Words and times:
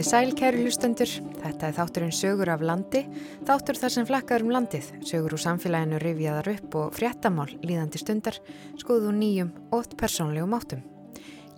Komið 0.00 0.14
sæl 0.16 0.30
kæru 0.32 0.62
hlustendur, 0.64 1.10
þetta 1.42 1.66
er 1.68 1.74
þátturinn 1.76 2.14
sögur 2.16 2.48
af 2.48 2.62
landi, 2.64 3.02
þáttur 3.44 3.76
þar 3.76 3.92
sem 3.92 4.06
flakkar 4.08 4.40
um 4.40 4.52
landið, 4.54 4.86
sögur 5.04 5.34
úr 5.36 5.42
samfélaginu 5.42 5.98
rifjaðar 6.00 6.46
upp 6.54 6.76
og 6.80 6.94
fréttamál 6.96 7.50
líðandi 7.60 7.98
stundar, 8.00 8.38
skoðu 8.80 9.10
nýjum 9.12 9.50
og 9.76 9.90
persónlegum 10.00 10.54
áttum. 10.56 10.80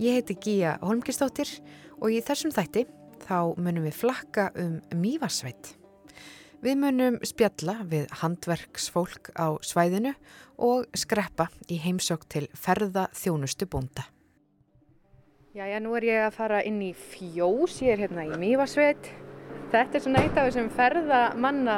Ég 0.02 0.18
heiti 0.18 0.34
Gíja 0.42 0.72
Holmgistóttir 0.82 1.52
og 2.00 2.10
í 2.10 2.18
þessum 2.18 2.50
þætti 2.56 2.82
þá 3.28 3.54
munum 3.62 3.86
við 3.86 3.94
flakka 4.00 4.48
um 4.58 4.80
Mývarsveit. 4.90 5.76
Við 6.66 6.80
munum 6.82 7.20
spjalla 7.22 7.76
við 7.86 8.10
handverksfólk 8.24 9.30
á 9.38 9.54
svæðinu 9.62 10.16
og 10.58 10.90
skreppa 10.98 11.46
í 11.70 11.78
heimsók 11.78 12.26
til 12.26 12.48
ferða 12.58 13.06
þjónustu 13.14 13.70
búnda. 13.70 14.08
Jæja, 15.52 15.82
nú 15.84 15.90
er 15.98 16.04
ég 16.06 16.22
að 16.24 16.32
fara 16.32 16.58
inn 16.64 16.78
í 16.80 16.94
fjós, 16.96 17.74
ég 17.84 17.92
er 17.92 18.00
hérna 18.06 18.22
í 18.24 18.36
Mývarsveit. 18.40 19.10
Þetta 19.68 19.98
er 19.98 20.00
svona 20.00 20.20
eitt 20.24 20.38
af 20.40 20.46
þessum 20.46 20.70
ferðamanna 20.72 21.74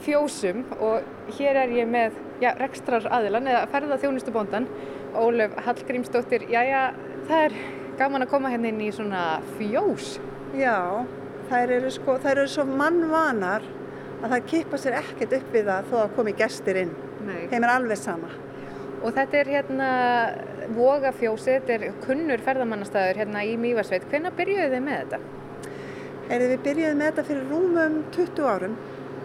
fjósum 0.00 0.62
og 0.78 1.34
hér 1.36 1.58
er 1.60 1.74
ég 1.76 1.90
með 1.92 2.16
já, 2.40 2.54
rekstrar 2.56 3.04
aðilan 3.12 3.50
eða 3.52 3.66
ferða 3.74 3.98
þjónustubóndan, 4.00 4.68
Ólef 5.12 5.58
Hallgrímsdóttir. 5.66 6.46
Jæja, 6.54 6.86
það 7.28 7.44
er 7.50 7.58
gaman 8.00 8.24
að 8.24 8.32
koma 8.32 8.54
hérna 8.54 8.70
inn 8.72 8.80
í 8.80 8.88
svona 8.96 9.26
fjós. 9.58 10.14
Já, 10.56 11.04
þær 11.50 11.74
eru, 11.76 11.92
sko, 11.92 12.14
þær 12.16 12.32
eru 12.38 12.48
svo 12.54 12.64
mannvanar 12.70 13.68
að 14.22 14.38
það 14.38 14.48
kippa 14.54 14.80
sér 14.80 14.96
ekkert 15.02 15.36
upp 15.36 15.52
við 15.52 15.68
það 15.68 15.92
þó 15.92 15.98
að 16.06 16.16
komi 16.16 16.34
gestir 16.40 16.80
inn. 16.86 16.96
Nei. 17.28 17.42
Þeim 17.52 17.60
er 17.60 17.74
alveg 17.74 18.00
sama. 18.06 18.32
Og 19.02 19.10
þetta 19.16 19.38
er 19.40 19.48
hérna 19.50 19.88
Vogafjósi, 20.76 21.56
þetta 21.58 21.74
er 21.74 21.94
kunnur 22.04 22.42
ferðamannastæður 22.46 23.18
hérna 23.22 23.42
í 23.46 23.56
Mývarsveit. 23.58 24.04
Hvenna 24.10 24.30
byrjuðu 24.36 24.68
þið 24.70 24.84
með 24.86 25.00
þetta? 25.00 25.18
Heyrðu, 26.28 26.50
við 26.52 26.60
byrjuðum 26.66 27.00
með 27.00 27.08
þetta 27.10 27.24
fyrir 27.30 27.48
rúmum 27.50 27.96
20 28.14 28.46
árum. 28.52 28.76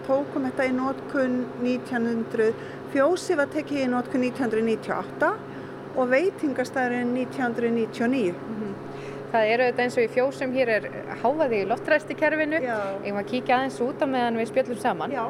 Tókum 0.07 0.47
þetta 0.47 0.65
í 0.65 0.71
nótkunn 0.73 1.37
1900. 1.61 2.49
Fjósi 2.93 3.37
var 3.37 3.51
tekið 3.53 3.83
í 3.83 3.91
nótkunn 3.91 4.25
1998 4.31 5.29
og 5.97 6.09
veitingastæðurinn 6.13 7.13
1999. 7.27 8.33
Það 9.27 9.51
eru 9.51 9.67
þetta 9.67 9.83
eins 9.83 9.97
og 9.99 10.05
í 10.05 10.09
fjósum, 10.15 10.53
hér 10.55 10.71
er 10.77 10.85
háfaði 11.21 11.61
í 11.61 11.67
loftræstikerfinu. 11.67 12.61
Ég 12.63 13.13
var 13.13 13.21
að 13.25 13.29
kíkja 13.33 13.57
aðeins 13.59 13.79
út 13.83 14.01
á 14.01 14.07
meðan 14.07 14.39
við 14.39 14.49
spjöllum 14.53 14.79
saman. 14.81 15.13
Já, 15.13 15.25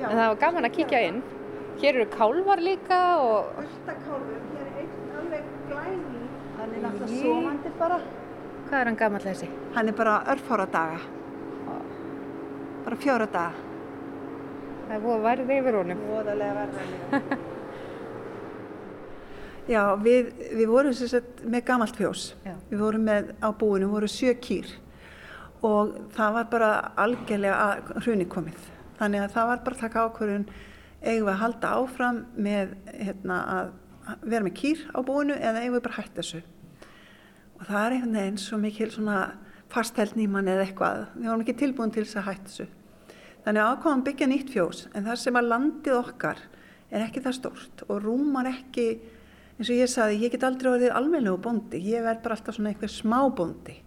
já. 0.00 0.06
En 0.08 0.16
það 0.16 0.28
var 0.32 0.38
gaman 0.46 0.68
að 0.68 0.76
kíkja 0.78 1.02
inn. 1.10 1.22
Hér 1.82 1.94
eru 1.96 2.06
kálvar 2.10 2.58
líka 2.62 2.98
og 3.18 3.44
Öltakálfur, 3.58 4.38
hér 4.54 4.66
er 4.66 4.72
einn 4.82 4.90
alveg 5.18 5.44
glæni. 5.68 6.20
Hann 6.58 6.70
er 6.76 6.80
náttúrulega 6.84 7.10
Jé. 7.10 7.22
sofandi 7.22 7.70
bara. 7.78 7.98
hvað 8.68 8.80
er 8.80 8.84
hann 8.86 8.96
gamall 8.96 9.20
þessi? 9.24 9.48
Hann 9.74 9.88
er 9.88 9.92
bara 9.92 10.22
örfára 10.34 10.66
daga. 10.66 10.98
Bara 12.84 12.96
fjóra 12.96 13.26
daga. 13.26 13.52
Það 14.86 14.94
er 14.96 15.00
búið 15.02 15.20
værið 15.26 15.50
yfir 15.58 15.74
honum. 15.80 15.98
Voðalega 16.12 16.54
verðanlega. 16.60 17.36
Já, 19.74 19.82
við, 20.06 20.24
við 20.54 20.66
vorum 20.68 20.92
sagt 20.94 21.44
með 21.44 21.64
gamalt 21.64 21.96
fjós. 21.98 22.34
Já. 22.46 22.54
Við 22.70 22.78
vorum 22.78 23.04
með 23.10 23.24
á 23.42 23.48
búinu, 23.50 23.86
við 23.86 23.92
vorum 23.98 24.08
sjö 24.20 24.32
kýr 24.38 24.66
og 25.62 25.94
það 26.14 26.32
var 26.34 26.44
bara 26.50 26.70
algjörlega 26.96 27.78
hruni 28.04 28.24
komið. 28.26 28.58
Þannig 28.98 29.20
að 29.26 29.32
það 29.34 29.46
var 29.50 29.58
bara 29.66 29.76
að 29.76 29.80
taka 29.82 30.04
ákvörðun 30.06 30.46
eigum 31.02 31.26
við 31.26 31.32
að 31.32 31.40
halda 31.42 31.70
áfram 31.78 32.18
með 32.38 32.74
hérna, 32.94 33.38
að 33.42 34.18
vera 34.26 34.46
með 34.46 34.56
kýr 34.58 34.84
á 34.94 34.98
búinu 35.06 35.36
eða 35.38 35.62
eigum 35.62 35.76
við 35.76 35.84
bara 35.86 35.96
að 35.96 36.02
hætta 36.02 36.20
þessu. 36.20 36.42
Og 37.58 37.64
það 37.68 37.82
er 37.82 37.96
einhvern 37.96 38.18
veginn 38.18 38.40
svo 38.42 38.58
mikil 38.62 38.90
svona 38.90 39.18
fastheldn 39.72 40.22
í 40.22 40.28
mann 40.30 40.50
eða 40.50 40.66
eitthvað. 40.66 41.04
Við 41.16 41.28
vorum 41.30 41.44
ekki 41.44 41.58
tilbúin 41.60 41.94
til 41.94 42.04
þess 42.06 42.20
að 42.20 42.28
hætta 42.30 42.50
þessu. 42.50 42.68
Þannig 43.42 43.62
að 43.62 43.72
ákváðum 43.72 44.04
byggja 44.06 44.28
nýtt 44.30 44.52
fjós 44.54 44.84
en 44.92 45.06
það 45.08 45.20
sem 45.22 45.38
að 45.38 45.48
landið 45.50 45.96
okkar 45.98 46.42
er 46.92 47.06
ekki 47.06 47.22
það 47.24 47.38
stórt 47.38 47.84
og 47.88 48.02
rúmar 48.04 48.48
ekki, 48.50 48.84
eins 49.56 49.70
og 49.70 49.80
ég 49.80 49.90
saði, 49.90 50.20
ég 50.22 50.34
get 50.34 50.44
aldrei 50.46 50.70
orðið 50.70 50.94
almennlegu 50.94 51.40
bóndi, 51.42 51.80
ég 51.82 52.04
verð 52.04 52.20
bara 52.22 52.36
alltaf 52.36 52.58
svona 52.58 52.70
einhver 52.70 52.92
smá 52.92 53.18
bóndi. 53.34 53.80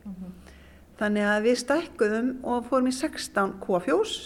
Þannig 0.99 1.27
að 1.27 1.45
við 1.45 1.61
stækkuðum 1.61 2.33
og 2.47 2.67
fórum 2.67 2.89
í 2.91 2.95
16 2.95 3.55
kúafjós 3.63 4.17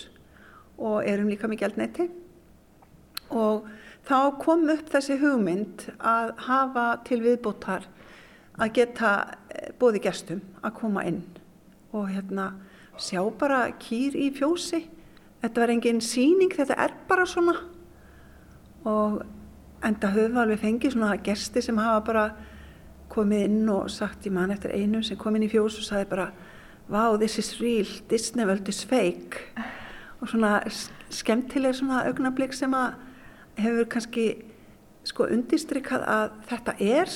og 0.79 1.05
erum 1.09 1.29
líka 1.29 1.49
með 1.49 1.63
gjaldneiti 1.63 2.09
og 3.29 3.67
þá 4.07 4.37
kom 4.41 4.67
upp 4.73 4.89
þessi 4.93 5.19
hugmynd 5.21 5.87
að 5.99 6.33
hafa 6.47 6.87
til 7.07 7.21
viðbótar 7.23 7.85
að 8.59 8.73
geta 8.75 9.11
eh, 9.53 9.71
bóði 9.79 10.01
gestum 10.03 10.41
að 10.61 10.75
koma 10.81 11.05
inn 11.07 11.23
og 11.95 12.09
hérna 12.11 12.51
sjá 12.99 13.21
bara 13.39 13.69
kýr 13.79 14.17
í 14.19 14.29
fjósi. 14.35 14.83
Þetta 15.39 15.61
var 15.61 15.71
engin 15.71 16.01
síning, 16.03 16.51
þetta 16.51 16.75
er 16.83 16.93
bara 17.07 17.25
svona. 17.29 17.55
Og 18.83 19.21
enda 19.85 20.11
við 20.11 20.35
alveg 20.37 20.59
fengið 20.59 20.95
svona 20.97 21.15
gesti 21.23 21.63
sem 21.63 21.79
hafa 21.79 22.03
bara 22.09 22.25
komið 23.09 23.45
inn 23.47 23.69
og 23.71 23.89
sagt 23.91 24.27
í 24.27 24.33
mann 24.33 24.51
eftir 24.53 24.75
einu 24.75 25.01
sem 25.03 25.17
kom 25.17 25.37
inn 25.37 25.47
í 25.47 25.51
fjós 25.51 25.79
og 25.79 25.87
sagði 25.87 26.09
bara 26.11 26.29
wow, 26.89 27.15
this 27.17 27.37
is 27.39 27.59
real, 27.61 27.87
Disney 28.09 28.45
World 28.45 28.67
is 28.69 28.83
fake. 28.83 29.45
Og 30.19 30.29
svona 30.29 30.59
skemmtileg 31.13 31.77
svona 31.77 32.03
augnablik 32.09 32.53
sem 32.53 32.73
að 32.75 32.97
hefur 33.63 33.89
kannski 33.95 34.25
sko 35.07 35.29
undistrykað 35.31 36.03
að 36.05 36.35
þetta 36.49 36.75
er 36.83 37.15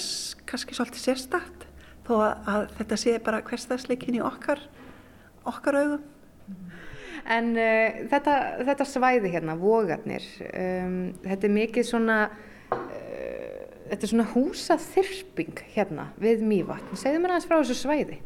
kannski 0.49 0.77
svolítið 0.77 1.05
sérstakt 1.07 1.67
þó 2.07 2.15
að, 2.21 2.65
þetta 2.79 2.99
sé 2.99 3.17
bara 3.23 3.43
hverstagsleikin 3.45 4.17
í 4.17 4.23
okkar 4.23 4.63
okkar 5.47 5.79
augum 5.81 6.09
En 7.23 7.53
uh, 7.55 8.01
þetta, 8.11 8.33
þetta 8.67 8.87
svæði 8.87 9.31
hérna, 9.31 9.55
vogarnir, 9.59 10.25
um, 10.49 10.97
þetta 11.23 11.47
er 11.47 11.53
mikið 11.55 11.87
svona, 11.87 12.17
uh, 12.75 13.61
þetta 13.87 13.99
er 13.99 14.11
svona 14.11 14.27
húsaþyrping 14.33 15.63
hérna 15.75 16.09
við 16.19 16.43
Mývatn. 16.47 16.99
Segðu 16.99 17.23
mér 17.23 17.35
aðeins 17.35 17.47
frá 17.47 17.57
þessu 17.61 17.79
svæði. 17.79 18.19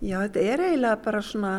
Já, 0.00 0.20
þetta 0.22 0.44
er 0.44 0.64
eiginlega 0.64 1.02
bara 1.04 1.22
svona 1.24 1.52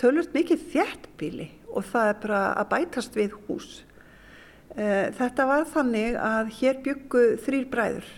tölvöld 0.00 0.30
mikið 0.34 0.62
þjættbíli 0.72 1.50
og 1.70 1.86
það 1.90 2.12
er 2.12 2.20
bara 2.22 2.42
að 2.60 2.70
bætast 2.70 3.18
við 3.18 3.34
hús. 3.48 3.70
Eh, 4.76 5.10
Þetta 5.16 5.46
var 5.48 5.66
þannig 5.70 6.18
að 6.20 6.52
hér 6.60 6.82
byggu 6.84 7.24
þrýr 7.44 7.66
bræður 7.72 8.10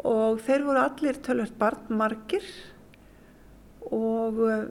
og 0.00 0.40
þeir 0.46 0.64
voru 0.64 0.80
allir 0.80 1.20
tölvöld 1.24 1.56
barnmargir 1.60 2.46
og 3.90 4.42
eh, 4.48 4.66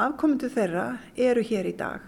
afkomendu 0.00 0.48
þeirra 0.52 0.86
eru 1.16 1.44
hér 1.44 1.68
í 1.68 1.76
dag. 1.76 2.00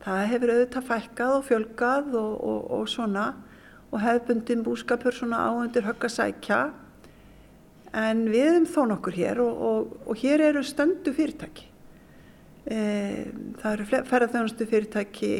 Það 0.00 0.26
hefur 0.32 0.54
auðvitað 0.54 0.90
fækkað 0.90 1.34
og 1.36 1.48
fjölgað 1.48 2.14
og, 2.20 2.36
og, 2.40 2.60
og 2.78 2.86
svona 2.88 3.26
og 3.90 3.98
hefðbundin 4.00 4.62
búskapur 4.64 5.14
svona 5.14 5.42
á 5.42 5.50
undir 5.52 5.84
högg 5.84 6.06
að 6.06 6.16
sækja 6.16 6.60
En 7.96 8.22
við 8.30 8.46
erum 8.46 8.66
þó 8.70 8.84
nokkur 8.86 9.16
hér 9.18 9.40
og, 9.42 9.94
og 10.06 10.18
hér 10.20 10.44
eru 10.50 10.62
stöndu 10.62 11.10
fyrirtæki. 11.14 11.66
E, 12.70 12.78
það 13.58 13.72
eru 13.72 13.86
ferðarþjónustu 13.88 14.66
fyrirtæki 14.70 15.32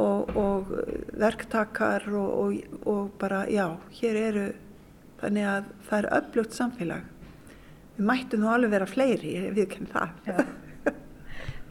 og, 0.00 0.32
og 0.38 0.72
verktakar 1.20 2.06
og, 2.12 2.30
og, 2.38 2.78
og 2.88 3.10
bara, 3.20 3.44
já, 3.50 3.66
hér 3.98 4.18
eru, 4.28 4.46
þannig 5.20 5.48
að 5.48 5.70
það 5.88 5.98
er 5.98 6.10
öflugt 6.18 6.56
samfélag. 6.56 7.08
Við 7.96 8.08
mættum 8.08 8.42
nú 8.42 8.50
alveg 8.52 8.72
vera 8.72 8.88
fleiri, 8.88 9.36
ég 9.36 9.56
viðkenn 9.58 9.92
það. 9.92 10.42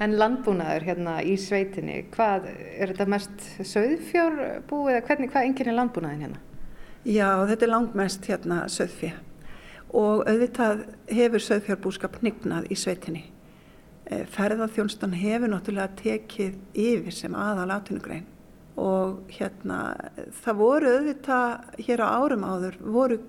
En 0.02 0.16
landbúnaður 0.18 0.86
hérna 0.88 1.20
í 1.22 1.36
sveitinni, 1.38 2.00
hvað, 2.16 2.48
er 2.50 2.90
þetta 2.90 3.06
mest 3.12 3.44
söðfjórbúið 3.70 4.96
eða 4.96 5.04
hvernig, 5.06 5.30
hvað 5.30 5.50
enginn 5.50 5.70
er 5.70 5.78
landbúnaðin 5.78 6.24
hérna? 6.26 6.40
Já, 7.06 7.28
þetta 7.50 7.68
er 7.68 7.72
langmest 7.72 8.26
hérna 8.30 8.64
söðfjö 8.70 9.12
og 9.98 10.24
auðvitað 10.26 10.84
hefur 11.12 11.44
söðfjárbúskap 11.44 12.18
hnignað 12.22 12.70
í 12.72 12.78
sveitinni. 12.80 13.24
Eh, 14.12 14.26
Ferðarþjónstan 14.28 15.14
hefur 15.16 15.54
náttúrulega 15.54 15.96
tekið 16.02 16.58
yfir 16.76 17.16
sem 17.16 17.36
aðal 17.38 17.70
atvinnugrein 17.78 18.26
og 18.82 19.22
hérna 19.32 19.78
það 20.42 20.58
voru 20.60 20.92
auðvitað 20.98 21.78
hér 21.86 22.04
á 22.04 22.08
árum 22.20 22.44
áður 22.44 22.78
voru 22.82 23.20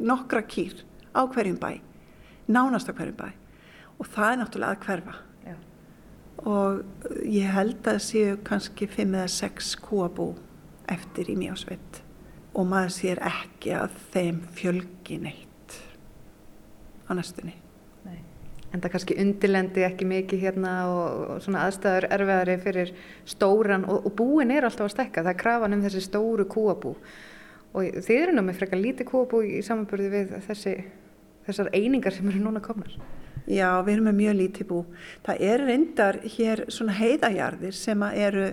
nokkra 0.00 0.42
kýr 0.50 0.82
á 1.14 1.22
hverjum 1.30 1.60
bæ, 1.62 1.78
nánast 2.50 2.90
á 2.90 2.94
hverjum 2.94 3.18
bæ 3.20 3.28
og 4.00 4.10
það 4.10 4.32
er 4.32 4.40
náttúrulega 4.40 4.74
að 4.74 4.84
hverfa 4.88 5.16
Já. 5.46 5.56
og 6.42 7.24
ég 7.26 7.54
held 7.54 7.90
að 7.94 8.02
séu 8.08 8.36
kannski 8.46 8.90
fimm 8.90 9.14
eða 9.14 9.30
sex 9.30 9.74
kúabú 9.78 10.32
eftir 10.90 11.30
í 11.30 11.38
mjósveit 11.38 12.02
og 12.50 12.66
maður 12.66 12.96
sér 12.98 13.22
ekki 13.30 13.76
að 13.78 13.98
þeim 14.14 14.46
fjölgi 14.58 15.22
neitt 15.22 15.82
á 17.06 17.14
næstunni. 17.14 17.54
En 18.70 18.78
það 18.78 18.92
kannski 18.94 19.16
undirlendi 19.18 19.82
ekki 19.82 20.06
mikið 20.06 20.44
hérna 20.44 20.72
og, 20.92 21.30
svona 21.42 21.64
aðstæður 21.66 22.06
erfiðari 22.14 22.56
fyrir 22.62 22.92
stóran 23.28 23.86
og, 23.90 24.06
og 24.06 24.14
búin 24.18 24.52
er 24.54 24.66
alltaf 24.68 24.86
að 24.86 24.94
stekka, 24.94 25.24
það 25.24 25.32
er 25.32 25.40
krafan 25.40 25.74
um 25.74 25.82
þessi 25.82 26.04
stóru 26.06 26.46
kúabú 26.50 26.94
og 27.70 28.02
þið 28.06 28.16
eru 28.16 28.34
nú 28.36 28.44
með 28.46 28.60
frekar 28.60 28.80
lítið 28.82 29.08
kúabú 29.10 29.42
í 29.46 29.60
samanburði 29.66 30.10
við 30.14 30.36
þessi, 30.46 30.76
þessar 31.46 31.70
einingar 31.74 32.14
sem 32.14 32.30
eru 32.30 32.42
núna 32.42 32.62
komnar. 32.62 32.94
Já, 33.50 33.80
við 33.82 33.96
erum 33.96 34.08
með 34.10 34.18
mjög 34.20 34.36
lítið 34.38 34.68
bú. 34.68 34.80
Það 35.26 35.42
er 35.50 35.64
reyndar 35.66 36.18
hér 36.36 36.64
svona 36.70 36.94
heiðajarðir 36.98 37.74
sem 37.74 38.02
eru 38.10 38.46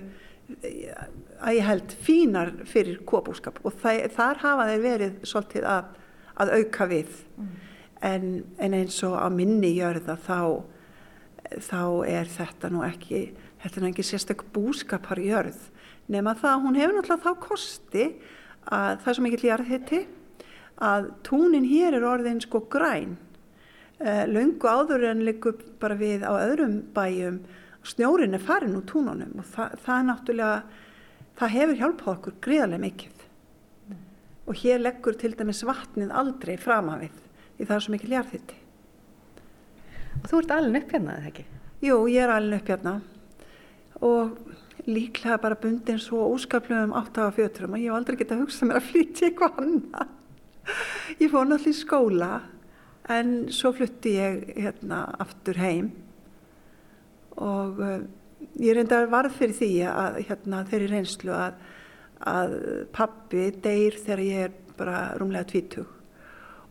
að 1.38 1.58
ég 1.58 1.68
held 1.68 1.96
fínar 2.06 2.52
fyrir 2.70 3.02
kópúskap 3.06 3.60
og 3.68 3.76
það, 3.82 4.06
þar 4.16 4.44
hafa 4.44 4.68
þeir 4.72 4.84
verið 4.86 5.18
svolítið 5.28 5.68
að, 5.70 5.90
að 6.42 6.54
auka 6.58 6.88
við. 6.90 7.18
Mm. 7.38 7.56
En, 8.06 8.44
en 8.62 8.76
eins 8.78 9.00
og 9.08 9.16
á 9.18 9.26
minni 9.34 9.72
jörða 9.74 10.18
þá, 10.22 10.62
þá 11.58 11.82
er 12.06 12.30
þetta 12.30 12.70
nú 12.70 12.84
ekki, 12.86 13.32
þetta 13.64 13.80
er 13.80 13.84
nú 13.84 13.90
ekki 13.90 14.06
sérstaklega 14.06 14.54
búskapar 14.54 15.22
jörð 15.24 15.64
nema 16.12 16.36
það, 16.38 16.64
hún 16.64 16.80
hefur 16.80 16.98
náttúrulega 16.98 17.24
þá 17.26 17.44
kosti 17.44 18.06
að 18.68 19.04
það 19.04 19.18
sem 19.18 19.30
ekki 19.30 19.44
ljarð 19.44 19.72
hitti 19.72 20.02
að 20.88 21.08
túnin 21.26 21.68
hér 21.68 21.98
er 21.98 22.06
orðin 22.06 22.42
sko 22.44 22.62
græn. 22.72 23.16
Uh, 23.98 24.28
löngu 24.30 24.70
áður 24.70 25.08
en 25.10 25.24
líku 25.26 25.56
bara 25.82 25.98
við 25.98 26.22
á 26.22 26.38
öðrum 26.38 26.84
bæjum 26.94 27.40
snjórin 27.88 28.38
er 28.38 28.44
farin 28.44 28.76
úr 28.78 28.86
túnunum 28.86 29.40
og 29.42 29.48
það, 29.56 29.72
það 29.82 29.96
er 29.96 30.06
náttúrulega 30.12 30.58
það 31.40 31.56
hefur 31.56 31.80
hjálpað 31.80 32.12
okkur 32.14 32.36
gríðarlega 32.46 32.84
mikið. 32.84 33.24
Mm. 33.88 34.04
og 34.46 34.60
hér 34.62 34.84
leggur 34.84 35.18
til 35.18 35.34
dæmis 35.40 35.64
vatnið 35.66 36.14
aldrei 36.14 36.60
fram 36.62 36.92
af 36.94 37.02
við 37.08 37.24
því 37.58 37.68
það 37.68 37.76
er 37.76 37.86
svo 37.86 37.96
mikið 37.96 38.14
ljarð 38.16 38.34
hitti 38.38 38.64
Og 40.18 40.30
þú 40.32 40.40
ert 40.42 40.54
alveg 40.56 40.84
upp 40.84 40.94
hérna, 40.96 41.16
eða 41.20 41.30
ekki? 41.32 41.46
Jú, 41.86 41.98
ég 42.10 42.24
er 42.24 42.34
alveg 42.34 42.62
upp 42.64 42.72
hérna 42.74 42.96
og 44.08 44.38
líklega 44.88 45.40
bara 45.42 45.58
bundin 45.60 46.00
svo 46.00 46.28
óskaplega 46.32 46.86
um 46.88 46.94
átt 46.98 47.18
af 47.22 47.36
fjöturum 47.38 47.76
að 47.76 47.84
ég 47.84 47.92
hef 47.92 47.98
aldrei 47.98 48.20
getað 48.20 48.44
hugsað 48.44 48.70
mér 48.70 48.80
að 48.80 48.88
flytja 48.92 49.28
eitthvað 49.28 49.58
annað. 49.64 50.14
Ég 51.18 51.32
fór 51.32 51.48
náttúrulega 51.48 51.74
í 51.74 51.80
skóla 51.80 52.30
en 53.18 53.34
svo 53.56 53.72
flutti 53.76 54.14
ég 54.18 54.54
hérna 54.58 55.02
aftur 55.24 55.60
heim 55.62 55.92
og 57.38 57.82
uh, 57.82 58.00
ég 58.62 58.78
reynda 58.78 59.04
varð 59.12 59.36
fyrir 59.38 59.58
því 59.58 59.72
að 59.92 60.22
hérna 60.30 60.64
þeirri 60.70 60.90
reynslu 60.92 61.36
að, 61.36 61.60
að 62.20 62.58
pappi 62.96 63.50
deyr 63.64 64.00
þegar 64.02 64.26
ég 64.26 64.48
er 64.48 64.58
bara 64.78 65.04
rúmlega 65.18 65.50
tvítug 65.52 65.97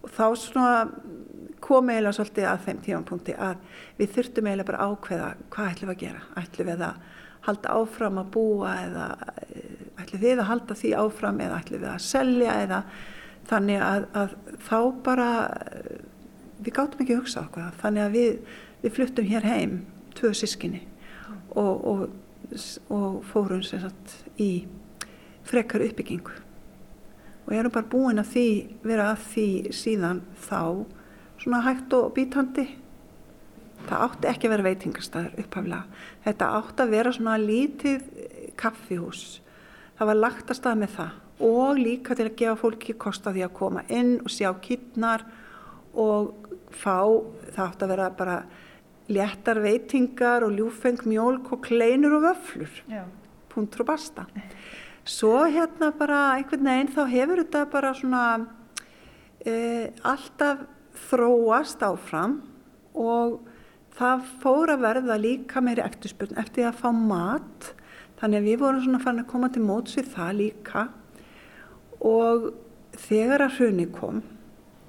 og 0.06 0.14
þá 0.14 0.26
svona 0.38 0.76
kom 1.66 1.90
eiginlega 1.90 2.14
svolítið 2.14 2.48
að 2.50 2.64
þeim 2.66 2.80
tímanpunkti 2.84 3.36
að 3.42 3.62
við 3.98 4.12
þurftum 4.14 4.48
eiginlega 4.48 4.70
bara 4.70 4.86
ákveða 4.86 5.28
hvað 5.54 5.70
ætlum 5.72 5.90
við 5.90 5.96
að 5.96 6.02
gera, 6.04 6.24
ætlum 6.42 6.70
við 6.70 6.84
að 6.86 7.04
halda 7.46 7.74
áfram 7.80 8.20
að 8.20 8.30
búa 8.34 8.72
eða 8.82 9.06
eh, 9.46 9.84
ætlum 10.02 10.22
við 10.22 10.42
að 10.42 10.50
halda 10.50 10.76
því 10.80 10.92
áfram 11.02 11.40
eða 11.42 11.60
ætlum 11.62 11.82
við 11.82 11.92
að 11.92 12.04
selja 12.06 12.58
eða 12.64 12.80
þannig 13.50 13.84
að, 13.86 14.06
að 14.22 14.36
þá 14.68 14.78
bara 15.06 15.28
eh, 15.70 15.98
við 16.60 16.76
gáttum 16.78 17.04
ekki 17.04 17.16
að 17.16 17.22
hugsa 17.22 17.44
okkur 17.44 17.78
þannig 17.82 18.06
að 18.06 18.16
við, 18.16 18.56
við 18.84 18.96
fluttum 18.98 19.30
hér 19.30 19.50
heim 19.50 19.76
tvö 20.16 20.32
sískinni 20.36 20.82
og, 21.56 21.86
og, 21.86 22.02
og 22.92 23.22
fórum 23.30 23.62
sagt, 23.66 24.18
í 24.38 24.66
frekar 25.46 25.84
uppbyggingu 25.86 26.45
og 27.46 27.54
ég 27.54 27.62
er 27.62 27.70
bara 27.70 27.90
búin 27.90 28.20
að 28.20 28.32
því 28.34 28.48
vera 28.82 29.10
að 29.12 29.22
því 29.30 29.48
síðan 29.78 30.22
þá 30.48 30.62
svona 31.42 31.62
hægt 31.66 31.94
og 31.94 32.10
bítandi 32.16 32.66
það 33.86 34.04
átti 34.06 34.30
ekki 34.30 34.48
að 34.48 34.54
vera 34.54 34.66
veitingastæður 34.66 35.42
upphaflega. 35.42 35.82
Þetta 36.24 36.48
átti 36.58 36.84
að 36.84 36.94
vera 36.96 37.12
svona 37.14 37.36
lítið 37.40 38.08
kaffihús. 38.58 39.24
Það 39.96 40.10
var 40.10 40.20
lagt 40.20 40.50
að 40.50 40.60
stað 40.60 40.82
með 40.82 40.94
það 40.96 41.46
og 41.46 41.78
líka 41.78 42.16
til 42.16 42.26
að 42.30 42.36
gefa 42.40 42.58
fólki 42.60 42.96
kost 42.96 43.26
að 43.28 43.36
því 43.36 43.44
að 43.46 43.56
koma 43.58 43.82
inn 43.92 44.14
og 44.22 44.32
sjá 44.32 44.48
kittnar 44.64 45.26
og 45.96 46.32
fá, 46.72 47.04
það 47.52 47.62
átti 47.66 47.86
að 47.86 47.92
vera 47.92 48.08
bara 48.16 48.36
léttar 49.12 49.60
veitingar 49.62 50.46
og 50.46 50.56
ljúfeng 50.56 51.04
mjölk 51.06 51.52
og 51.54 51.62
kleinur 51.68 52.18
og 52.18 52.26
vöflur. 52.26 52.80
Já. 52.90 53.04
Puntur 53.52 53.84
og 53.84 53.92
basta. 53.92 54.26
Svo 55.06 55.44
hérna 55.46 55.92
bara 55.94 56.20
einhvern 56.34 56.66
veginn 56.66 56.88
þá 56.90 57.02
hefur 57.12 57.40
þetta 57.44 57.60
bara 57.70 57.92
svona 57.94 58.22
e, 59.46 59.92
alltaf 60.02 60.64
þróast 61.06 61.84
áfram 61.86 62.40
og 62.98 63.36
það 63.94 64.24
fór 64.42 64.72
að 64.74 64.82
verða 64.82 65.18
líka 65.20 65.62
meiri 65.62 65.84
eftirspurn 65.84 66.40
eftir 66.42 66.66
að 66.66 66.80
fá 66.80 66.88
mat. 66.90 67.68
Þannig 68.18 68.40
að 68.40 68.48
við 68.50 68.58
vorum 68.64 68.82
svona 68.82 69.02
farin 69.04 69.22
að 69.22 69.30
koma 69.30 69.50
til 69.54 69.62
móts 69.62 69.94
við 69.94 70.10
það 70.16 70.32
líka. 70.40 70.82
Og 72.02 72.48
þegar 73.06 73.44
að 73.46 73.60
hrunni 73.60 73.86
kom 73.94 74.24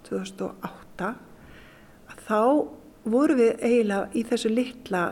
2008 0.08 1.12
þá 2.28 2.42
vorum 3.08 3.40
við 3.40 3.62
eiginlega 3.62 4.10
í 4.18 4.24
þessu 4.28 4.50
litla 4.52 5.04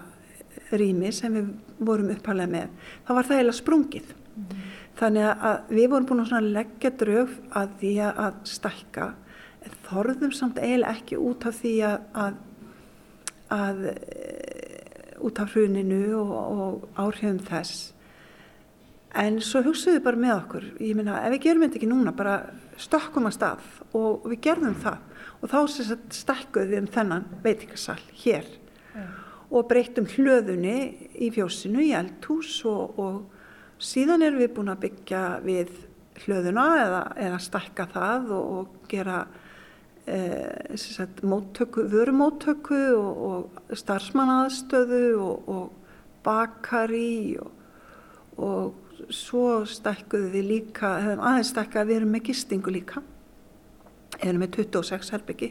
rými 0.73 1.13
sem 1.13 1.37
við 1.37 1.53
vorum 1.77 2.09
uppalega 2.15 2.51
með. 2.51 2.73
Þá 3.05 3.13
var 3.13 3.29
það 3.29 3.37
eiginlega 3.37 3.59
sprungið. 3.59 4.15
Mm. 4.35 4.65
Þannig 5.00 5.45
að 5.50 5.75
við 5.75 5.88
vorum 5.92 6.09
búin 6.09 6.25
að 6.25 6.51
leggja 6.56 6.92
draug 7.00 7.31
að 7.51 7.77
því 7.81 7.94
að 8.09 8.42
stækka 8.47 9.07
en 9.65 9.80
þorðum 9.88 10.36
samt 10.36 10.59
eiginlega 10.62 10.94
ekki 10.95 11.18
út 11.19 11.47
af 11.50 11.57
því 11.62 11.74
að, 11.89 11.97
að 12.13 12.44
að 13.53 13.83
eh, 13.92 15.18
út 15.25 15.39
af 15.39 15.53
hruninu 15.53 16.15
og, 16.18 16.31
og 16.33 16.88
áhrifum 16.97 17.39
þess 17.45 17.92
en 19.15 19.39
svo 19.44 19.62
hugsaðu 19.65 20.01
bara 20.03 20.19
með 20.19 20.33
okkur 20.36 20.65
ég 20.83 20.98
meina 20.98 21.21
ef 21.24 21.36
við 21.36 21.44
gerum 21.45 21.65
þetta 21.65 21.80
ekki 21.80 21.91
núna 21.91 22.15
bara 22.15 22.36
stökkum 22.81 23.30
að 23.30 23.38
stað 23.38 23.69
og 23.95 24.25
við 24.31 24.41
gerðum 24.50 24.75
það 24.83 24.98
og 25.39 25.53
þá 25.53 25.59
stakkuðum 26.18 26.74
við 26.74 26.81
um 26.81 26.89
þennan 26.98 27.30
veitingasal 27.45 28.01
hér 28.24 28.50
yeah. 28.95 29.13
og 29.50 29.69
breytum 29.69 30.09
hlöðunni 30.09 30.77
í 31.15 31.31
fjósinu 31.36 31.86
í 31.86 31.94
eldhús 31.95 32.57
og, 32.68 33.00
og 33.00 33.34
síðan 33.81 34.24
erum 34.25 34.44
við 34.44 34.54
búin 34.56 34.72
að 34.74 34.83
byggja 34.86 35.24
við 35.45 35.74
hlöðuna 36.25 36.68
eða, 36.83 37.01
eða 37.27 37.42
stakka 37.44 37.88
það 37.92 38.31
og, 38.36 38.54
og 38.60 38.92
gera 38.92 39.25
Eh, 40.07 40.75
sagt, 40.77 41.22
móttöku, 41.22 41.81
vörumóttöku 41.89 42.94
og, 42.94 43.18
og 43.18 43.74
starfsmannaðstöðu 43.74 45.17
og, 45.17 45.48
og 45.50 45.72
bakari 46.24 47.39
og, 48.38 48.75
svo 49.10 49.63
stækkuðu 49.65 50.29
við 50.29 50.46
líka, 50.51 50.91
hefum 51.01 51.24
aðeins 51.25 51.50
stækkað 51.55 51.89
við 51.89 51.98
erum 51.98 52.13
með 52.13 52.24
gistingu 52.29 52.75
líka. 52.75 53.01
Erum 54.22 54.46
með 54.46 54.60
26 54.60 55.10
herbyggi 55.15 55.50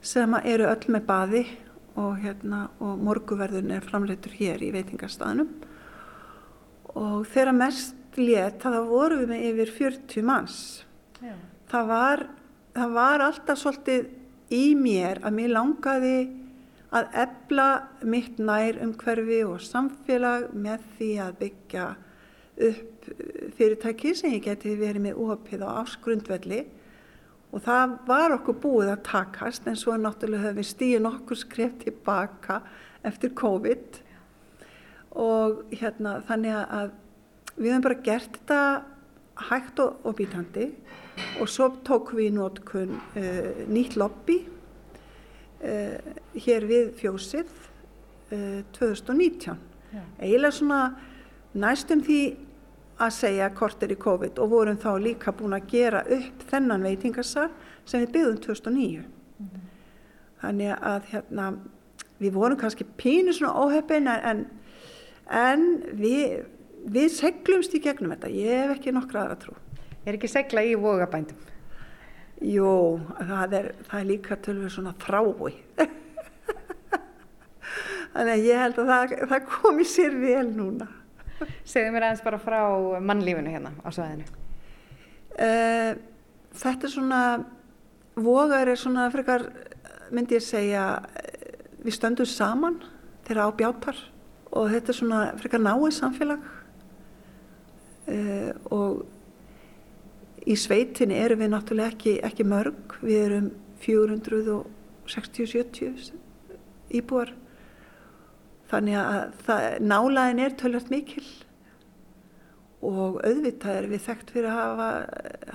sem 0.00 0.38
eru 0.40 0.70
öll 0.70 0.88
með 0.88 1.04
baði 1.12 1.44
og, 1.92 2.16
hérna, 2.24 2.70
og 2.80 2.96
morguverðun 3.04 3.76
er 3.76 3.84
framleitur 3.84 4.32
hér 4.40 4.64
í 4.64 4.72
veitingarstaðnum 4.72 5.52
og 6.94 7.26
þegar 7.30 7.58
mest 7.58 8.18
létt 8.18 8.62
það 8.62 8.88
voru 8.88 9.20
við 9.22 9.32
með 9.32 9.46
yfir 9.50 9.74
40 9.78 10.26
manns. 10.26 10.58
Já. 11.24 11.34
það 11.70 11.86
var 11.88 12.26
það 12.74 12.94
var 12.94 13.24
alltaf 13.24 13.60
svolítið 13.60 14.08
í 14.54 14.64
mér 14.78 15.20
að 15.24 15.36
mér 15.38 15.54
langaði 15.54 16.16
að 16.94 17.16
ebla 17.24 17.68
mitt 18.06 18.38
nær 18.38 18.78
umhverfi 18.84 19.40
og 19.48 19.62
samfélag 19.64 20.50
með 20.54 20.84
því 20.94 21.10
að 21.24 21.38
byggja 21.40 21.86
upp 22.68 23.08
fyrirtæki 23.58 24.14
sem 24.14 24.36
ég 24.36 24.44
geti 24.46 24.76
verið 24.78 25.08
með 25.08 25.20
óhapið 25.24 25.64
á 25.66 25.70
ásgrundvelli 25.82 26.60
og 27.54 27.62
það 27.62 27.96
var 28.06 28.36
okkur 28.36 28.60
búið 28.62 28.92
að 28.92 29.04
takast 29.08 29.66
en 29.70 29.78
svo 29.78 29.96
náttúrulega 29.98 30.48
höfum 30.48 30.60
við 30.60 30.70
stíðið 30.70 31.04
nokkur 31.06 31.40
skref 31.40 31.74
tilbaka 31.82 32.60
eftir 33.06 33.34
COVID 33.38 34.00
og 35.14 35.62
hérna 35.70 36.18
þannig 36.28 36.56
að 36.58 36.92
við 37.54 37.70
höfum 37.70 37.86
bara 37.86 38.02
gert 38.02 38.38
þetta 38.38 38.60
hægt 39.50 39.80
og, 39.82 40.00
og 40.06 40.16
bítandi 40.18 40.70
og 41.40 41.50
svo 41.50 41.70
tók 41.86 42.14
við 42.14 42.30
í 42.30 42.34
nótkunn 42.34 42.96
uh, 42.98 43.62
nýtt 43.70 43.96
lobby 43.98 44.40
uh, 45.62 45.98
hér 46.34 46.66
við 46.70 46.90
fjósið 46.98 47.50
uh, 48.34 48.62
2019 48.74 49.54
Já. 49.94 50.02
eiginlega 50.18 50.56
svona 50.58 50.80
næstum 51.54 52.02
því 52.02 52.20
að 53.02 53.14
segja 53.14 53.50
kortir 53.54 53.94
í 53.94 53.98
COVID 53.98 54.38
og 54.42 54.50
vorum 54.50 54.78
þá 54.82 54.90
líka 55.02 55.34
búin 55.34 55.54
að 55.56 55.70
gera 55.70 56.02
upp 56.16 56.42
þennan 56.50 56.86
veitingarsar 56.86 57.50
sem 57.86 58.02
við 58.04 58.12
byggðum 58.16 58.42
2009 58.42 58.98
mm 58.98 59.46
-hmm. 59.46 59.64
þannig 60.40 60.76
að 60.80 61.08
hérna 61.12 61.46
við 62.18 62.32
vorum 62.32 62.58
kannski 62.58 62.84
pínu 62.84 63.32
svona 63.32 63.54
óheppin 63.54 64.06
en, 64.08 64.46
en 65.30 65.68
við, 65.96 66.42
við 66.84 67.12
seglumst 67.16 67.76
í 67.76 67.82
gegnum 67.84 68.12
þetta 68.16 68.32
ég 68.34 68.64
hef 68.64 68.74
ekki 68.78 68.92
nokkra 68.94 69.24
aðra 69.24 69.40
trú 69.44 69.54
Er 70.04 70.18
ekki 70.18 70.28
segla 70.28 70.60
í 70.60 70.74
vogabændum? 70.76 71.38
Jú, 72.44 72.70
það 73.24 73.54
er, 73.56 73.68
það 73.86 74.00
er 74.00 74.08
líka 74.10 74.36
tölur 74.44 74.72
svona 74.72 74.92
þrái. 75.00 75.54
Þannig 78.14 78.32
að 78.34 78.44
ég 78.44 78.60
held 78.60 78.80
að 78.82 78.90
það, 78.90 79.14
það 79.30 79.46
komi 79.54 79.86
sér 79.88 80.18
vel 80.20 80.44
núna. 80.50 80.90
Segðu 81.64 81.94
mér 81.94 82.08
aðeins 82.10 82.24
bara 82.26 82.42
frá 82.42 82.60
mannlífinu 83.00 83.54
hérna 83.54 83.72
á 83.80 83.88
svæðinu. 83.96 84.28
Uh, 85.34 85.96
þetta 86.60 86.86
er 86.86 86.92
svona, 86.92 87.22
vogar 88.14 88.68
er 88.70 88.78
svona 88.78 89.08
frekar, 89.14 89.48
myndi 90.12 90.36
ég 90.36 90.44
segja, 90.44 90.84
við 91.80 91.96
stöndum 91.96 92.28
saman 92.28 92.76
þegar 93.24 93.48
á 93.48 93.56
bjátar 93.56 94.04
og 94.54 94.70
þetta 94.70 94.92
er 94.92 94.98
svona 94.98 95.20
frekar 95.40 95.60
náið 95.62 95.92
samfélag. 95.98 96.40
Uh, 98.04 98.50
og 98.74 98.92
í 100.44 100.54
sveitinni 100.60 101.16
erum 101.16 101.40
við 101.40 101.50
náttúrulega 101.54 101.92
ekki, 101.94 102.12
ekki 102.26 102.44
mörg, 102.46 102.94
við 103.00 103.18
erum 103.28 103.48
460-70 103.84 106.12
íbúar. 106.94 107.30
Þannig 108.70 108.96
að 109.00 109.32
það, 109.46 109.60
nálaðin 109.84 110.42
er 110.44 110.52
tölvöld 110.60 110.88
mikil. 110.92 111.26
Og 112.84 113.12
auðvitað 113.24 113.76
er 113.78 113.86
við 113.88 114.00
þekkt 114.04 114.28
fyrir 114.34 114.50
að 114.50 114.58
hafa, 114.60 114.88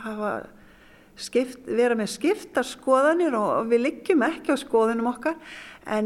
hafa 0.05 0.31
skipt, 1.19 1.67
vera 1.67 1.95
með 1.97 2.09
skiptarskoðanir 2.15 3.33
og 3.37 3.67
við 3.69 3.79
liggjum 3.85 4.21
ekki 4.25 4.51
á 4.55 4.57
skoðunum 4.57 5.11
okkar. 5.11 5.37
En 5.85 6.05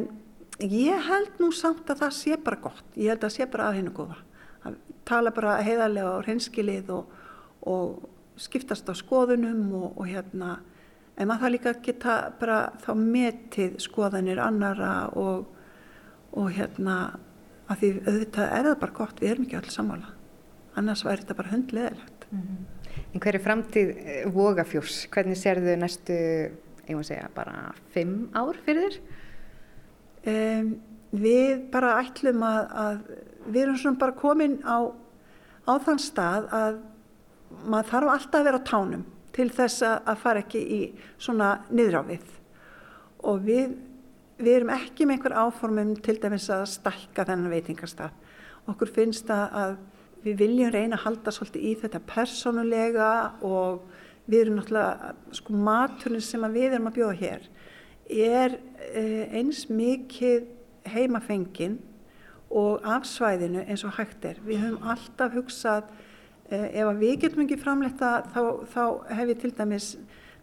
ég 0.59 1.07
held 1.07 1.39
nú 1.41 1.51
samt 1.55 1.89
að 1.89 2.03
það 2.03 2.13
sé 2.17 2.37
bara 2.37 2.61
gott, 2.61 2.85
ég 2.95 3.09
held 3.09 3.23
að 3.23 3.29
það 3.29 3.35
sé 3.37 3.49
bara 3.51 3.67
að 3.69 3.79
hennu 3.79 3.93
góða 3.95 4.19
að 4.63 4.77
tala 5.07 5.33
bara 5.35 5.57
heiðarlega 5.65 6.11
og 6.17 6.27
hreinskilið 6.27 6.91
og, 6.93 7.15
og 7.67 8.41
skiptast 8.41 8.89
á 8.89 8.93
skoðunum 8.95 9.65
og, 9.73 9.89
og 9.97 10.07
hérna 10.07 10.57
en 11.17 11.29
maður 11.29 11.43
það 11.43 11.53
líka 11.55 11.75
geta 11.85 12.17
bara 12.39 12.59
þá 12.83 12.91
metið 12.97 13.77
skoðanir 13.83 14.41
annara 14.41 14.93
og, 15.19 15.45
og 16.33 16.51
hérna 16.55 16.97
að 17.69 17.81
því 17.81 17.91
auðvitað 18.07 18.55
er 18.59 18.69
það 18.69 18.79
bara 18.85 18.97
gott, 18.99 19.21
við 19.21 19.33
erum 19.33 19.47
ekki 19.47 19.59
alls 19.59 19.77
sammála 19.77 20.13
annars 20.79 21.03
væri 21.05 21.23
þetta 21.23 21.39
bara 21.41 21.53
hundleðilegt 21.53 22.29
mm 22.29 22.39
-hmm. 22.39 22.63
En 23.13 23.21
hver 23.21 23.35
er 23.37 23.41
framtíð 23.41 23.89
eh, 23.97 24.25
vogafjós? 24.33 25.07
Hvernig 25.13 25.37
sér 25.37 25.61
þau 25.61 25.75
næstu, 25.81 26.13
ég 26.87 26.97
má 26.97 27.03
segja, 27.05 27.29
bara 27.35 27.73
fimm 27.93 28.29
ár 28.33 28.57
fyrir 28.65 28.89
þér? 28.89 28.99
Um, 30.23 30.75
við 31.13 31.65
bara 31.73 31.97
ætlum 32.01 32.43
að, 32.47 32.61
að 32.83 32.99
við 33.51 33.61
erum 33.65 33.79
svona 33.79 33.99
bara 34.01 34.15
komin 34.17 34.59
á, 34.65 34.87
á 35.67 35.73
þann 35.83 36.01
stað 36.01 36.47
að 36.55 36.77
maður 37.69 37.89
þarf 37.91 38.13
alltaf 38.13 38.39
að 38.39 38.47
vera 38.47 38.61
á 38.61 38.69
tánum 38.69 39.03
til 39.33 39.49
þess 39.53 39.83
að 39.85 40.21
fara 40.21 40.43
ekki 40.43 40.61
í 40.61 40.79
svona 41.21 41.55
niðrávið 41.73 42.25
og 43.29 43.41
við, 43.45 43.75
við 44.39 44.57
erum 44.57 44.73
ekki 44.73 45.07
með 45.07 45.17
einhver 45.17 45.37
áformum 45.43 45.93
til 46.05 46.17
dæmis 46.21 46.49
að 46.53 46.65
stakka 46.73 47.25
þennan 47.27 47.53
veitingarstað. 47.53 48.13
Okkur 48.69 48.91
finnst 48.95 49.31
að 49.33 49.77
við 50.23 50.39
viljum 50.39 50.71
reyna 50.71 50.97
að 50.97 51.05
halda 51.07 51.33
svolítið 51.35 51.67
í 51.67 51.73
þetta 51.81 52.01
personulega 52.07 53.09
og 53.43 53.83
við 54.29 54.45
erum 54.45 54.59
náttúrulega, 54.59 55.13
sko 55.35 55.55
maturinn 55.67 56.23
sem 56.23 56.45
við 56.53 56.69
erum 56.71 56.89
að 56.89 56.99
bjóða 56.99 57.17
hér 57.19 57.49
er 58.09 58.57
eh, 58.93 59.29
eins 59.39 59.67
mikið 59.69 60.47
heimafengin 60.93 61.79
og 62.53 62.83
afsvæðinu 62.85 63.63
eins 63.63 63.83
og 63.87 63.95
hægt 63.97 64.25
er. 64.25 64.41
Við 64.45 64.59
höfum 64.61 64.89
alltaf 64.93 65.33
hugsað 65.33 65.87
Eh, 66.53 66.69
ef 66.75 66.89
við 66.99 67.15
getum 67.23 67.45
ekki 67.45 67.57
framleita 67.57 68.09
þá, 68.33 68.41
þá 68.69 68.83
hef 69.15 69.29
ég 69.31 69.39
til 69.41 69.51
dæmis, 69.55 69.85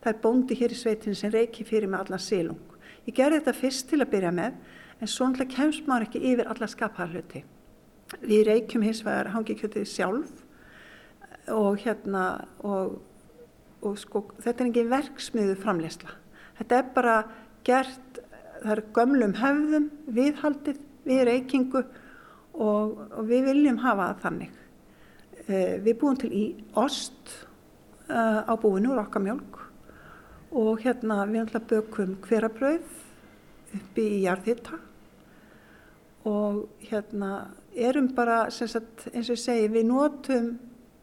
það 0.01 0.11
er 0.11 0.21
bóndi 0.25 0.57
hér 0.57 0.73
í 0.73 0.79
sveitinu 0.79 1.19
sem 1.19 1.33
reiki 1.33 1.67
fyrir 1.67 1.91
með 1.93 2.07
allan 2.07 2.23
sílung. 2.25 2.77
Ég 3.05 3.15
gerði 3.15 3.41
þetta 3.41 3.55
fyrst 3.59 3.89
til 3.91 4.01
að 4.01 4.11
byrja 4.15 4.33
með 4.35 4.57
en 5.01 5.11
svo 5.11 5.29
náttúrulega 5.29 5.57
kemst 5.59 5.87
maður 5.89 6.07
ekki 6.09 6.23
yfir 6.33 6.51
alla 6.51 6.69
skapaðarluti. 6.73 7.45
Við 8.25 8.43
reikjum 8.49 8.87
hins 8.89 9.05
vegar 9.07 9.31
hangikjötið 9.37 9.87
sjálf 9.87 10.43
og 11.53 11.79
hérna 11.85 12.25
og, 12.65 12.97
og 13.85 14.01
sko 14.01 14.25
þetta 14.41 14.65
er 14.65 14.73
ekki 14.73 14.87
verksmiðu 14.91 15.59
framleysla. 15.61 16.17
Þetta 16.59 16.81
er 16.81 16.91
bara 16.97 17.17
gert, 17.67 18.21
það 18.61 18.73
er 18.77 18.83
gömlum 18.97 19.37
hefðum, 19.41 19.91
viðhaldið, 20.17 20.81
við 21.09 21.23
reikingu 21.29 21.85
og, 22.61 22.99
og 23.11 23.23
við 23.29 23.47
viljum 23.51 23.81
hafa 23.85 24.11
það 24.11 24.25
þannig. 24.25 24.59
Eh, 25.51 25.77
við 25.83 25.97
búum 25.99 26.19
til 26.21 26.31
í 26.37 26.45
ost 26.79 27.33
uh, 28.11 28.43
á 28.47 28.55
búinu 28.61 28.93
úr 28.93 29.01
okkar 29.03 29.25
mjölk 29.25 29.59
og 30.51 30.83
hérna 30.83 31.25
við 31.31 31.45
ætla 31.45 31.61
að 31.63 31.69
bökum 31.73 32.17
hverabröð 32.27 32.93
uppi 33.79 34.05
í 34.19 34.21
jarðhitta 34.25 34.79
og 36.29 36.67
hérna 36.85 37.31
erum 37.75 38.11
bara 38.15 38.43
sagt, 38.51 39.07
eins 39.15 39.31
og 39.31 39.39
ég 39.39 39.43
segi 39.43 39.71
við 39.73 39.89
notum 39.89 40.51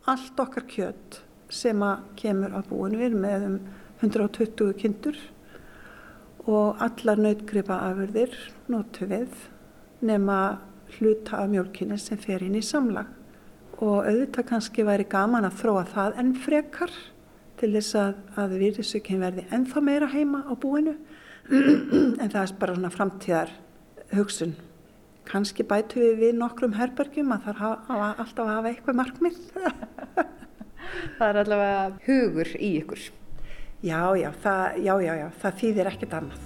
allt 0.07 0.39
okkar 0.39 0.67
kjött 0.69 1.21
sem 1.51 1.81
að 1.83 2.05
kemur 2.19 2.53
á 2.55 2.61
búinu 2.67 2.99
við 2.99 3.09
erum 3.09 3.23
með 3.23 3.47
um 3.47 3.57
120 4.03 4.75
kindur 4.77 5.19
og 6.47 6.79
allar 6.83 7.19
nautgripa 7.19 7.81
afurðir 7.89 8.33
notum 8.71 9.11
við 9.11 9.45
nema 10.07 10.39
hluta 10.97 11.41
af 11.41 11.51
mjölkinni 11.51 11.97
sem 11.99 12.19
fer 12.21 12.45
inn 12.45 12.55
í 12.55 12.63
samlag 12.63 13.09
og 13.77 14.07
auðvitað 14.07 14.47
kannski 14.51 14.85
væri 14.87 15.05
gaman 15.09 15.45
að 15.45 15.59
þróa 15.61 15.83
það 15.91 16.19
enn 16.21 16.33
frekar 16.41 16.93
til 17.57 17.71
þess 17.73 17.97
að, 17.97 18.15
að 18.37 18.55
virðisökinn 18.61 19.21
verði 19.21 19.45
ennþá 19.53 19.83
meira 19.83 20.09
heima 20.13 20.43
á 20.45 20.53
búinu 20.57 20.95
en 22.21 22.31
það 22.31 22.41
er 22.41 22.55
bara 22.59 22.77
svona 22.77 22.93
framtíðar 22.93 23.53
hugsun. 24.15 24.55
Kannski 25.27 25.65
bætu 25.67 25.99
við 25.99 26.19
við 26.21 26.37
nokkrum 26.39 26.75
herbergjum 26.77 27.33
að 27.35 27.49
það 27.49 27.61
hafa 27.61 28.09
alltaf 28.23 28.51
hafa 28.51 28.71
eitthvað 28.71 28.99
markmið. 29.01 29.39
það 31.17 31.27
er 31.27 31.39
allavega 31.43 31.81
hugur 32.07 32.53
í 32.55 32.73
ykkur. 32.81 33.07
Já, 33.85 34.17
já, 34.17 34.31
það, 34.41 34.77
já, 34.81 34.93
já, 35.05 35.11
já, 35.19 35.27
það 35.37 35.57
þýðir 35.61 35.87
ekkert 35.91 36.13
annað. 36.17 36.45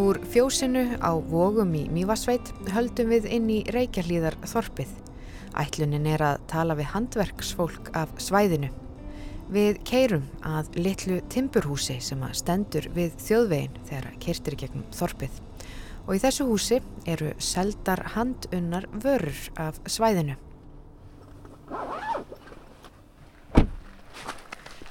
Úr 0.00 0.16
fjósinu 0.32 0.86
á 1.04 1.12
vogum 1.12 1.74
í 1.76 1.82
Mývasveit 1.92 2.48
höldum 2.72 3.12
við 3.12 3.28
inn 3.28 3.50
í 3.52 3.58
Reykjahlíðar 3.68 4.38
þorpið. 4.48 4.94
Ætlunin 5.60 6.08
er 6.08 6.24
að 6.24 6.40
tala 6.48 6.78
við 6.78 6.88
handverksfólk 6.94 7.92
af 7.92 8.16
svæðinu. 8.22 8.72
Við 9.52 9.82
keirum 9.84 10.24
að 10.46 10.72
litlu 10.80 11.20
timburhúsi 11.28 11.98
sem 12.00 12.24
að 12.24 12.38
stendur 12.40 12.88
við 12.96 13.20
þjóðvegin 13.20 13.80
þegar 13.90 14.18
keirtir 14.24 14.60
gegnum 14.64 14.88
þorpið. 14.96 15.49
Og 16.10 16.16
í 16.16 16.18
þessu 16.18 16.42
húsi 16.48 16.76
eru 17.06 17.28
seldar 17.38 18.00
handunnar 18.16 18.88
vörur 18.90 19.36
af 19.62 19.76
svæðinu. 19.86 20.34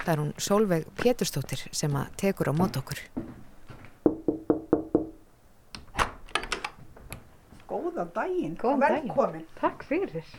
Það 0.06 0.12
er 0.14 0.22
hún 0.22 0.30
Solveig 0.40 0.86
Péturstóttir 0.96 1.66
sem 1.76 1.98
að 2.00 2.14
tekur 2.22 2.48
á 2.48 2.54
mót 2.56 2.80
okkur. 2.80 3.02
Góðan 7.68 8.14
daginn 8.16 8.56
Góðan 8.62 8.78
og 8.78 8.86
velkomin. 8.86 9.44
Daginn. 9.44 9.50
Takk 9.60 9.84
fyrir. 9.90 10.30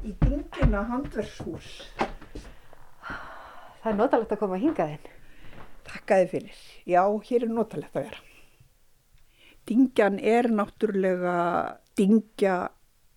Í 0.00 0.14
dingina 0.22 0.86
handvershús. 0.88 1.74
Það 3.04 3.92
er 3.92 4.00
notalegt 4.00 4.32
að 4.32 4.40
koma 4.40 4.56
að 4.56 4.64
hinga 4.70 4.88
þinn. 4.94 5.12
Takkaði 5.92 6.32
fyrir. 6.32 6.64
Já, 6.88 7.04
hér 7.28 7.44
er 7.44 7.54
notalegt 7.60 7.92
að 7.92 8.08
vera. 8.08 8.25
Dingjan 9.66 10.20
er 10.22 10.46
náttúrulega 10.52 11.36
dingja 11.98 12.68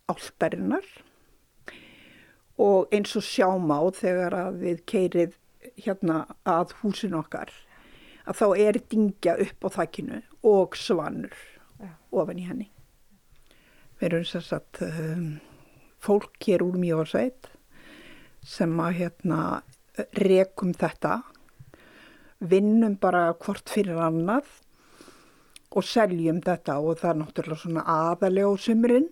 áltarinnar 0.10 0.86
og 2.60 2.90
eins 2.96 3.14
og 3.16 3.24
sjáum 3.24 3.70
á 3.70 3.80
þegar 3.96 4.36
að 4.36 4.58
við 4.64 4.80
keirið 4.90 5.36
hérna 5.80 6.24
að 6.48 6.74
húsin 6.82 7.16
okkar 7.20 7.52
að 8.26 8.40
þá 8.42 8.48
er 8.66 8.80
dingja 8.92 9.36
upp 9.46 9.66
á 9.66 9.70
þakkinu 9.78 10.22
og 10.50 10.78
svanur 10.78 11.36
ja. 11.80 11.94
ofan 12.12 12.42
í 12.42 12.48
henni. 12.48 12.68
Við 14.00 14.10
erum 14.10 14.28
sér 14.28 14.46
satt 14.46 14.82
um, 14.86 15.40
fólk 16.00 16.38
hér 16.48 16.64
úr 16.66 16.78
mjósveit 16.80 17.50
sem 18.46 18.74
að 18.80 19.02
hérna 19.02 19.40
rekum 20.16 20.72
þetta, 20.72 21.22
vinnum 22.40 22.96
bara 23.02 23.34
hvort 23.36 23.68
fyrir 23.72 24.00
annað 24.00 24.48
og 25.70 25.86
seljum 25.86 26.42
þetta 26.46 26.80
og 26.82 27.00
það 27.02 27.12
er 27.12 27.20
náttúrulega 27.22 27.64
svona 27.64 27.84
aðalega 27.94 28.50
á 28.50 28.56
sumurinn. 28.66 29.10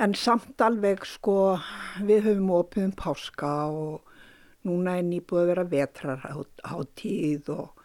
En 0.00 0.14
samt 0.16 0.62
alveg 0.64 1.04
sko 1.04 1.36
við 2.06 2.24
höfum 2.30 2.52
opið 2.56 2.86
um 2.88 2.94
páska 2.96 3.50
og 3.68 4.14
núna 4.68 4.96
er 4.98 5.08
nýbúið 5.08 5.42
að 5.42 5.50
vera 5.52 5.66
vetrarháttíð 5.74 7.50
og 7.52 7.82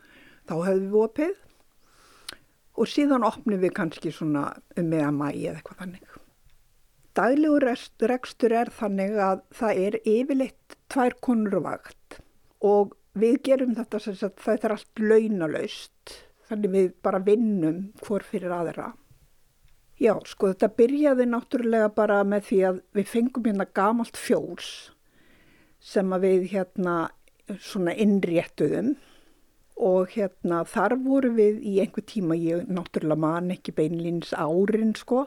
þá 0.48 0.56
höfum 0.56 0.86
við 0.86 1.02
opið 1.02 1.34
og 2.76 2.92
síðan 2.92 3.28
opnum 3.28 3.62
við 3.62 3.76
kannski 3.76 4.12
svona 4.16 4.50
um 4.76 4.92
meðan 4.92 5.20
mægi 5.20 5.48
eða 5.50 5.60
eitthvað 5.60 5.82
þannig. 5.84 6.14
Daglegur 7.16 7.64
rekstur 8.12 8.52
er 8.52 8.72
þannig 8.76 9.16
að 9.24 9.44
það 9.56 9.82
er 9.86 9.98
yfirleitt 10.04 10.78
tvær 10.92 11.16
konur 11.24 11.62
vakt 11.64 12.20
og 12.60 12.96
við 13.16 13.38
gerum 13.48 13.76
þetta 13.78 14.02
sem 14.04 14.18
að 14.28 14.42
það 14.44 14.66
er 14.68 14.76
allt 14.76 15.04
launalaust 15.04 16.16
þannig 16.50 16.76
við 16.76 16.94
bara 17.06 17.24
vinnum 17.26 17.82
hvort 18.06 18.28
fyrir 18.28 18.54
aðra. 18.54 18.92
Já, 19.96 20.12
sko 20.28 20.50
þetta 20.52 20.74
byrjaði 20.76 21.26
náttúrulega 21.32 21.90
bara 21.96 22.20
með 22.28 22.48
því 22.50 22.62
að 22.70 22.80
við 22.98 23.12
fengum 23.14 23.46
hérna 23.48 23.68
gamalt 23.78 24.18
fjórs 24.20 24.72
sem 25.80 26.12
að 26.12 26.26
við 26.26 26.48
hérna 26.52 26.96
svona 27.62 27.94
innréttuðum 27.94 28.96
og 29.76 30.12
hérna 30.16 30.64
þar 30.68 30.98
voru 31.04 31.32
við 31.36 31.62
í 31.64 31.78
einhver 31.84 32.04
tíma, 32.08 32.36
ég 32.36 32.68
náttúrulega 32.68 33.20
man 33.20 33.52
ekki 33.56 33.76
beinlýns 33.76 34.34
árin 34.36 34.96
sko, 35.00 35.26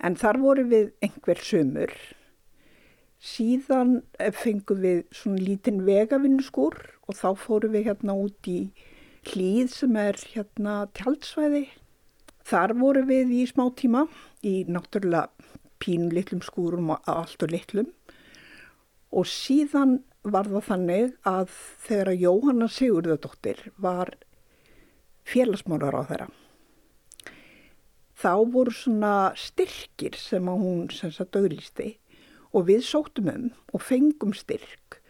en 0.00 0.16
þar 0.20 0.40
voru 0.42 0.66
við 0.68 0.92
einhver 1.04 1.40
sömur. 1.40 1.92
Síðan 3.22 4.00
fengum 4.34 4.80
við 4.82 5.04
svona 5.14 5.44
lítinn 5.46 5.84
vegavinnskúr 5.86 6.76
og 7.06 7.16
þá 7.16 7.28
fórum 7.38 7.76
við 7.76 7.92
hérna 7.92 8.16
út 8.18 8.48
í 8.50 8.72
hlýð 9.30 9.70
sem 9.70 9.96
er 10.00 10.18
hérna 10.34 10.76
tjaldsvæði. 10.98 11.66
Þar 12.42 12.74
voru 12.80 13.04
við 13.06 13.32
í 13.38 13.42
smá 13.46 13.68
tíma 13.78 14.06
í 14.42 14.62
náttúrulega 14.66 15.30
pínlitlum 15.82 16.42
skúrum 16.44 16.90
og 16.94 17.10
allt 17.10 17.42
og 17.42 17.52
litlum 17.54 17.90
og 19.12 19.28
síðan 19.28 19.98
var 20.22 20.46
það 20.48 20.68
þannig 20.68 21.16
að 21.26 21.56
þegar 21.86 22.12
Jóhanna 22.22 22.68
Sigurðardóttir 22.70 23.64
var 23.82 24.14
félagsmálar 25.26 25.98
á 25.98 26.02
þeirra 26.06 26.28
þá 28.22 28.34
voru 28.54 28.74
svona 28.74 29.14
styrkir 29.38 30.16
sem 30.18 30.46
að 30.50 30.62
hún 30.62 30.84
sem 30.94 31.12
sagt 31.14 31.38
auðlisti 31.38 31.96
og 32.52 32.68
við 32.70 32.84
sóttum 32.86 33.30
um 33.32 33.48
og 33.74 33.82
fengum 33.82 34.34
styrk 34.36 35.00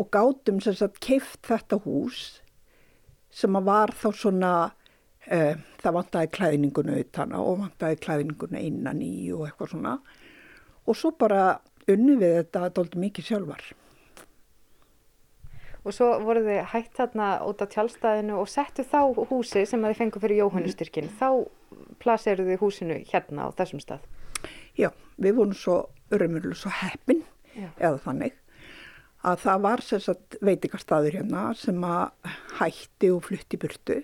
og 0.00 0.08
gátum 0.14 0.62
sem 0.64 0.76
sagt 0.78 1.02
keift 1.04 1.42
þetta 1.44 1.82
hús 1.84 2.40
sem 3.34 3.58
að 3.58 3.68
var 3.68 3.92
þá 3.98 4.08
svona 4.14 4.52
uh, 4.70 5.54
það 5.82 5.96
vantæði 5.98 6.32
klæðninguna 6.38 6.98
utan 7.02 7.34
og 7.38 7.62
vantæði 7.64 8.00
klæðninguna 8.04 8.62
innan 8.62 9.02
í 9.04 9.14
og 9.34 9.48
eitthvað 9.48 9.74
svona 9.74 9.94
og 10.84 10.98
svo 10.98 11.14
bara 11.18 11.46
unni 11.90 12.18
við 12.20 12.38
þetta 12.40 12.68
doldi 12.76 13.00
mikið 13.00 13.30
sjálfar. 13.30 13.64
Og 15.84 15.92
svo 15.92 16.06
voru 16.24 16.40
þið 16.46 16.62
hægt 16.72 16.94
þarna 16.96 17.28
út 17.44 17.60
á 17.60 17.66
tjálstæðinu 17.68 18.38
og 18.40 18.48
settu 18.48 18.86
þá 18.88 19.00
húsi 19.28 19.66
sem 19.68 19.84
þið 19.84 19.98
fengu 19.98 20.22
fyrir 20.22 20.40
Jóhannustyrkin. 20.40 21.10
Þá 21.18 21.44
plaseru 22.00 22.46
þið 22.48 22.62
húsinu 22.62 23.00
hérna 23.10 23.48
á 23.48 23.56
þessum 23.58 23.82
stað? 23.84 24.06
Já, 24.80 24.88
við 25.20 25.36
vorum 25.40 25.56
svo 25.56 25.76
örumurlega 26.12 26.56
svo 26.56 26.72
heppin 26.72 27.20
Já. 27.52 27.68
eða 27.76 28.00
þannig 28.06 28.40
að 29.24 29.44
það 29.44 29.62
var 29.64 29.82
sérsagt 29.84 30.36
veitikastæður 30.44 31.18
hérna 31.18 31.44
sem 31.56 31.84
að 31.86 32.32
hætti 32.58 33.10
og 33.14 33.22
flutti 33.28 33.60
burtu 33.60 34.00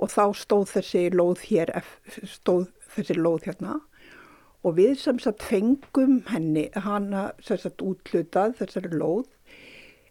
og 0.00 0.12
þá 0.12 0.24
stóð 0.38 0.66
þessi 0.74 1.02
lóð 1.12 1.42
hér, 1.50 1.72
stóð 2.24 2.70
þessi 2.94 3.16
lóð 3.18 3.48
hérna 3.48 3.78
og 4.64 4.76
við 4.76 4.94
sem 5.00 5.18
sagt 5.22 5.44
fengum 5.48 6.20
henni 6.30 6.68
hana 6.84 7.30
sem 7.44 7.58
sagt 7.60 7.82
útlutað 7.84 8.58
þessari 8.60 8.92
lóð 8.92 9.26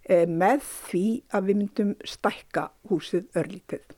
e, 0.09 0.25
með 0.25 0.65
því 0.89 1.05
að 1.33 1.49
við 1.49 1.61
myndum 1.61 1.95
stækka 2.07 2.69
húsið 2.89 3.29
örlítið 3.39 3.95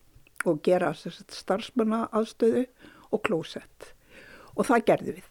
og 0.49 0.61
gera 0.65 0.93
sem 0.97 1.13
sagt 1.15 1.35
starfsmanna 1.37 2.05
aðstöðu 2.11 2.65
og 3.11 3.23
klósett 3.27 3.93
og 4.55 4.67
það 4.67 4.87
gerði 4.89 5.17
við. 5.17 5.30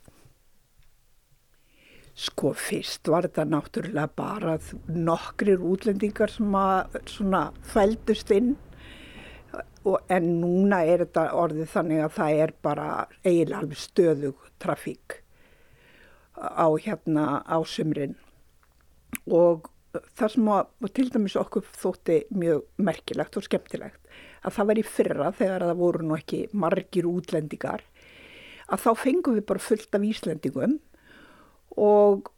Sko 2.21 2.53
fyrst 2.53 3.09
var 3.09 3.25
þetta 3.29 3.47
náttúrulega 3.49 4.11
bara 4.17 4.59
nokkrir 4.93 5.63
útlendingar 5.65 6.33
sem 6.33 6.57
að 6.59 6.99
svona 7.09 7.47
fældust 7.65 8.33
inn. 8.37 8.57
En 10.13 10.27
núna 10.43 10.83
er 10.85 11.07
þetta 11.07 11.31
orðið 11.41 11.71
þannig 11.73 12.03
að 12.05 12.17
það 12.19 12.41
er 12.45 12.55
bara 12.67 12.89
eiginlega 13.25 13.63
alveg 13.63 13.81
stöðug 13.81 14.49
trafík 14.61 15.21
á 16.37 16.69
hérna 16.77 17.41
á 17.49 17.57
sumrin. 17.65 18.19
Og 19.25 19.71
það 19.97 20.35
sem 20.35 20.51
að 20.53 20.91
til 20.99 21.09
dæmis 21.15 21.39
okkur 21.41 21.73
þótti 21.81 22.19
mjög 22.37 22.67
merkilegt 22.85 23.41
og 23.41 23.47
skemmtilegt 23.47 24.13
að 24.45 24.55
það 24.57 24.69
var 24.71 24.81
í 24.81 24.85
fyrra 24.87 25.33
þegar 25.37 25.67
það 25.67 25.81
voru 25.81 26.07
nú 26.07 26.17
ekki 26.17 26.45
margir 26.53 27.09
útlendingar 27.09 27.83
að 28.71 28.85
þá 28.85 28.91
fengum 29.03 29.37
við 29.39 29.47
bara 29.49 29.65
fullt 29.65 29.97
af 29.97 30.07
Íslendingum 30.07 30.79
og 31.79 32.31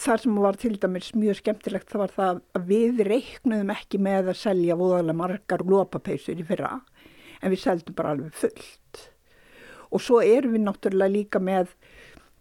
þar 0.00 0.22
sem 0.22 0.38
var 0.40 0.56
til 0.60 0.76
dæmis 0.80 1.10
mjög 1.12 1.40
skemmtilegt 1.40 1.90
það 1.92 2.02
var 2.02 2.14
það 2.14 2.42
að 2.56 2.68
við 2.70 3.02
reiknuðum 3.08 3.72
ekki 3.74 4.00
með 4.00 4.32
að 4.32 4.40
selja 4.40 4.78
voðalega 4.80 5.18
margar 5.18 5.64
lópapeysur 5.66 6.40
í 6.40 6.46
fyrra 6.48 6.78
en 7.40 7.52
við 7.52 7.62
seldum 7.64 7.96
bara 7.96 8.14
alveg 8.14 8.36
fullt. 8.36 9.02
Og 9.90 10.02
svo 10.04 10.20
erum 10.22 10.54
við 10.54 10.64
náttúrulega 10.66 11.12
líka 11.12 11.40
með 11.42 11.74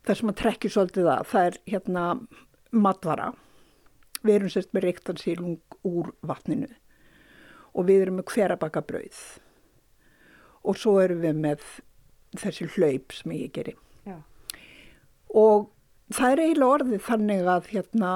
það 0.06 0.20
sem 0.20 0.32
að 0.32 0.40
trekki 0.42 0.72
svolítið 0.72 1.12
að 1.12 1.26
það 1.32 1.50
er 1.50 1.60
hérna 1.74 2.06
matvara. 2.72 3.32
Við 4.22 4.36
erum 4.36 4.54
sérst 4.54 4.74
með 4.76 4.88
reiktansílung 4.88 5.60
úr 5.88 6.12
vatninu. 6.28 6.70
Og 7.74 7.88
við 7.88 8.06
erum 8.06 8.20
með 8.20 8.34
hverabaka 8.34 8.84
brauð. 8.86 9.20
Og 10.68 10.78
svo 10.78 10.98
erum 11.02 11.24
við 11.24 11.40
með 11.40 11.66
þessi 12.38 12.68
hlaup 12.76 13.16
sem 13.16 13.36
ég 13.40 13.54
geri. 13.56 13.76
Já. 14.08 14.20
og 15.38 15.70
það 16.16 16.32
er 16.32 16.42
eiginlega 16.44 16.76
orðið 16.76 17.04
þannig 17.06 17.50
að, 17.54 17.68
hérna, 17.74 18.12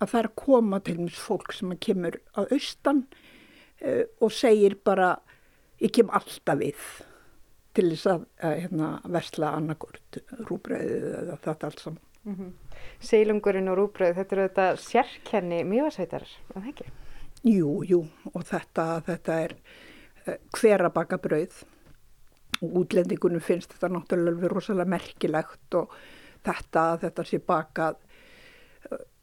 að 0.00 0.12
það 0.12 0.20
er 0.20 0.28
að 0.28 0.38
koma 0.42 0.80
til 0.84 0.96
mjög 1.00 1.20
fólk 1.20 1.54
sem 1.56 1.76
kemur 1.86 2.18
á 2.36 2.40
austan 2.44 3.04
uh, 3.84 4.04
og 4.20 4.34
segir 4.34 4.76
bara 4.84 5.14
ég 5.80 5.94
kem 5.96 6.12
alltaf 6.12 6.60
við 6.60 6.84
til 7.76 7.86
þess 7.92 8.10
að 8.12 8.26
uh, 8.26 8.54
hérna, 8.64 8.92
versla 9.16 9.54
annarkort 9.56 10.20
rúbröðið 10.48 11.10
eða 11.22 11.40
þetta 11.46 11.70
allt 11.70 11.84
saman. 11.84 12.06
Mm 12.20 12.34
-hmm. 12.36 12.80
Seilungurinn 13.00 13.72
og 13.72 13.78
rúbröðið, 13.78 14.16
þetta 14.18 14.36
eru 14.36 14.48
þetta 14.48 14.68
sérkenni 14.76 15.64
mjögarsveitar, 15.64 16.26
er 16.28 16.54
það 16.54 16.72
ekki? 16.74 16.90
Jú, 17.48 17.82
jú 17.88 18.00
og 18.34 18.42
þetta, 18.44 19.00
þetta 19.06 19.40
er 19.46 19.56
uh, 20.26 20.36
hver 20.52 20.84
að 20.84 20.96
baka 20.98 21.16
bröð 21.16 21.62
og 22.60 22.74
útlendingunum 22.82 23.40
finnst 23.40 23.72
þetta 23.72 23.88
náttúrulega 23.88 24.48
rosalega 24.52 24.90
merkilegt 24.90 25.74
og 25.74 25.94
þetta, 26.46 26.84
þetta 27.04 27.26
sé 27.28 27.40
bakað 27.46 27.98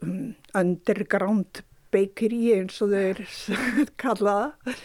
um, 0.03 0.33
underground 0.57 1.63
bakery 1.93 2.53
eins 2.57 2.81
og 2.83 2.95
er 2.97 3.21
kallaða 4.01 4.75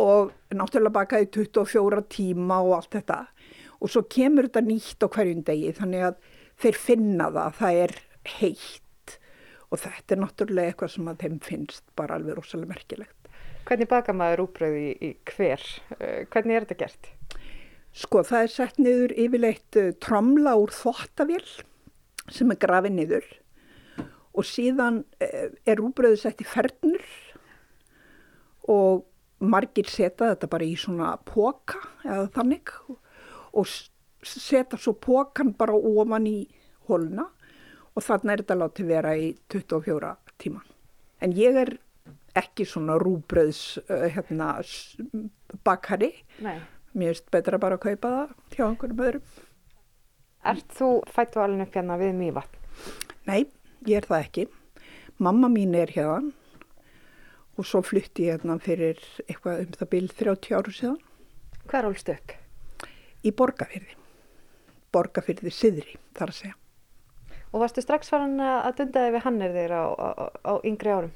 og 0.00 0.30
náttúrulega 0.54 0.96
bakað 1.00 1.26
í 1.26 1.30
24 1.40 2.04
tíma 2.12 2.60
og 2.62 2.76
allt 2.78 2.98
þetta 2.98 3.24
og 3.80 3.90
svo 3.90 4.04
kemur 4.12 4.48
þetta 4.48 4.62
nýtt 4.66 5.04
á 5.04 5.08
hverjum 5.08 5.42
degi 5.46 5.72
þannig 5.78 6.06
að 6.10 6.20
þeir 6.60 6.78
finna 6.78 7.30
það, 7.32 7.56
það 7.58 7.80
er 7.84 7.96
heitt 8.36 9.16
og 9.70 9.80
þetta 9.80 10.14
er 10.14 10.20
náttúrulega 10.24 10.72
eitthvað 10.72 10.92
sem 10.94 11.08
að 11.10 11.24
þeim 11.24 11.40
finnst 11.46 11.84
bara 11.98 12.18
alveg 12.18 12.36
rosalega 12.36 12.74
merkilegt. 12.74 13.30
Hvernig 13.68 13.90
baka 13.90 14.14
maður 14.16 14.44
úbröði 14.48 14.86
í 14.98 15.10
hver? 15.30 15.64
Eh, 15.98 16.26
hvernig 16.32 16.56
er 16.56 16.66
þetta 16.66 16.80
gert? 16.80 17.10
Sko 17.90 18.22
það 18.26 18.44
er 18.44 18.52
sett 18.52 18.78
niður 18.78 19.14
yfirleitt 19.18 19.78
uh, 19.80 19.90
tromla 20.02 20.54
úr 20.60 20.70
þottavél 20.74 21.42
sem 22.30 22.52
er 22.52 22.60
grafið 22.62 22.94
niður 22.94 23.28
og 24.30 24.46
síðan 24.46 25.02
uh, 25.02 25.48
er 25.66 25.82
úbröðu 25.82 26.20
sett 26.22 26.42
í 26.42 26.46
fernur 26.46 27.02
og 28.70 29.06
margir 29.42 29.88
setja 29.90 30.30
þetta 30.34 30.50
bara 30.52 30.68
í 30.68 30.76
svona 30.78 31.16
póka 31.26 31.80
eða 32.04 32.28
þannig 32.36 32.70
og 33.50 33.66
setja 33.66 34.78
svo 34.78 34.94
pókan 34.94 35.54
bara 35.58 35.74
ofan 35.74 36.28
í 36.30 36.38
holuna 36.86 37.26
og 37.96 38.04
þannig 38.06 38.36
er 38.36 38.42
þetta 38.44 38.60
látið 38.60 38.90
vera 38.92 39.16
í 39.18 39.30
24 39.50 40.12
tíma. 40.38 40.60
En 41.18 41.32
ég 41.34 41.56
er 41.58 41.72
ekki 42.38 42.62
svona 42.68 42.94
rúbröðs 43.02 43.80
uh, 43.82 44.06
hérna, 44.14 44.60
bakari. 45.66 46.12
Nei 46.46 46.60
mér 46.94 47.14
finnst 47.14 47.30
betra 47.32 47.60
bara 47.62 47.78
að 47.78 47.84
kaupa 47.86 48.10
það 48.14 48.34
hjá 48.56 48.64
einhvern 48.66 49.04
öðrum. 49.06 49.30
Ert 50.50 50.74
þú 50.76 50.90
fættu 51.12 51.42
alveg 51.42 51.68
upp 51.68 51.76
hérna 51.76 51.98
við 52.00 52.14
Mývatn? 52.16 52.60
Nei, 53.28 53.40
ég 53.86 54.00
er 54.00 54.08
það 54.08 54.24
ekki. 54.24 54.46
Mamma 55.20 55.50
mín 55.52 55.76
er 55.76 55.92
hérna 55.92 56.32
og 57.60 57.66
svo 57.68 57.82
flytti 57.84 58.30
ég 58.30 58.38
hérna 58.38 58.56
fyrir 58.62 59.00
eitthvað 59.26 59.66
um 59.66 59.74
það 59.76 59.90
byrð 59.94 60.14
30 60.22 60.56
áru 60.56 60.72
síðan. 60.72 61.00
Hvað 61.66 61.80
er 61.80 61.88
álst 61.90 62.12
upp? 62.14 62.36
Í 63.20 63.32
Borgafyrði. 63.36 63.96
Borgafyrði 64.90 65.52
Siðri, 65.52 65.98
þar 66.16 66.32
að 66.32 66.38
segja. 66.38 66.56
Og 67.50 67.60
varstu 67.60 67.82
strax 67.84 68.08
farin 68.10 68.40
að 68.40 68.78
dundaði 68.80 69.12
við 69.16 69.24
hann 69.26 69.42
er 69.44 69.54
þeir 69.58 69.74
á, 69.76 69.84
á, 69.92 70.08
á 70.40 70.52
yngri 70.66 70.94
árum? 70.94 71.12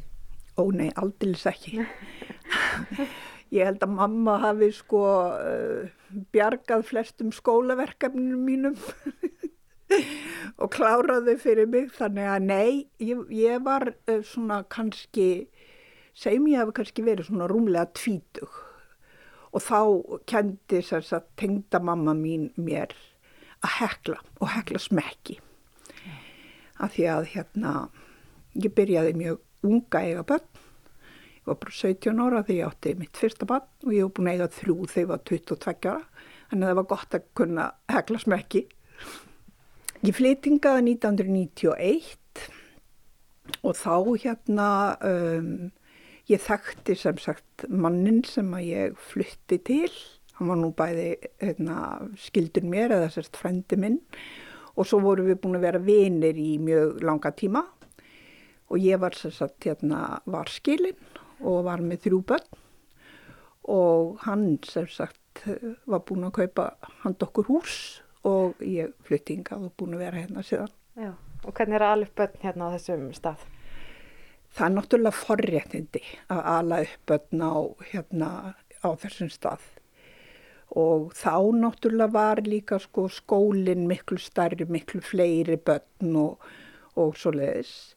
Ó 0.60 0.62
nei, 0.70 0.90
aldils 1.00 1.46
ekki. 1.50 1.80
Ég 3.54 3.68
held 3.68 3.84
að 3.86 3.94
mamma 3.94 4.38
hafi 4.42 4.70
sko 4.74 5.02
uh, 5.30 5.90
bjargað 6.34 6.84
flestum 6.88 7.30
skólaverkefninu 7.34 8.38
mínum 8.40 8.74
og 10.62 10.72
kláraði 10.74 11.36
fyrir 11.42 11.70
mig 11.70 11.92
þannig 11.94 12.30
að 12.32 12.48
nei, 12.48 12.70
ég, 12.98 13.22
ég 13.30 13.62
var 13.66 13.92
uh, 13.94 14.20
svona 14.26 14.62
kannski, 14.74 15.46
segjum 16.18 16.50
ég 16.50 16.64
hafi 16.64 16.76
kannski 16.80 17.06
verið 17.06 17.30
svona 17.30 17.48
rúmlega 17.50 17.92
tvítug 17.94 18.60
og 19.54 19.62
þá 19.62 19.78
kendi 20.26 20.82
þess 20.82 21.14
að 21.14 21.28
tengda 21.38 21.78
mamma 21.78 22.16
mín 22.18 22.48
mér 22.58 22.96
að 23.62 23.76
hekla 23.78 24.18
og 24.42 24.50
hekla 24.50 24.80
smekki. 24.82 25.38
Af 26.82 26.96
því 26.96 27.04
að 27.12 27.28
hérna 27.36 27.74
Ég 28.54 28.70
byrjaði 28.70 29.14
mjög 29.18 29.40
unga 29.66 30.00
eiga 30.06 30.22
börn. 30.26 30.44
Ég 31.44 31.50
var 31.52 31.59
bara 31.61 31.74
17 31.76 32.20
ára 32.24 32.38
þegar 32.40 32.57
ég 32.57 32.68
átti 32.70 32.90
mitt 32.96 33.18
fyrsta 33.20 33.44
barn 33.44 33.66
og 33.85 33.92
ég 33.92 34.07
hef 34.07 34.12
búin 34.16 34.28
að 34.30 34.38
eiga 34.38 34.46
þrjú 34.57 34.76
þegar 34.88 35.02
ég 35.02 35.09
var 35.11 35.18
22 35.28 35.90
ára. 35.90 36.04
Þannig 36.48 36.64
að 36.64 36.70
það 36.70 36.78
var 36.78 36.87
gott 36.94 37.16
að 37.18 37.26
kunna 37.37 37.66
hegla 37.92 38.20
smekki. 38.22 38.62
Ég 40.09 40.16
flytingaði 40.16 40.85
1991 40.94 42.46
og 43.61 43.76
þá 43.76 43.96
hérna 44.22 44.68
um, 45.04 45.50
ég 46.33 46.40
þekkti 46.46 46.96
sem 46.96 47.20
sagt 47.20 47.66
mannin 47.68 48.22
sem 48.24 48.48
að 48.57 48.64
ég 48.70 49.02
flytti 49.12 49.59
til. 49.68 49.92
Hann 50.38 50.48
var 50.48 50.59
nú 50.62 50.70
bæði 50.72 51.11
hérna, 51.44 52.09
skildur 52.24 52.64
mér 52.64 52.96
eða 52.96 53.11
sérst 53.12 53.37
frendi 53.37 53.76
minn 53.76 54.00
og 54.74 54.88
svo 54.88 55.02
vorum 55.04 55.28
við 55.28 55.42
búin 55.44 55.61
að 55.61 55.68
vera 55.68 55.85
vinir 55.85 56.40
í 56.40 56.57
mjög 56.57 57.04
langa 57.04 57.35
tíma 57.37 57.66
og 58.72 58.80
ég 58.80 58.96
var 59.04 59.12
sagt 59.20 59.68
hérna 59.68 60.22
var 60.24 60.48
skilinn 60.48 60.96
og 61.40 61.64
var 61.66 61.82
með 61.84 62.06
þrjú 62.06 62.20
börn 62.30 62.62
og 63.74 64.18
hann 64.26 64.58
sem 64.68 64.86
sagt 64.92 65.44
var 65.88 66.02
búin 66.06 66.26
að 66.28 66.36
kaupa 66.40 66.66
hand 67.02 67.22
okkur 67.24 67.48
hús 67.48 67.76
og 68.28 68.60
ég 68.64 68.92
flyttingað 69.06 69.68
og 69.68 69.76
búin 69.78 69.96
að 69.96 70.04
vera 70.06 70.20
hérna 70.22 70.44
síðan. 70.44 70.72
Já, 70.96 71.12
og 71.44 71.52
hvernig 71.52 71.78
er 71.78 71.86
að 71.86 71.94
alveg 71.96 72.12
börn 72.20 72.42
hérna 72.44 72.68
á 72.70 72.74
þessum 72.76 73.06
stað? 73.16 73.46
Það 74.54 74.66
er 74.66 74.74
náttúrulega 74.76 75.18
forréttindi 75.18 76.02
að 76.30 76.42
ala 76.54 76.82
upp 76.84 77.08
börn 77.10 77.42
á, 77.42 77.54
hérna, 77.90 78.28
á 78.84 78.88
þessum 79.02 79.32
stað 79.32 79.64
og 80.74 81.12
þá 81.14 81.34
náttúrulega 81.54 82.12
var 82.14 82.40
líka 82.46 82.78
sko 82.82 83.06
skólinn 83.12 83.86
miklu 83.90 84.18
starri, 84.18 84.66
miklu 84.66 85.02
fleiri 85.04 85.56
börn 85.56 86.16
og, 86.18 86.46
og 86.98 87.14
svo 87.18 87.34
leiðis. 87.34 87.94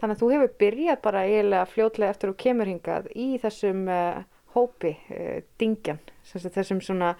Þannig 0.00 0.16
að 0.16 0.22
þú 0.22 0.30
hefur 0.34 0.52
byrjað 0.60 0.98
bara 1.04 1.24
eiginlega 1.24 1.68
fljótlega 1.70 2.12
eftir 2.12 2.32
að 2.32 2.40
kemur 2.42 2.68
hingað 2.68 3.08
í 3.16 3.28
þessum 3.40 3.86
uh, 3.88 4.18
hópi, 4.56 4.92
uh, 5.14 5.38
dingjan, 5.60 6.00
þessum 6.26 6.82
svona 6.84 7.14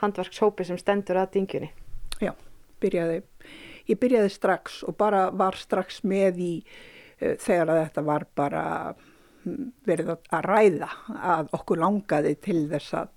handverkshópi 0.00 0.66
sem 0.66 0.80
stendur 0.80 1.20
að 1.20 1.34
dingjunni. 1.36 1.70
Já, 2.22 2.32
byrjaði, 2.82 3.20
ég 3.90 4.00
byrjaði 4.00 4.32
strax 4.32 4.80
og 4.88 4.96
bara 5.00 5.26
var 5.30 5.58
strax 5.60 6.02
með 6.08 6.40
í 6.40 6.52
uh, 6.62 7.34
þegar 7.42 7.74
að 7.74 7.82
þetta 7.82 8.06
var 8.08 8.26
bara 8.38 8.64
hm, 9.44 9.70
verið 9.88 10.14
að 10.16 10.48
ræða 10.48 10.90
að 11.36 11.56
okkur 11.60 11.84
langaði 11.84 12.36
til 12.48 12.60
þess 12.72 12.96
að, 13.02 13.12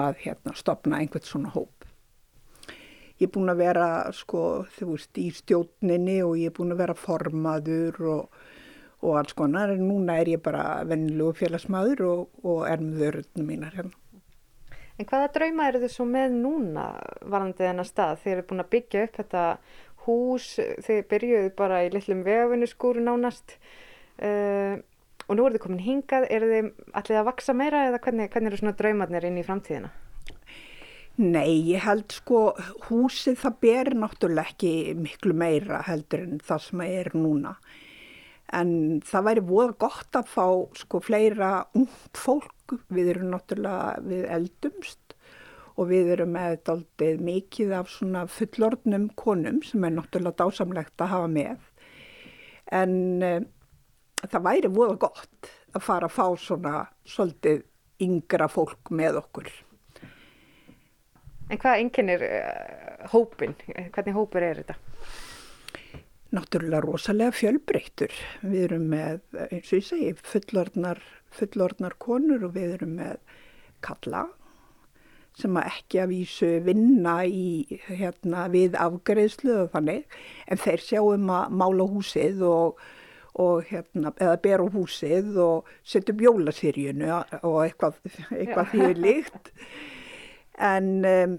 að 0.00 0.22
hérna, 0.24 0.56
stopna 0.56 1.02
einhvern 1.02 1.28
svona 1.28 1.52
hóp 1.52 1.73
ég 3.24 3.30
er 3.30 3.34
búin 3.34 3.52
að 3.52 3.62
vera 3.64 3.88
sko, 4.12 4.44
þú 4.76 4.90
veist, 4.92 5.18
í 5.18 5.30
stjórninni 5.34 6.20
og 6.26 6.36
ég 6.40 6.52
er 6.52 6.56
búin 6.56 6.74
að 6.74 6.82
vera 6.84 6.96
formaður 6.98 8.00
og, 8.12 8.38
og 9.04 9.18
alls 9.20 9.36
konar 9.36 9.72
en 9.72 9.84
núna 9.88 10.20
er 10.20 10.34
ég 10.36 10.44
bara 10.44 10.84
vennilegu 10.88 11.34
félagsmaður 11.40 12.04
og, 12.10 12.24
og 12.44 12.64
er 12.68 12.84
með 12.84 13.04
þörðunum 13.04 13.50
mínar 13.50 13.78
hérna. 13.78 14.00
En 14.94 15.08
hvaða 15.10 15.32
drauma 15.34 15.66
eru 15.66 15.80
þið 15.82 15.90
svo 15.90 16.04
með 16.06 16.36
núna 16.38 16.84
varandi 17.26 17.64
þennar 17.64 17.88
stað? 17.88 18.20
Þið 18.22 18.34
eru 18.36 18.46
búin 18.50 18.62
að 18.62 18.70
byggja 18.76 19.02
upp 19.08 19.16
þetta 19.18 19.46
hús, 20.04 20.48
þið 20.86 21.00
byrjuðu 21.10 21.50
bara 21.58 21.80
í 21.82 21.90
litlum 21.90 22.22
vegavinnuskúru 22.26 23.02
nánast 23.02 23.56
uh, 24.20 24.76
og 25.24 25.34
nú 25.34 25.48
eru 25.48 25.56
þið 25.56 25.64
komin 25.64 25.82
hingað, 25.82 26.28
eru 26.30 26.52
þið 26.52 26.70
allir 27.00 27.20
að 27.20 27.28
vaksa 27.32 27.56
meira 27.56 27.86
eða 27.88 28.02
hvernig, 28.04 28.30
hvernig 28.30 28.52
eru 28.52 28.60
svona 28.60 28.78
draumarnir 28.78 29.26
inn 29.26 29.40
í 29.40 29.46
framtíðina? 29.46 29.90
Nei, 31.14 31.60
ég 31.70 31.84
held 31.84 32.10
sko 32.10 32.38
húsið 32.88 33.36
það 33.38 33.58
ber 33.62 33.88
náttúrulega 34.02 34.50
ekki 34.50 34.70
miklu 34.98 35.34
meira 35.38 35.78
heldur 35.86 36.24
en 36.24 36.40
það 36.42 36.62
sem 36.64 36.80
er 36.88 37.10
núna. 37.14 37.52
En 38.50 38.72
það 39.06 39.26
væri 39.28 39.44
voða 39.46 39.76
gott 39.84 40.18
að 40.18 40.32
fá 40.32 40.46
sko 40.80 40.98
fleira 41.06 41.50
ungt 41.78 42.18
fólk. 42.18 42.74
Við 42.90 43.12
erum 43.12 43.30
náttúrulega 43.30 44.02
við 44.02 44.24
eldumst 44.36 45.14
og 45.78 45.88
við 45.92 46.10
erum 46.16 46.34
með 46.34 46.56
daldið 46.66 47.22
mikið 47.28 47.74
af 47.78 47.92
svona 47.92 48.24
fullordnum 48.30 49.06
konum 49.14 49.60
sem 49.62 49.86
er 49.86 49.94
náttúrulega 49.94 50.42
dásamlegt 50.42 51.04
að 51.04 51.12
hafa 51.14 51.30
með. 51.30 51.68
En 52.74 52.96
uh, 53.22 53.38
það 54.24 54.46
væri 54.48 54.72
voða 54.80 54.98
gott 55.06 55.52
að 55.74 55.86
fara 55.86 56.10
að 56.10 56.18
fá 56.18 56.26
svona 56.42 56.74
svolítið 57.06 57.62
yngra 58.02 58.50
fólk 58.50 58.90
með 58.90 59.22
okkur. 59.22 59.54
En 61.52 61.60
hvað 61.60 61.82
enginnir 61.82 62.24
uh, 62.24 62.34
eh, 62.34 63.08
hópin? 63.12 63.54
Hvernig 63.92 64.16
hópur 64.16 64.44
er 64.46 64.62
þetta? 64.62 64.78
Náttúrulega 66.34 66.82
rosalega 66.82 67.34
fjölbreyttur. 67.36 68.14
Við 68.42 68.62
erum 68.68 68.88
með, 68.90 69.20
eins 69.50 69.68
og 69.70 69.76
ég 69.78 69.84
segi, 69.86 70.14
fullorðnar, 70.32 71.02
fullorðnar 71.34 71.98
konur 72.02 72.48
og 72.48 72.56
við 72.56 72.78
erum 72.78 72.96
með 73.02 73.20
kalla 73.84 74.24
sem 75.38 75.56
að 75.58 75.70
ekki 75.70 75.98
að 75.98 76.12
vísu 76.12 76.50
vinna 76.62 77.14
í, 77.26 77.46
hérna, 77.88 78.44
við 78.52 78.76
afgreðslu 78.78 79.56
og 79.64 79.72
þannig, 79.72 80.04
en 80.46 80.60
þeir 80.62 80.84
sjáum 80.84 81.32
að 81.34 81.56
mála 81.58 81.86
húsið 81.90 82.44
og, 82.46 82.84
og 83.42 83.66
hérna, 83.66 84.12
eða 84.14 84.36
bera 84.44 84.68
húsið 84.76 85.34
og 85.42 85.72
setja 85.82 86.14
upp 86.14 86.22
jólasýrjunu 86.22 87.10
og 87.40 87.58
eitthvað, 87.64 87.98
eitthvað 88.30 88.70
því 88.76 88.92
líkt 89.00 89.50
en 90.58 91.04
um, 91.04 91.36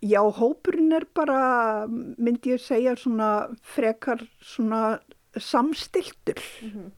já, 0.00 0.20
hópurinn 0.20 0.92
er 0.92 1.06
bara, 1.14 1.86
myndi 1.88 2.54
ég 2.54 2.62
segja, 2.62 2.96
svona 2.96 3.48
frekar 3.62 4.22
svona 4.40 5.00
samstiltur. 5.36 6.40
Mm 6.62 6.70
-hmm. 6.70 6.90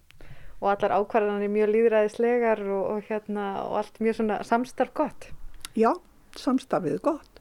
Og 0.60 0.70
allar 0.70 0.92
ákvarðanir 1.00 1.48
mjög 1.48 1.68
líðræðislegar 1.72 2.60
og, 2.60 2.84
og, 2.86 3.02
hérna, 3.08 3.62
og 3.64 3.78
allt 3.78 4.00
mjög 4.00 4.14
svona 4.14 4.42
samstarf 4.42 4.92
gott? 4.94 5.30
Já, 5.74 5.94
samstarfið 6.36 7.00
gott 7.00 7.40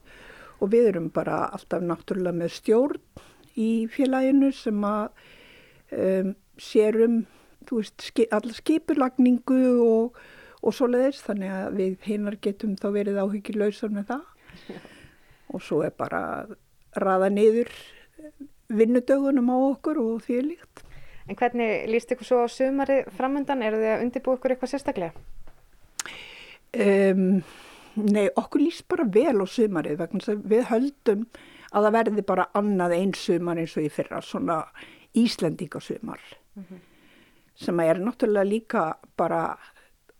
og 0.60 0.70
við 0.70 0.90
erum 0.92 1.10
bara 1.10 1.48
alltaf 1.54 1.82
náttúrulega 1.82 2.36
með 2.36 2.52
stjórn 2.52 3.00
í 3.56 3.88
félaginu 3.92 4.52
sem 4.52 4.84
að 4.84 5.08
um, 5.96 6.34
sérum, 6.60 7.24
þú 7.68 7.80
veist, 7.80 8.04
ski, 8.10 8.26
allar 8.30 8.54
skipurlagningu 8.54 9.62
og 9.84 10.20
og 10.60 10.74
svo 10.76 10.88
leiðis 10.90 11.22
þannig 11.24 11.54
að 11.56 11.78
við 11.78 12.08
hinnar 12.08 12.36
getum 12.42 12.76
þá 12.76 12.88
verið 12.92 13.20
áhyggjuleysar 13.22 13.94
með 13.94 14.12
það 14.12 14.76
og 15.50 15.62
svo 15.64 15.80
er 15.86 15.94
bara 15.96 16.22
raða 16.96 17.30
niður 17.32 17.70
vinnudögunum 18.70 19.50
á 19.50 19.56
okkur 19.72 19.98
og 20.02 20.22
því 20.26 20.38
er 20.38 20.46
líkt. 20.52 20.84
En 21.30 21.38
hvernig 21.38 21.88
líst 21.90 22.12
ykkur 22.14 22.26
svo 22.26 22.44
á 22.46 22.48
sumari 22.50 23.00
framöndan? 23.16 23.62
Er 23.62 23.76
þið 23.78 23.90
að 23.94 24.04
undirbú 24.04 24.36
ykkur 24.36 24.54
eitthvað 24.54 24.72
sérstaklega? 24.74 25.26
Um, 26.70 27.40
nei, 27.98 28.28
okkur 28.38 28.62
líst 28.62 28.86
bara 28.90 29.06
vel 29.06 29.42
á 29.42 29.46
sumarið 29.46 29.98
vegna 29.98 30.22
að 30.30 30.44
við 30.52 30.68
höldum 30.70 31.24
að 31.70 31.86
það 31.86 31.96
verði 31.96 32.24
bara 32.26 32.48
annað 32.58 32.96
eins 32.98 33.24
sumar 33.26 33.58
eins 33.62 33.74
og 33.78 33.86
í 33.86 33.90
fyrra, 33.90 34.22
svona 34.22 34.62
Íslandíkasumar 35.18 36.20
mm 36.54 36.62
-hmm. 36.62 36.80
sem 37.54 37.80
er 37.80 37.98
náttúrulega 37.98 38.46
líka 38.46 38.94
bara 39.16 39.58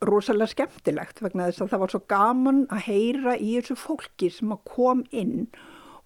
rosalega 0.01 0.55
skemmtilegt 0.55 1.21
vegna 1.21 1.51
þess 1.51 1.65
að 1.65 1.73
það 1.73 1.83
var 1.83 1.93
svo 1.93 2.01
gaman 2.11 2.61
að 2.73 2.85
heyra 2.89 3.37
í 3.37 3.51
þessu 3.59 3.77
fólki 3.77 4.31
sem 4.33 4.55
að 4.55 4.63
kom 4.73 5.03
inn 5.13 5.49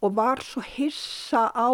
og 0.03 0.17
var 0.19 0.43
svo 0.45 0.65
hissa 0.67 1.47
á 1.55 1.71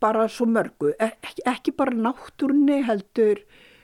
bara 0.00 0.28
svo 0.32 0.46
mörgu, 0.48 0.94
Ek 0.98 1.42
ekki 1.44 1.74
bara 1.76 1.92
náttúrni 1.92 2.80
heldur 2.88 3.42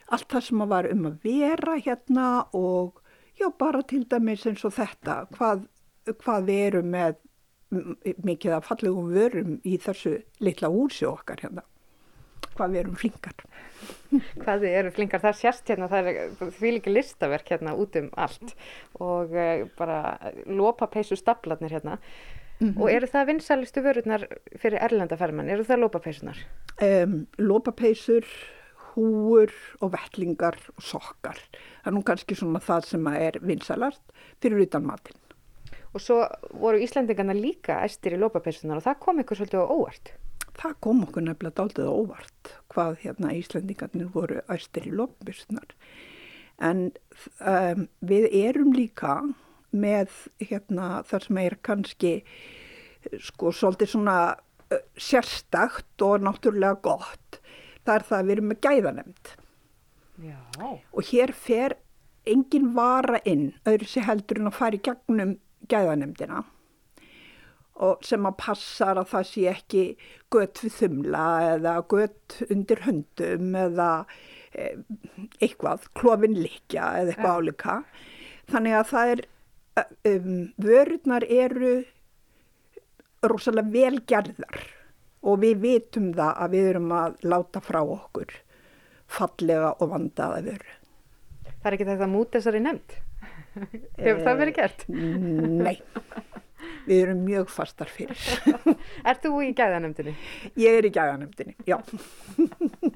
allt 0.08 0.30
það 0.32 0.46
sem 0.46 0.62
að 0.64 0.72
var 0.72 0.88
um 0.88 1.06
að 1.10 1.16
vera 1.26 1.76
hérna 1.76 2.26
og 2.56 3.02
já 3.36 3.50
bara 3.58 3.82
til 3.82 4.06
dæmis 4.08 4.46
eins 4.48 4.64
og 4.64 4.72
þetta, 4.78 5.26
hvað, 5.36 5.66
hvað 6.24 6.48
við 6.48 6.62
erum 6.70 6.92
með 6.94 7.18
mikið 8.24 8.56
af 8.56 8.68
fallegum 8.70 9.10
vörum 9.12 9.56
í 9.66 9.76
þessu 9.82 10.20
litla 10.40 10.70
húsi 10.72 11.04
okkar 11.08 11.42
hérna 11.44 11.66
hvað 12.56 12.72
við 12.72 12.82
erum 12.82 12.96
flinkar. 13.00 13.44
Hvað 14.40 14.62
við 14.64 14.74
erum 14.78 14.94
flinkar, 14.96 15.20
það 15.20 15.38
sérst 15.40 15.70
hérna, 15.70 15.88
það 15.90 16.08
er 16.08 16.50
því 16.56 16.72
líka 16.76 16.92
listaverk 16.92 17.50
hérna 17.52 17.74
út 17.76 17.96
um 18.00 18.06
allt 18.16 18.54
og 19.02 19.34
uh, 19.34 19.66
bara 19.78 19.98
lópapeisu 20.46 21.18
staplarnir 21.18 21.74
hérna 21.76 21.98
mm 22.60 22.68
-hmm. 22.68 22.80
og 22.80 22.90
eru 22.90 23.06
það 23.06 23.26
vinsalistu 23.26 23.82
vörurnar 23.82 24.26
fyrir 24.56 24.78
erlendaferman, 24.80 25.50
eru 25.50 25.64
það 25.64 25.82
lópapeisunar? 25.82 26.38
Um, 26.82 27.26
lópapeisur, 27.38 28.24
húur 28.94 29.52
og 29.80 29.92
vellingar 29.92 30.56
og 30.76 30.82
sokkar. 30.82 31.38
Það 31.82 31.86
er 31.86 31.92
nú 31.92 32.02
kannski 32.02 32.34
svona 32.34 32.60
það 32.60 32.84
sem 32.84 33.06
er 33.06 33.38
vinsalast 33.42 34.02
fyrir 34.40 34.62
utan 34.62 34.86
matinn. 34.86 35.20
Og 35.94 36.00
svo 36.00 36.26
voru 36.52 36.78
Íslandingarna 36.78 37.34
líka 37.34 37.84
æstir 37.84 38.12
í 38.12 38.20
lópapeisunar 38.20 38.76
og 38.76 38.82
það 38.82 38.98
kom 38.98 39.20
ykkur 39.20 39.36
svolítið 39.36 39.60
á 39.60 39.66
óvart 39.68 40.12
það 40.56 40.76
kom 40.84 41.02
okkur 41.06 41.24
nefnilega 41.26 41.58
daldið 41.60 41.90
óvart 41.92 42.52
hvað 42.72 43.00
hérna 43.04 43.34
Íslandingarnir 43.36 44.12
voru 44.14 44.42
æstir 44.52 44.88
í 44.88 44.94
lofnbjörnsnar 44.96 45.74
en 46.66 46.86
um, 47.40 47.86
við 48.00 48.28
erum 48.32 48.72
líka 48.76 49.18
með 49.76 50.12
hérna 50.40 51.02
þar 51.06 51.26
sem 51.26 51.40
er 51.42 51.58
kannski 51.68 52.12
sko 53.22 53.52
svolítið 53.54 53.92
svona 53.92 54.18
uh, 54.32 54.84
sérstakt 54.96 56.04
og 56.04 56.24
náttúrulega 56.24 56.80
gott. 56.84 57.40
Það 57.84 57.98
er 57.98 58.06
það 58.08 58.18
að 58.18 58.26
við 58.26 58.36
erum 58.36 58.48
með 58.50 58.62
gæðanemnd 58.66 59.34
Já. 60.24 60.38
og 60.64 61.10
hér 61.10 61.32
fer 61.36 61.76
engin 62.26 62.72
vara 62.74 63.20
inn 63.28 63.50
öðru 63.68 63.88
sér 63.90 64.08
heldur 64.08 64.40
en 64.40 64.50
að 64.50 64.56
fara 64.56 64.78
í 64.78 64.82
gegnum 64.82 65.36
gæðanemdina 65.70 66.40
og 66.40 66.55
sem 68.06 68.26
að 68.28 68.36
passar 68.40 68.96
að 69.00 69.10
það 69.12 69.26
sé 69.30 69.42
ekki 69.52 69.82
gött 70.32 70.62
við 70.64 70.72
þumla 70.80 71.24
eða 71.54 71.74
gött 71.92 72.36
undir 72.50 72.80
höndum 72.86 73.54
eða 73.62 73.88
e, 74.56 74.70
eitthvað, 75.44 75.84
klofin 75.98 76.38
líkja 76.40 76.86
eða 77.02 77.12
eitthvað 77.12 77.32
Ja. 77.32 77.36
álíka. 77.36 77.76
Þannig 78.52 78.76
að 78.78 78.88
það 78.92 79.12
er, 79.14 79.22
um, 80.12 80.32
vörurnar 80.62 81.26
eru 81.28 81.74
rosalega 83.26 83.72
velgerðar 83.74 84.58
og 85.26 85.40
við 85.42 85.60
vitum 85.64 86.12
það 86.14 86.32
að 86.44 86.52
við 86.54 86.68
erum 86.70 86.92
að 86.94 87.16
láta 87.26 87.62
frá 87.64 87.80
okkur 87.82 88.34
fallega 89.10 89.72
og 89.80 89.90
vandaða 89.92 90.42
vöru. 90.46 90.72
Það 91.60 91.66
er 91.70 91.76
ekki 91.76 91.88
þetta 91.90 92.08
mút 92.10 92.32
þessari 92.36 92.60
nefnd. 92.62 92.96
Hefur 94.04 94.22
það 94.26 94.40
verið 94.42 94.58
gert? 94.60 94.84
Nei, 94.88 95.76
við 96.86 97.02
erum 97.02 97.22
mjög 97.26 97.50
fastar 97.52 97.90
fyrir. 97.92 98.20
Ert 99.08 99.24
þú 99.24 99.42
í 99.44 99.52
gæðanemndinni? 99.56 100.14
Ég 100.60 100.78
er 100.78 100.88
í 100.88 100.92
gæðanemdini, 100.94 101.56
já. 101.66 101.78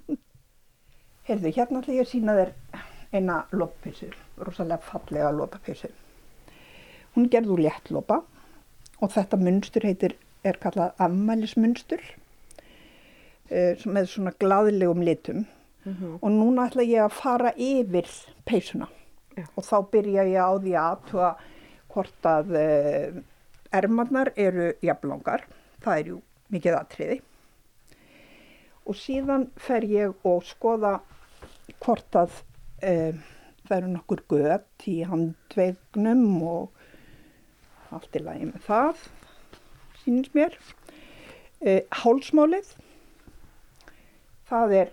Heyrðu, 1.29 1.53
hérna 1.55 1.83
ætla 1.83 1.97
ég 1.97 2.07
að 2.07 2.11
sína 2.11 2.37
þér 2.39 2.55
eina 3.11 3.37
lópapeysu, 3.53 4.11
rosalega 4.41 4.83
fallega 4.87 5.31
lópapeysu. 5.35 5.91
Hún 7.15 7.27
er 7.27 7.35
gerð 7.35 7.55
úr 7.57 7.65
léttlópa 7.67 8.21
og 9.01 9.15
þetta 9.15 9.39
munstur 9.41 9.87
heitir, 9.87 10.17
er 10.47 10.59
kallað 10.63 10.95
ammælismunstur 11.03 12.03
uh, 13.51 13.75
með 13.91 14.13
svona 14.15 14.33
glaðlegum 14.39 15.03
litum 15.05 15.49
og 16.21 16.29
núna 16.29 16.67
ætla 16.69 16.85
ég 16.85 17.07
að 17.07 17.15
fara 17.17 17.53
yfir 17.57 18.09
peysuna 18.45 18.89
Já. 19.33 19.47
og 19.57 19.65
þá 19.65 19.77
byrja 19.93 20.27
ég 20.29 20.43
á 20.45 20.51
því 20.61 20.75
að 20.77 21.15
hvort 21.91 22.29
að 22.29 22.53
ermarnar 23.73 24.33
eru 24.37 24.73
jafnlangar, 24.85 25.47
það 25.85 25.99
er 25.99 26.13
jú 26.13 26.21
mikið 26.51 26.77
atriði 26.77 27.21
og 28.91 28.97
síðan 28.99 29.47
fer 29.61 29.85
ég 29.87 30.27
og 30.27 30.43
skoða 30.47 30.97
hvort 31.81 32.17
að 32.19 32.41
uh, 32.83 33.15
það 33.69 33.77
eru 33.77 33.91
nokkur 33.93 34.23
gött 34.33 34.87
í 34.91 34.97
handvegnum 35.07 36.25
og 36.43 37.93
allt 37.95 38.17
í 38.19 38.23
lagi 38.23 38.49
með 38.49 38.65
það, 38.67 39.05
sínist 40.03 40.35
mér. 40.35 40.57
Uh, 41.61 41.83
hálsmálið, 42.03 42.73
það 44.51 44.75
er, 44.81 44.93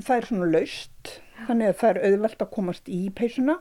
það 0.00 0.16
er 0.16 0.28
svona 0.30 0.50
laust, 0.52 1.14
þannig 1.42 1.72
að 1.72 1.78
það 1.82 1.92
er 1.92 2.02
auðvelt 2.08 2.46
að 2.46 2.52
komast 2.56 2.92
í 2.92 3.02
peysuna 3.16 3.58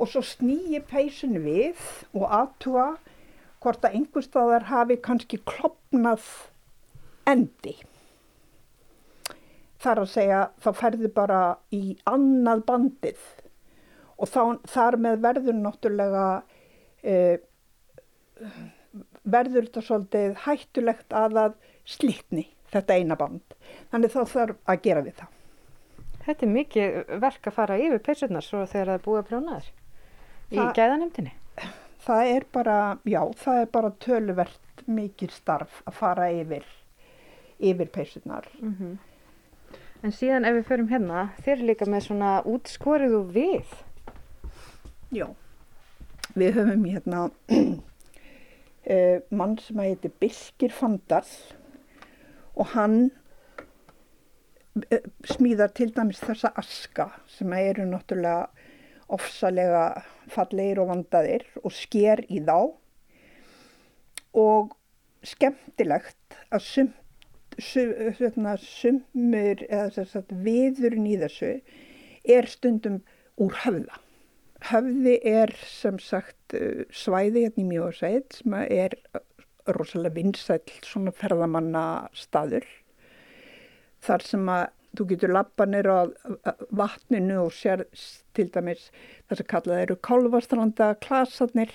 og 0.00 0.08
svo 0.08 0.22
snýi 0.24 0.80
peysunni 0.88 1.40
við 1.44 1.80
og 2.16 2.24
aðtuga 2.32 2.86
hvort 3.60 3.84
að 3.84 3.98
einhver 3.98 4.24
staðar 4.24 4.66
hafi 4.70 4.96
kannski 5.04 5.40
klopnað 5.44 6.24
endi. 7.28 7.76
Þar 9.80 10.02
að 10.02 10.10
segja, 10.12 10.40
þá 10.60 10.70
ferði 10.76 11.10
bara 11.12 11.40
í 11.72 11.96
annað 12.08 12.64
bandið 12.68 13.26
og 14.20 14.28
þá, 14.28 14.42
þar 14.68 14.96
með 15.00 15.22
verður 15.24 15.56
náttúrulega 15.56 16.24
eh, 17.00 17.40
verður 19.24 19.68
þetta 19.68 19.84
svolítið 19.84 20.38
hættulegt 20.44 21.16
að 21.16 21.36
það 21.38 21.58
slitni 21.88 22.46
þetta 22.72 22.96
eina 22.96 23.16
band. 23.20 23.56
Þannig 23.92 24.14
þá 24.14 24.20
þarf 24.34 24.64
að 24.64 24.82
gera 24.84 25.04
við 25.04 25.20
það. 25.20 25.36
Þetta 26.20 26.46
er 26.46 26.52
mikið 26.54 26.98
verk 27.24 27.48
að 27.48 27.56
fara 27.56 27.78
yfir 27.80 28.02
peysurnar 28.04 28.44
svo 28.44 28.64
þegar 28.68 28.92
það 28.92 28.98
er 28.98 29.06
búið 29.06 29.20
að 29.22 29.28
prjóna 29.30 29.60
þér. 30.50 30.62
Í 30.62 30.74
gæðanemndinni? 30.78 31.34
Það 32.00 32.32
er 32.34 32.46
bara, 32.52 32.76
já, 33.04 33.20
það 33.42 33.60
er 33.60 33.70
bara 33.76 33.92
töluvert 34.00 34.84
mikið 34.90 35.34
starf 35.34 35.82
að 35.86 35.96
fara 36.00 36.30
yfir, 36.32 36.64
yfir 37.60 37.90
peysunar. 37.92 38.48
En 40.00 40.14
síðan 40.16 40.48
ef 40.48 40.56
við 40.56 40.66
förum 40.70 40.88
hérna, 40.88 41.28
eru 41.44 41.68
líka 41.68 41.84
með 41.84 42.06
svona 42.08 42.32
útskorið 42.48 43.16
og 43.18 43.32
við. 43.36 43.74
Já, 45.12 45.26
við 46.34 46.54
höfum 46.56 46.84
hérna 46.86 47.24
uh, 47.52 49.18
mann 49.38 49.58
sem 49.60 49.80
að 49.82 49.90
heiti 49.90 50.12
Birkir 50.22 50.72
Fandal 50.72 51.26
og 52.56 52.72
hann 52.72 53.10
uh, 54.78 55.04
smíðar 55.28 55.74
til 55.76 55.90
dæmis 55.92 56.22
þessa 56.22 56.54
aska 56.56 57.10
sem 57.28 57.52
eru 57.58 57.84
náttúrulega 57.90 58.48
ofsalega 59.14 59.84
fallegir 60.30 60.80
og 60.82 60.90
vandaðir 60.92 61.46
og 61.62 61.74
sker 61.74 62.22
í 62.30 62.40
þá 62.46 62.70
og 64.40 64.74
skemmtilegt 65.26 66.36
að 66.54 66.64
sum, 66.64 66.92
sum, 67.58 67.94
svona, 68.18 68.54
sumur 68.62 69.64
eða 69.68 70.06
að 70.20 70.34
viðurinn 70.44 71.08
í 71.10 71.18
þessu 71.20 71.56
er 72.24 72.48
stundum 72.48 73.00
úr 73.40 73.56
höfða. 73.64 73.98
Höfði 74.70 75.16
er 75.24 75.54
sem 75.64 75.96
sagt 76.02 76.54
svæði 76.92 77.46
hérna 77.46 77.62
í 77.62 77.68
Mjóðsveit 77.70 78.36
sem 78.36 78.56
er 78.60 78.96
rosalega 79.70 80.18
vinsæll 80.18 80.74
svona 80.84 81.14
ferðamanna 81.16 81.84
staður. 82.16 82.66
Þar 84.04 84.24
sem 84.24 84.52
að 84.52 84.66
þú 84.96 85.06
getur 85.12 85.32
lappa 85.34 85.66
nýra 85.68 86.02
vatninu 86.74 87.44
og 87.44 87.54
sér 87.54 87.84
til 88.36 88.48
dæmis 88.52 88.88
þess 89.28 89.44
að 89.44 89.50
kallað 89.52 89.82
eru 89.84 89.98
kálfastranda 90.08 90.92
klasarnir. 91.04 91.72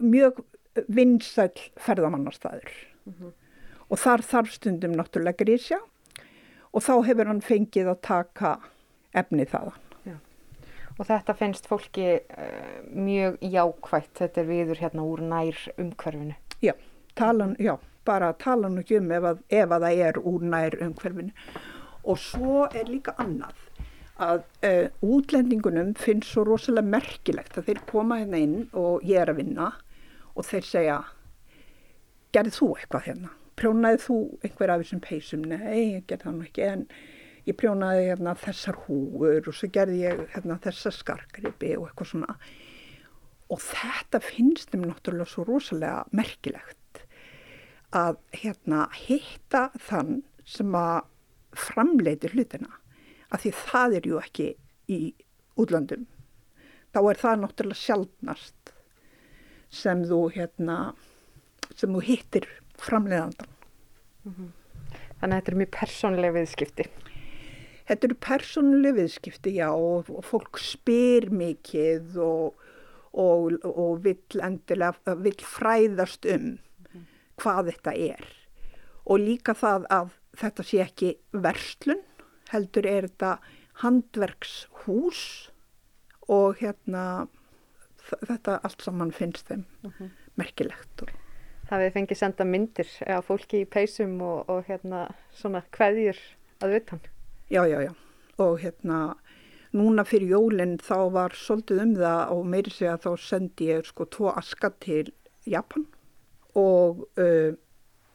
Mjög 0.00 0.42
vinsæll 0.88 1.68
ferðamannastaður. 1.80 2.70
Og 3.86 4.00
þar 4.02 4.24
þarf 4.26 4.56
stundum 4.56 4.96
náttúrulega 4.98 5.44
grísja 5.44 5.80
og 6.72 6.82
þá 6.84 6.94
hefur 7.06 7.30
hann 7.30 7.44
fengið 7.44 7.92
að 7.92 8.00
taka 8.04 8.56
efni 9.16 9.46
þaðan. 9.48 9.82
Og 10.96 11.04
þetta 11.04 11.34
finnst 11.36 11.66
fólki 11.68 12.06
uh, 12.16 12.78
mjög 12.88 13.36
jákvætt, 13.44 14.14
þetta 14.16 14.40
er 14.40 14.46
viður 14.48 14.78
hérna 14.80 15.04
úr 15.04 15.20
nær 15.28 15.58
umhverfinu. 15.76 16.36
Já, 16.64 16.72
talan, 17.18 17.52
já, 17.60 17.74
bara 18.06 18.32
tala 18.40 18.70
nú 18.72 18.82
ekki 18.82 19.00
um 19.00 19.10
ef 19.14 19.30
að, 19.32 19.40
ef 19.50 19.72
að 19.76 19.86
það 19.86 20.04
er 20.08 20.20
úr 20.22 20.44
nær 20.54 20.78
umhverfinu. 20.86 21.48
Og 22.06 22.20
svo 22.22 22.66
er 22.70 22.86
líka 22.88 23.16
annað 23.22 23.66
að 24.22 24.44
uh, 24.64 24.86
útlendingunum 25.04 25.92
finnst 26.00 26.32
svo 26.32 26.46
rosalega 26.46 26.88
merkilegt 26.88 27.58
að 27.58 27.68
þeir 27.68 27.82
koma 27.90 28.20
hérna 28.22 28.40
inn 28.40 28.56
og 28.72 29.04
ég 29.04 29.20
er 29.20 29.32
að 29.32 29.42
vinna 29.42 29.72
og 30.36 30.46
þeir 30.46 30.68
segja, 30.68 30.96
gerðið 32.36 32.56
þú 32.60 32.70
eitthvað 32.76 33.06
hérna? 33.10 33.34
Prjónaði 33.56 34.00
þú 34.04 34.16
einhver 34.44 34.72
af 34.72 34.82
þessum 34.82 35.02
peysum? 35.04 35.44
Nei, 35.48 35.96
ég 35.96 36.08
gerði 36.08 36.26
það 36.26 36.36
nú 36.36 36.46
ekki 36.46 36.64
en 36.66 36.86
ég 37.46 37.58
prjónaði 37.60 38.08
hérna 38.10 38.34
þessar 38.40 38.80
húur 38.86 39.48
og 39.48 39.56
svo 39.56 39.70
gerði 39.72 40.00
ég 40.02 40.24
hérna 40.34 40.58
þessar 40.64 40.96
skarkripi 40.96 41.74
og 41.78 41.86
eitthvað 41.88 42.12
svona. 42.12 42.38
Og 43.52 43.62
þetta 43.62 44.20
finnst 44.24 44.72
þeim 44.72 44.88
náttúrulega 44.88 45.30
svo 45.30 45.46
rosalega 45.46 46.02
merkilegt 46.16 46.80
að 47.94 48.18
hérna 48.34 48.86
hitta 48.94 49.68
þann 49.78 50.22
sem 50.46 50.74
að 50.74 51.06
framleitir 51.56 52.34
hlutina 52.34 52.70
af 53.30 53.42
því 53.42 53.52
það 53.58 53.96
er 53.98 54.06
ju 54.06 54.18
ekki 54.20 54.48
í 54.92 55.00
útlandum. 55.58 56.04
Þá 56.94 57.00
er 57.10 57.20
það 57.20 57.40
náttúrulega 57.42 57.82
sjálfnast 57.82 58.72
sem 59.72 60.04
þú 60.06 60.20
hérna 60.34 60.76
sem 61.74 61.92
þú 61.92 62.02
hittir 62.06 62.46
framleiðandan. 62.80 63.50
Þannig 64.26 65.32
að 65.32 65.34
þetta 65.34 65.52
er 65.52 65.58
mjög 65.62 65.72
persónlega 65.76 66.36
viðskipti. 66.36 66.86
Þetta 67.86 68.08
eru 68.08 68.16
persónuleg 68.26 68.96
viðskipti, 68.96 69.52
já, 69.60 69.68
og, 69.70 70.08
og 70.10 70.24
fólk 70.26 70.58
spyr 70.58 71.28
mikið 71.30 72.16
og, 72.22 72.64
og, 73.14 73.58
og 73.62 74.00
vill 74.02 74.42
endilega, 74.42 75.14
vill 75.22 75.38
fræðast 75.46 76.26
um 76.34 76.56
hvað 77.40 77.72
þetta 77.72 77.94
er. 77.94 78.26
Og 79.06 79.22
líka 79.22 79.54
það 79.54 79.86
að 79.92 80.14
þetta 80.36 80.66
sé 80.66 80.80
ekki 80.84 81.12
verslun, 81.32 82.02
heldur 82.50 82.88
er 82.88 83.08
þetta 83.08 83.36
handverkshús 83.82 85.22
og 86.32 86.58
hérna 86.60 87.04
þetta 88.06 88.60
allt 88.64 88.82
saman 88.84 89.12
finnst 89.14 89.50
þeim 89.50 89.64
merkilegt. 90.38 91.04
Og, 91.04 91.12
Það 91.66 91.82
við 91.82 91.94
fengið 91.96 92.18
senda 92.20 92.44
myndir 92.46 92.90
af 93.10 93.24
fólki 93.26 93.64
í 93.64 93.66
peysum 93.66 94.20
og, 94.22 94.44
og 94.46 94.68
hérna 94.68 95.08
svona 95.34 95.64
kveðjur 95.74 96.20
að 96.62 96.76
utan. 96.78 97.00
Já, 97.50 97.64
já, 97.66 97.80
já. 97.82 97.90
Og 98.38 98.60
hérna, 98.62 99.00
núna 99.74 100.04
fyrir 100.06 100.36
jólinn 100.36 100.76
þá 100.78 101.10
var 101.16 101.34
svolítið 101.34 101.82
um 101.82 101.96
það 101.98 102.34
og 102.36 102.46
meiri 102.52 102.74
segja 102.74 102.94
þá 103.02 103.10
sendi 103.18 103.70
ég 103.72 103.90
sko 103.90 104.06
tvo 104.06 104.30
aska 104.30 104.70
til 104.78 105.10
Japan 105.46 105.88
og 106.56 107.04
uh, 107.20 107.54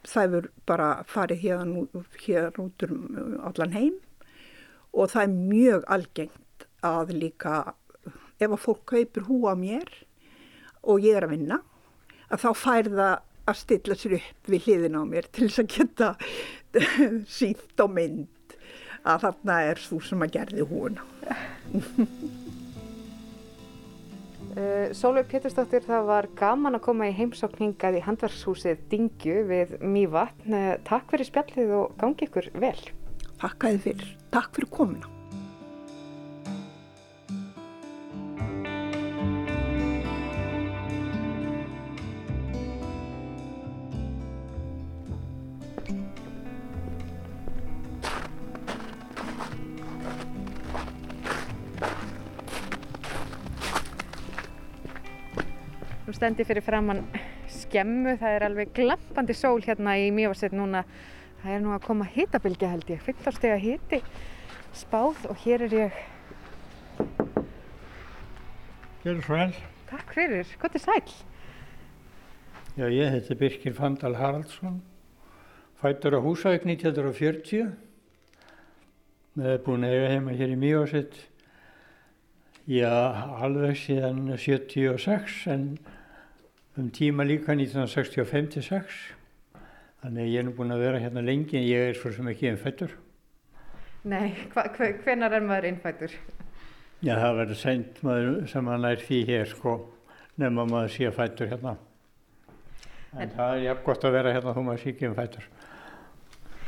það 0.07 0.23
hefur 0.25 0.47
bara 0.69 0.89
farið 1.09 1.43
hérna, 1.45 1.85
hérna 2.23 2.65
út 2.65 2.85
um 2.87 3.03
allan 3.45 3.75
heim 3.75 3.97
og 4.91 5.11
það 5.13 5.23
er 5.23 5.35
mjög 5.35 5.85
algengt 5.95 6.65
að 6.85 7.13
líka 7.15 7.57
ef 8.41 8.47
að 8.49 8.63
fólk 8.63 8.85
kaupir 8.89 9.27
húa 9.27 9.53
mér 9.57 9.91
og 10.81 11.03
ég 11.05 11.19
er 11.19 11.27
að 11.27 11.35
vinna 11.35 11.61
að 12.31 12.45
þá 12.45 12.49
fær 12.57 12.89
það 12.89 13.17
að 13.51 13.59
stilla 13.61 13.97
sér 13.97 14.17
upp 14.17 14.51
við 14.53 14.67
hliðin 14.67 14.97
á 14.97 15.03
mér 15.05 15.27
til 15.29 15.49
þess 15.49 15.63
að 15.63 15.71
geta 15.75 16.11
sínt 17.37 17.83
og 17.83 17.93
mynd 17.93 18.57
að 19.01 19.27
þarna 19.27 19.59
er 19.71 19.81
þú 19.81 19.99
sem 20.05 20.21
að 20.21 20.33
gerði 20.37 20.67
húuna. 20.69 21.05
Uh, 24.51 24.89
Sólveig 24.97 25.29
Pétursdóttir, 25.31 25.85
það 25.87 26.09
var 26.09 26.27
gaman 26.35 26.75
að 26.75 26.83
koma 26.89 27.07
í 27.07 27.15
heimsókningað 27.15 28.01
í 28.01 28.03
handverkshúsið 28.03 28.81
Dingju 28.91 29.45
við 29.47 29.77
Mývatn. 29.79 30.51
Uh, 30.51 30.73
takk 30.87 31.13
fyrir 31.13 31.29
spjallið 31.29 31.73
og 31.77 31.95
gangi 32.01 32.27
ykkur 32.27 32.51
vel. 32.59 32.77
Takk 33.39 33.63
að 33.63 33.77
þið 33.77 33.87
fyrir. 33.87 34.13
Takk 34.35 34.55
fyrir 34.57 34.71
komina. 34.75 35.20
Stendi 56.21 56.43
fyrir 56.45 56.61
framann 56.61 56.99
skemmu, 57.49 58.11
það 58.21 58.35
er 58.35 58.43
alveg 58.45 58.71
glampandi 58.77 59.33
sól 59.33 59.63
hérna 59.65 59.95
í 59.97 60.11
Mývarsveit 60.13 60.53
núna. 60.53 60.83
Það 61.41 61.53
er 61.55 61.61
nú 61.63 61.71
að 61.73 61.85
koma 61.87 62.05
hitabilgja 62.05 62.67
held 62.69 62.89
ég, 62.93 62.99
15 63.01 63.33
steg 63.39 63.53
að 63.55 63.63
hiti 63.63 63.97
spáð 64.77 65.23
og 65.31 65.39
hér 65.41 65.63
er 65.65 65.71
ég. 65.79 65.95
Gjör 69.01 69.23
svo 69.25 69.39
vel. 69.39 69.55
Takk 69.89 70.13
fyrir, 70.13 70.51
hvað 70.61 70.77
er 70.77 70.83
sæl? 70.83 71.15
Já, 72.77 72.85
ég 72.85 73.15
heiti 73.15 73.37
Birkir 73.39 73.73
Fandal 73.73 74.19
Haraldsson, 74.19 74.75
fættur 75.81 76.13
á 76.13 76.21
Húsavík 76.21 76.67
1940. 76.69 77.71
Við 79.39 79.49
erum 79.55 79.65
búin 79.65 79.87
að 79.89 79.95
eiga 79.97 80.13
heima 80.13 80.37
hér 80.37 80.53
í 80.53 80.59
Mývarsveit, 80.67 81.17
já, 82.69 82.93
alveg 83.41 83.73
síðan 83.87 84.35
76 84.37 85.49
en 85.49 85.65
um 86.81 86.89
tíma 86.93 87.25
líka 87.27 87.53
1965-66. 87.53 88.99
Þannig 90.01 90.23
að 90.25 90.31
ég 90.31 90.41
er 90.41 90.45
nú 90.47 90.53
búin 90.57 90.73
að 90.73 90.81
vera 90.81 91.01
hérna 91.01 91.21
lengi 91.21 91.59
en 91.59 91.67
ég 91.67 91.91
er 91.91 91.97
svo 91.99 92.11
sem 92.15 92.29
ekki 92.31 92.49
einn 92.49 92.59
fættur. 92.61 92.95
Nei, 94.09 94.31
hva, 94.53 94.65
hva, 94.73 94.87
hvenar 95.03 95.35
er 95.37 95.45
maður 95.45 95.67
innfættur? 95.69 96.15
Já, 97.05 97.13
það 97.19 97.37
verður 97.37 97.59
sent 97.61 98.01
maður 98.05 98.47
sem 98.49 98.69
að 98.73 98.83
nær 98.85 99.03
því 99.05 99.19
hér 99.29 99.49
sko, 99.51 99.75
nema 100.41 100.65
maður 100.69 100.93
sé 100.95 101.11
fættur 101.13 101.51
hérna. 101.51 101.75
En, 103.11 103.27
En- 103.27 103.35
það 103.35 103.53
er 103.57 103.65
jafn 103.67 103.85
gott 103.85 104.07
að 104.07 104.15
vera 104.17 104.33
hérna 104.33 104.55
þó 104.55 104.61
maður 104.65 104.81
sé 104.81 104.93
ekki 104.95 105.09
einn 105.09 105.17
fættur. 105.19 105.47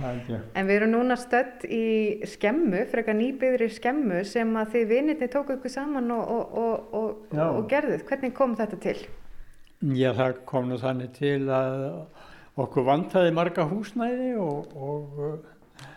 En 0.03 0.65
við 0.67 0.75
erum 0.75 0.89
núna 0.89 1.15
stödd 1.21 1.65
í 1.69 2.25
skemmu, 2.25 2.79
frekar 2.89 3.13
nýbyggðri 3.17 3.67
skemmu 3.75 4.23
sem 4.25 4.49
að 4.57 4.71
þið 4.73 4.87
vinirni 4.89 5.27
tóku 5.29 5.53
ykkur 5.57 5.73
saman 5.73 6.09
og, 6.15 6.31
og, 6.33 6.95
og, 6.97 7.35
og 7.37 7.67
gerðuð. 7.69 8.01
Hvernig 8.09 8.33
kom 8.37 8.55
þetta 8.57 8.79
til? 8.81 8.97
Já, 9.83 10.13
það 10.15 10.37
kom 10.47 10.69
nú 10.71 10.77
þannig 10.79 11.09
til 11.17 11.49
að 11.51 11.81
okkur 12.63 12.85
vantaði 12.87 13.33
marga 13.35 13.65
húsnæði 13.67 14.29
og, 14.39 14.69
og 14.79 15.17
uh, 15.19 15.89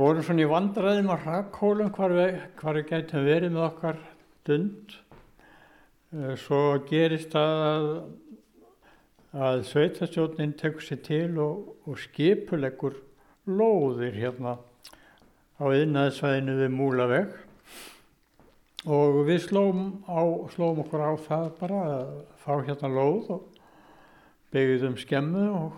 vorum 0.00 0.24
svona 0.24 0.46
í 0.46 0.48
vandræðum 0.48 1.10
á 1.12 1.16
rakkólum 1.20 1.90
hvar 1.92 2.14
við, 2.16 2.38
við 2.62 2.80
gætum 2.88 3.26
verið 3.26 3.52
með 3.52 3.66
okkar 3.66 4.00
dund. 4.48 4.96
Uh, 6.16 6.32
Svo 6.40 6.62
gerist 6.88 7.36
að, 7.36 7.90
að 9.36 9.66
sveitastjórnin 9.68 10.56
tekur 10.56 10.88
sér 10.88 11.04
til 11.04 11.36
og, 11.44 11.74
og 11.84 12.00
skipuleggur 12.00 12.96
lóðir 13.44 14.16
hérna 14.16 14.56
á 15.60 15.64
yðnaðsvæðinu 15.68 16.56
við 16.62 16.76
Múlaveg 16.78 17.36
og 18.86 19.20
við 19.28 19.42
slóum, 19.44 19.82
á, 20.08 20.20
slóum 20.54 20.80
okkur 20.84 21.04
á 21.04 21.12
það 21.26 21.46
bara 21.60 21.80
að 21.96 22.14
fá 22.40 22.52
hérna 22.64 22.92
lóð 22.92 23.34
og 23.36 23.60
byggðum 24.54 24.96
skemmu 25.00 25.44
og 25.58 25.76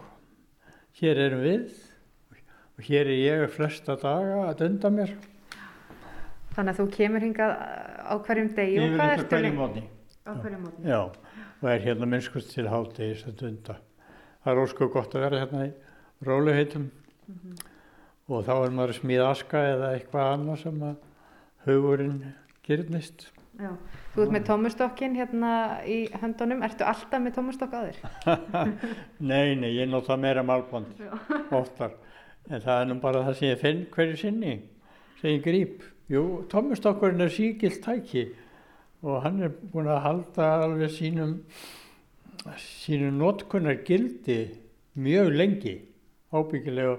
hér 1.00 1.24
erum 1.26 1.42
við 1.42 1.74
og 2.78 2.86
hér 2.86 3.10
er 3.10 3.18
ég 3.18 3.52
flesta 3.52 3.98
daga 3.98 4.46
að 4.48 4.58
dunda 4.62 4.92
mér 4.94 5.14
Þannig 6.52 6.74
að 6.74 6.78
þú 6.82 6.86
kemur 6.92 7.24
hingað 7.24 7.52
á 8.04 8.14
hverjum 8.26 8.48
degi 8.56 8.80
og 8.82 8.96
hvað 8.98 9.12
ertu 9.14 9.38
lengi? 9.40 9.84
Á 10.28 10.32
hverjum 10.36 10.66
mótni? 10.66 10.84
Já, 10.84 10.98
og 11.08 11.68
er 11.72 11.86
hérna 11.86 12.08
minnskust 12.12 12.52
til 12.52 12.66
háttegis 12.68 13.22
að 13.24 13.38
dunda. 13.40 13.78
Það 14.44 14.52
er 14.52 14.60
ósku 14.60 14.88
gott 14.92 15.16
að 15.16 15.24
vera 15.24 15.40
hérna 15.40 15.62
í 15.64 15.72
róluheitum 16.28 16.90
og 18.28 18.44
þá 18.44 18.52
er 18.58 18.76
maður 18.76 18.92
að 18.92 18.98
smíða 19.00 19.30
aska 19.30 19.64
eða 19.70 19.90
eitthvað 19.96 20.28
annað 20.34 20.60
sem 20.66 20.84
að 20.90 21.08
hugurinn 21.64 22.20
gyrnist. 22.66 23.29
Já. 23.61 23.72
Þú 24.14 24.22
ert 24.25 24.33
með 24.35 24.44
tómustokkin 24.48 25.16
hérna 25.16 25.53
í 25.88 25.98
höndunum. 26.22 26.62
Ertu 26.64 26.87
alltaf 26.88 27.20
með 27.20 27.37
tómustokk 27.37 27.75
á 27.77 27.81
þér? 27.85 27.98
Nei, 29.31 29.55
nei, 29.61 29.70
ég 29.77 29.90
nota 29.90 30.16
meira 30.20 30.44
málbond 30.46 31.01
oftar. 31.53 31.98
En 32.51 32.62
það 32.62 32.79
er 32.79 32.88
nú 32.88 32.96
bara 33.03 33.25
það 33.27 33.37
sem 33.38 33.51
ég 33.53 33.61
finn 33.61 33.83
hverju 33.92 34.18
sinni, 34.18 34.55
sem 35.20 35.37
ég 35.37 35.44
grýp. 35.44 35.85
Jú, 36.11 36.22
Tómustokkurinn 36.51 37.22
er 37.25 37.31
síkilt 37.33 37.81
tæki 37.85 38.27
og 39.03 39.22
hann 39.25 39.40
er 39.42 39.53
búinn 39.72 39.90
að 39.90 40.03
halda 40.05 40.48
alveg 40.64 40.90
sínum, 40.94 41.37
sínum 42.59 43.18
notkunnar 43.20 43.81
gildi 43.87 44.40
mjög 44.98 45.33
lengi, 45.38 45.77
ábyggilega 46.35 46.98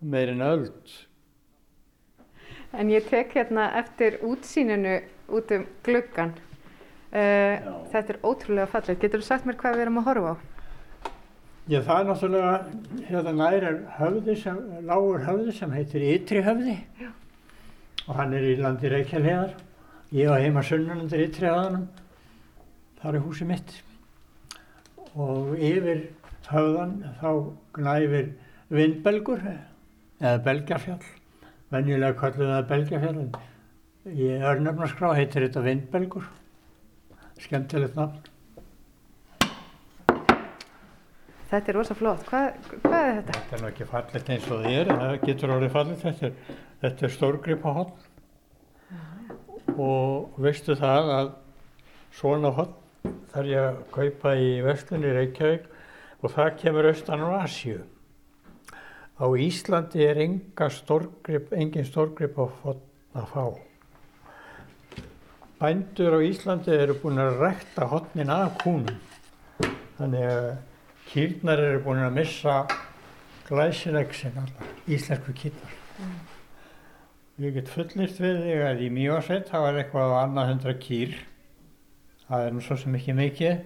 meirinn 0.00 0.44
öld. 0.44 0.96
En 2.76 2.90
ég 2.92 3.06
tek 3.08 3.32
hérna 3.32 3.70
eftir 3.80 4.18
útsýninu 4.26 4.98
út 5.32 5.52
um 5.56 5.64
gluggan. 5.86 6.34
Uh, 7.16 7.56
þetta 7.92 8.12
er 8.12 8.20
ótrúlega 8.20 8.68
fallið. 8.68 9.00
Getur 9.00 9.22
þú 9.22 9.28
sagt 9.30 9.48
mér 9.48 9.56
hvað 9.60 9.78
við 9.78 9.86
erum 9.86 10.02
að 10.02 10.08
horfa 10.10 10.34
á? 10.34 10.36
Já, 11.66 11.80
það 11.82 11.96
er 11.98 12.04
náttúrulega, 12.06 12.50
hérna 13.08 13.32
nær 13.34 13.64
er 13.66 13.78
höfði 13.96 14.34
sem, 14.38 14.58
lágur 14.86 15.24
höfði 15.26 15.54
sem 15.56 15.72
heitir 15.74 16.04
Ytri 16.12 16.42
höfði 16.46 16.76
Já. 17.00 17.08
og 18.04 18.12
hann 18.20 18.36
er 18.38 18.46
í 18.46 18.52
landi 18.60 18.92
Reykjavíðar. 18.92 19.56
Ég 20.14 20.30
var 20.30 20.44
heima 20.44 20.62
sunnan 20.62 21.00
undir 21.02 21.24
Ytri 21.24 21.48
höfðanum, 21.48 21.88
þar 23.00 23.18
er 23.18 23.24
húsið 23.24 23.50
mitt 23.50 23.74
og 25.16 25.56
yfir 25.56 26.04
höfðan 26.52 26.94
þá 27.18 27.30
gnæfir 27.80 28.30
vindbelgur 28.70 29.42
eða 29.48 30.38
belgjafjall, 30.46 31.02
venjulega 31.74 32.16
kallum 32.20 32.52
það 32.52 32.68
belgjafjall 32.70 33.18
en 33.24 33.30
í 34.14 34.30
örnöfnaskrá 34.38 35.12
heitir 35.18 35.46
þetta 35.46 35.64
vindbelgur, 35.64 36.26
skemmtilegt 37.42 37.98
nafn. 37.98 38.32
Þetta 41.46 41.70
er 41.70 41.76
rosa 41.78 41.94
flott. 41.94 42.24
Hvað, 42.26 42.46
hvað 42.82 42.96
er 43.00 43.12
þetta? 43.16 43.34
Þetta 43.36 43.56
er 43.56 43.62
nú 43.62 43.68
ekki 43.70 43.88
fallit 43.90 44.30
eins 44.34 44.46
og 44.50 44.64
þið 44.64 44.78
er, 44.80 44.88
það 45.00 45.12
getur 45.22 45.52
orðið 45.54 45.74
fallit. 45.76 46.00
Þetta 46.02 46.26
er, 46.26 46.56
þetta 46.82 47.06
er 47.06 47.14
stórgrip 47.14 47.66
á 47.66 47.70
hotn. 47.76 47.98
Og 49.76 50.40
veistu 50.42 50.74
það 50.78 51.12
að 51.14 51.30
svona 52.16 52.50
hotn 52.56 53.12
þarf 53.30 53.50
ég 53.52 53.68
að 53.68 53.78
kaupa 53.94 54.32
í 54.40 54.48
vestunni 54.64 55.12
Reykjavík 55.14 55.68
og 56.22 56.32
það 56.34 56.54
kemur 56.62 56.88
austan 56.90 57.22
á 57.22 57.28
Asju. 57.44 57.78
Á 59.16 59.26
Íslandi 59.32 60.02
er 60.04 60.18
stórgrip, 60.68 61.52
engin 61.56 61.86
stórgrip 61.88 62.36
að 62.36 63.30
fá. 63.32 63.44
Bændur 65.56 66.18
á 66.18 66.20
Íslandi 66.20 66.74
eru 66.76 66.98
búin 67.00 67.22
að 67.22 67.38
rækta 67.40 67.88
hotnin 67.88 68.28
af 68.28 68.58
kúnum. 68.60 68.98
Þannig 69.96 70.26
að 70.28 70.50
kýrnar 71.08 71.64
eru 71.64 71.80
búin 71.86 72.04
að 72.04 72.18
missa 72.18 72.58
glæsileg 73.48 74.12
sem 74.12 74.36
allar, 74.36 74.72
íslensku 74.84 75.32
kýrnar. 75.32 75.72
Ég 77.40 77.56
get 77.56 77.72
fullirt 77.72 78.20
við 78.20 78.42
þig 78.44 78.64
að 78.68 78.84
í 78.84 78.92
Mjósveit 78.92 79.48
það 79.48 79.64
var 79.64 79.80
eitthvað 79.80 80.12
á 80.12 80.16
annað 80.26 80.50
hundra 80.52 80.76
kýr. 80.82 81.16
Það 82.28 82.44
er 82.44 82.52
nú 82.52 82.68
svo 82.68 82.76
sem 82.82 83.00
ekki 83.00 83.16
mikið 83.16 83.64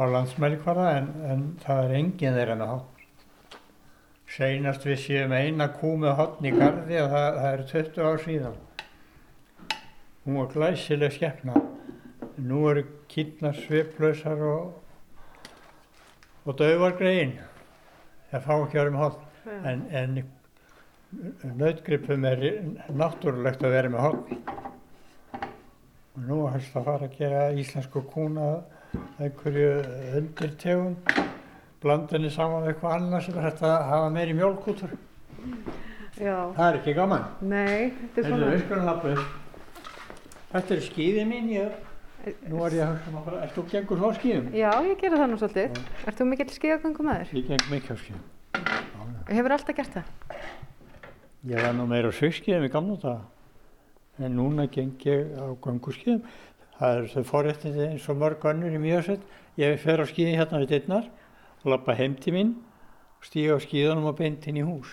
á 0.00 0.02
landsmælikvarða 0.16 0.92
en, 0.96 1.16
en 1.28 1.50
það 1.60 1.84
er 1.84 2.00
engin 2.00 2.40
þeirra 2.40 2.56
með 2.56 2.72
hotn. 2.72 2.97
Seinast 4.28 4.84
við 4.84 4.98
séum 5.04 5.32
eina 5.32 5.70
kú 5.72 5.94
með 6.00 6.18
hotn 6.18 6.48
í 6.48 6.52
gardi 6.56 6.98
og 7.00 7.12
það, 7.14 7.38
það 7.38 7.52
er 7.52 7.62
20 7.72 8.08
ár 8.08 8.20
síðan. 8.24 8.58
Hún 10.24 10.42
var 10.42 10.52
glæsileg 10.52 11.14
skepna. 11.16 11.62
Nú 12.38 12.66
eru 12.70 12.84
kýrnar 13.08 13.56
sviplausar 13.56 14.44
og 14.44 14.76
og 16.48 16.56
dauvar 16.56 16.94
greiðin. 16.96 17.34
það 18.30 18.44
fá 18.44 18.52
ekki 18.54 18.78
að 18.78 18.82
vera 18.82 18.92
með 18.94 19.02
hotn. 19.02 19.24
En, 19.68 19.82
en 20.00 21.56
nautgripum 21.60 22.24
er 22.28 22.44
náttúrulegt 22.88 23.64
að 23.64 23.74
vera 23.76 23.92
með 23.92 24.04
hotn. 24.06 24.38
Og 26.16 26.24
nú 26.24 26.38
helst 26.48 26.76
að 26.76 26.88
fara 26.88 27.08
að 27.08 27.18
gera 27.20 27.42
íslensku 27.52 28.02
kúna 28.12 28.48
einhverju 29.20 29.72
undirtegund, 30.18 31.12
blandinni 31.82 32.30
saman 32.34 32.64
með 32.64 32.72
eitthvað 32.72 32.94
annað 32.96 33.26
sem 33.26 33.36
er 33.38 33.44
hægt 33.46 33.60
að 33.66 33.74
hafa 33.88 34.08
meiri 34.14 34.34
mjölkútur. 34.38 34.94
Já. 36.18 36.34
Það 36.56 36.64
er 36.64 36.78
ekki 36.80 36.94
gaman. 36.96 37.26
Nei, 37.40 37.92
þetta 37.98 38.08
er 38.08 38.08
Þetta 38.14 38.22
er 38.22 38.32
svona... 38.32 38.48
auskurlanlappur. 38.56 39.20
Þetta 40.48 40.74
er 40.74 40.82
skíðið 40.88 41.28
mín, 41.28 41.52
ég, 41.52 41.76
nú 42.48 42.64
er 42.66 42.74
ég 42.78 42.82
að 42.82 42.94
hugsa 42.96 43.14
maður, 43.14 43.36
ert 43.44 43.54
þú 43.54 43.64
gengur 43.70 44.00
svo 44.00 44.10
skíðum? 44.16 44.48
Já, 44.56 44.70
ég 44.88 45.02
gera 45.02 45.20
það 45.20 45.30
nú 45.30 45.38
svolítið. 45.42 45.80
Ert 46.08 46.18
þú 46.18 46.26
mikill 46.32 46.48
skíðagöngum 46.56 47.12
aður? 47.12 47.32
Ég 47.38 47.48
geng 47.52 47.66
mikið 47.70 47.94
á 47.94 47.96
skíðum. 48.02 48.26
Hefur 49.28 49.54
alltaf 49.58 49.78
gert 49.78 49.98
það? 49.98 50.10
Ég 51.52 51.62
var 51.62 51.76
nú 51.78 51.86
meira 51.86 52.10
á 52.10 52.18
sögskíðum 52.18 52.66
í 52.66 52.72
gamla 52.72 52.98
daga, 53.04 53.20
en 54.18 54.34
núna 54.34 54.66
geng 54.72 55.06
ég 55.06 55.30
á 55.38 55.46
gönguskíðum. 55.62 56.24
Það 56.78 56.96
er 56.96 57.08
þau 57.12 57.24
forréttindi 57.28 57.86
eins 57.92 58.08
og 58.10 58.18
mörg 58.18 58.42
önnur 58.50 58.74
í 58.74 58.82
mjögsett. 58.82 59.22
Ég 59.58 59.78
fer 59.82 60.02
á 60.02 60.06
skíði 60.08 60.34
hérna 60.38 60.62
við 60.64 60.90
og 60.90 61.06
lappa 61.70 61.96
heim 61.98 62.16
til 62.20 62.34
mín 62.36 62.54
og 63.18 63.26
stíga 63.26 63.56
á 63.56 63.62
skíðunum 63.62 64.10
og 64.10 64.18
beint 64.18 64.46
inn 64.50 64.60
í 64.60 64.66
hús. 64.66 64.90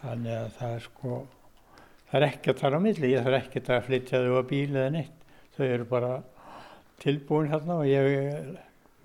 Þannig 0.00 0.36
að 0.36 0.50
það 0.56 0.74
er 0.76 0.84
sko, 0.86 1.20
það 2.10 2.20
er 2.20 2.26
að 2.52 2.60
tala 2.60 2.80
á 2.80 2.84
milli, 2.86 3.12
ég 3.12 3.26
þarf 3.26 3.38
ekki 3.40 3.64
að 3.66 3.86
flytja 3.88 4.22
þau 4.24 4.40
á 4.40 4.42
bíl 4.50 4.70
eða 4.70 4.92
neitt. 4.96 5.16
Þau 5.56 5.64
eru 5.66 5.88
bara 5.90 6.12
tilbúin 7.00 7.50
hérna 7.52 7.80
og 7.80 7.88
ég 7.88 8.54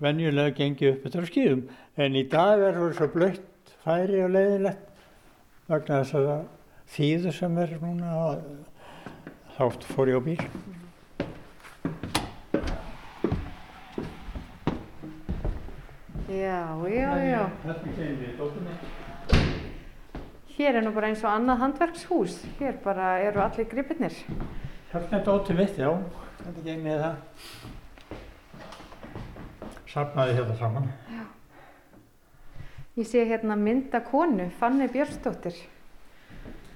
venjulega 0.02 0.56
gengi 0.56 0.92
upp 0.92 1.06
eftir 1.08 1.28
skíðum. 1.30 1.66
En 1.96 2.16
í 2.16 2.24
dag 2.28 2.60
er 2.60 2.76
það 2.78 2.96
svo 2.98 3.10
blött 3.12 3.76
færi 3.84 4.22
og 4.24 4.32
leiðilegt 4.34 4.88
vegna 5.70 6.00
þess 6.02 6.18
að 6.20 6.32
þýðu 6.96 7.32
sem 7.34 7.62
er 7.62 7.78
núna 7.82 8.10
þá 9.56 9.64
fór 9.92 10.12
ég 10.12 10.20
á 10.20 10.26
bíl. 10.26 10.84
Já, 16.36 16.88
já, 16.90 17.10
já. 17.24 17.42
Þetta. 17.64 17.86
Hér 20.56 20.78
er 20.78 20.84
nú 20.84 20.92
bara 20.96 21.10
eins 21.10 21.20
og 21.24 21.30
annað 21.30 21.60
handverkshús. 21.62 22.38
Hér 22.60 22.78
bara 22.84 23.18
eru 23.24 23.42
allir 23.44 23.68
gripirnir. 23.68 24.14
Hérna 24.92 25.18
er 25.18 25.24
dóttur 25.26 25.56
mitt, 25.58 25.76
já. 25.76 25.90
Þetta 26.40 26.64
kemur 26.64 26.88
við 26.88 27.02
það. 27.04 27.16
Safnaði 29.92 30.36
hérna 30.38 30.56
saman. 30.60 30.90
Ég 32.96 33.08
sé 33.08 33.24
hérna 33.28 33.56
mynda 33.60 34.00
konu, 34.00 34.48
Fanny 34.60 34.88
Björnsdóttir. 34.88 35.56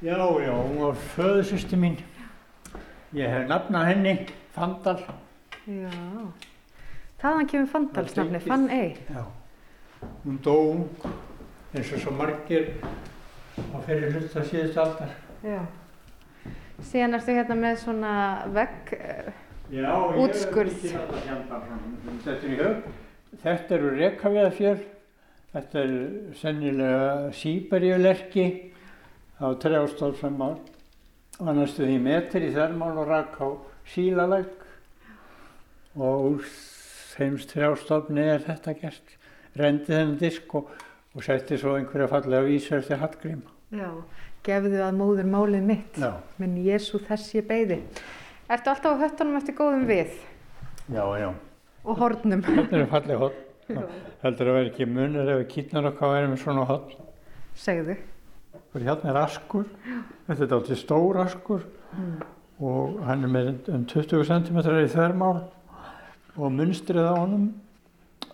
Já, 0.04 0.16
já, 0.16 0.52
hún 0.52 0.78
var 0.84 0.96
föðusysti 1.16 1.76
mín. 1.80 1.96
Ég 3.16 3.28
hef 3.32 3.48
nafnað 3.48 3.88
henni, 3.94 4.14
Fandal. 4.52 5.00
Já. 5.64 5.92
Þaðan 7.20 7.48
kemur 7.48 7.68
Fandalsnafni. 7.72 8.40
Fann 8.44 8.68
Ey. 8.72 8.96
Hún 10.24 10.38
dó 10.44 10.54
eins 11.74 11.92
og 11.94 12.00
svo 12.02 12.12
margir 12.16 12.70
á 13.60 13.76
fyrir 13.86 14.12
hluta 14.14 14.42
síðust 14.44 14.78
aldar. 14.80 15.12
Já. 15.44 15.60
Síðan 16.80 17.18
ertu 17.18 17.34
hérna 17.36 17.56
með 17.60 17.76
svona 17.82 18.12
vegg. 18.54 18.92
eh, 18.96 19.32
Já, 19.70 19.92
Útskurð. 20.18 20.72
ég 20.82 20.92
hef 20.96 21.00
ekki 21.00 21.28
þetta 21.28 21.28
hérna 21.28 21.60
svona, 21.60 21.78
þetta 22.24 22.46
er 22.46 22.50
í 22.50 22.56
höf. 22.58 22.88
Þetta 23.44 23.74
eru 23.76 23.90
rekaviðafjör, 23.98 24.80
þetta 25.52 25.78
er 25.84 25.92
sennilega 26.40 27.32
síberjulerki 27.38 28.46
á 29.40 29.46
var 29.62 31.46
var 31.46 31.54
næstu 31.54 31.86
því 31.86 32.00
metri 32.02 32.48
í 32.50 32.54
þermál 32.56 32.98
og 32.98 33.06
rak 33.08 33.38
á 33.40 33.48
sílalæk 33.86 34.66
og 35.96 36.26
úr 36.32 36.50
þeim 37.14 37.38
trjástofni 37.48 38.26
er 38.34 38.42
þetta 38.44 38.74
gert. 38.80 39.16
Rendi 39.58 39.90
þennan 39.90 40.16
disk 40.20 40.54
og, 40.54 40.70
og 41.14 41.26
setti 41.26 41.58
svo 41.58 41.76
einhverja 41.78 42.10
fallega 42.10 42.46
vísur 42.46 42.78
eftir 42.78 43.00
Hallgrím. 43.02 43.42
Já. 43.74 43.88
Gefðu 44.46 44.80
að 44.82 44.96
móður 44.96 45.26
málið 45.28 45.66
mitt. 45.68 45.98
Já, 46.00 46.14
Minn 46.40 46.56
Jésu 46.64 47.00
þess 47.04 47.34
ég 47.36 47.46
beigði. 47.48 47.82
Ertu 48.50 48.72
alltaf 48.72 48.96
á 48.96 49.02
höttunum 49.04 49.36
eftir 49.38 49.54
góðum 49.58 49.84
við 49.86 50.14
já, 50.90 51.04
já. 51.20 51.28
og 51.84 51.98
hornum? 52.00 52.42
Þetta 52.42 52.78
eru 52.78 52.86
fallega 52.90 53.20
hotn. 53.20 53.84
Heldur 54.24 54.50
að 54.50 54.56
vera 54.58 54.70
ekki 54.72 54.86
munur 54.90 55.28
ef 55.30 55.38
við 55.42 55.48
kýtnar 55.52 55.90
okkar 55.92 56.14
væri 56.14 56.30
með 56.32 56.42
svona 56.42 56.64
hotn. 56.66 57.04
Segðu. 57.58 57.96
Og 58.70 58.82
hérna 58.82 59.12
er 59.12 59.18
askur, 59.20 59.66
þetta 60.26 60.46
er 60.46 60.54
alltaf 60.56 60.78
stór 60.78 61.20
askur 61.24 61.66
og 62.60 63.00
hann 63.06 63.26
er 63.26 63.32
með 63.32 63.70
um 63.72 63.84
20 63.88 64.26
cm 64.28 64.58
í 64.60 64.90
þvermál 64.92 65.40
og 66.36 66.52
munstrið 66.54 67.06
á 67.06 67.14
honum, 67.16 67.46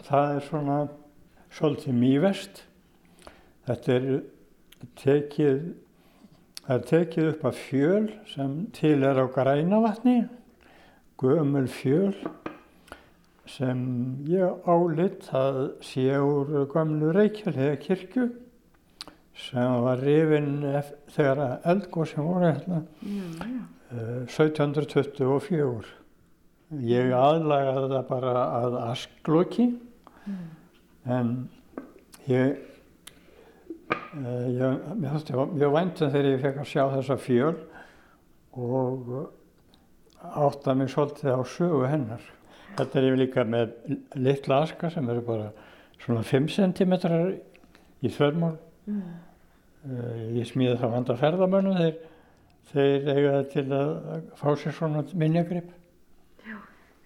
það 0.06 0.32
er 0.34 0.46
svona 0.48 0.78
svolítið 1.56 1.96
mývest. 1.96 2.62
Þetta 3.66 3.94
er 3.94 4.08
tekið, 5.00 5.60
er 6.68 6.82
tekið 6.90 7.30
upp 7.32 7.46
af 7.50 7.60
fjöl 7.70 8.10
sem 8.30 8.58
til 8.76 8.98
er 9.06 9.18
á 9.18 9.26
grænavatni, 9.32 10.18
gömul 11.20 11.68
fjöl 11.72 12.12
sem 13.46 13.78
ég 14.28 14.66
álit 14.68 15.28
að 15.34 15.60
sé 15.86 16.10
úr 16.18 16.66
gömlu 16.72 17.12
Reykjavíða 17.14 17.76
kirkju 17.80 18.26
sem 19.36 19.76
var 19.84 20.02
rifin 20.02 20.64
þegar 21.14 21.60
eldgóðsum 21.68 22.26
voru 22.26 22.50
hérna 22.50 22.82
uh, 23.06 24.26
1724. 24.26 25.94
Ég 26.82 27.12
aðlagaði 27.14 27.90
það 27.94 28.06
bara 28.10 28.46
að 28.58 28.78
askloki 28.82 29.70
en 31.06 31.32
ég, 32.26 32.58
uh, 33.92 34.46
ég, 34.50 34.86
mér 34.98 35.14
þótti 35.14 35.46
mjög 35.54 35.74
væntum 35.76 36.12
þegar 36.12 36.30
ég 36.32 36.44
fekk 36.44 36.62
að 36.62 36.70
sjá 36.72 36.82
þessa 36.94 37.18
fjöl 37.22 37.54
og 38.56 39.12
átta 40.26 40.74
mig 40.74 40.90
svolítið 40.90 41.38
á 41.38 41.42
sögu 41.46 41.84
hennar. 41.86 42.24
Þetta 42.76 42.98
er 42.98 43.08
ég 43.10 43.20
líka 43.20 43.44
með 43.46 43.76
litla 44.18 44.62
aska 44.64 44.90
sem 44.92 45.08
eru 45.12 45.22
bara 45.24 45.50
svona 46.02 46.24
5 46.26 46.50
cm 46.56 46.96
í 48.02 48.12
þörmál. 48.12 48.56
Uh, 48.86 50.34
ég 50.34 50.48
smíði 50.48 50.80
það 50.80 50.94
vanda 50.96 51.16
ferðamönnum 51.20 51.78
þeir, 51.78 51.98
þeir 52.72 53.10
eiga 53.12 53.34
það 53.36 53.48
til 53.52 53.66
að 53.76 53.90
fá 54.40 54.48
sér 54.58 54.74
svona 54.80 55.04
minjagrip. 55.14 55.75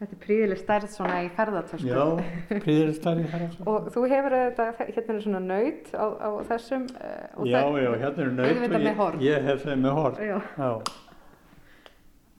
Þetta 0.01 0.15
er 0.17 0.21
príðileg 0.25 0.59
stærð 0.63 0.87
svona 0.95 1.17
í 1.21 1.27
ferðartösku. 1.37 1.89
Já, 1.91 2.05
príðilistar 2.65 3.19
í 3.21 3.25
ferðamönnum. 3.29 3.67
Og 3.69 3.89
þú 3.93 4.05
hefur 4.09 4.35
þetta, 4.39 4.67
hérna 4.81 5.15
er 5.15 5.25
svona 5.27 5.41
naut 5.45 5.91
á, 5.93 6.07
á 6.17 6.29
þessum. 6.49 6.87
eh, 6.97 7.27
Já, 7.45 7.59
það- 7.61 7.77
já, 7.85 7.91
hérna 8.01 8.29
naut 8.33 8.47
Auðvitað 8.49 8.87
og 9.05 9.19
ég, 9.21 9.27
ég 9.29 9.45
hef 9.51 9.67
þeim 9.67 9.83
með 9.85 9.99
horn. 9.99 10.17
Já. 10.25 10.39
Já. 10.57 10.71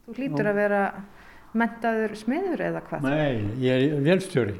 Þú 0.07 0.15
hlýtur 0.17 0.49
að 0.49 0.57
vera 0.57 0.81
mentaður 1.61 2.15
smiður 2.17 2.63
eða 2.65 2.81
hvað? 2.87 3.05
Nei, 3.05 3.37
ég 3.61 3.85
er 3.93 4.01
vélstjóri. 4.09 4.55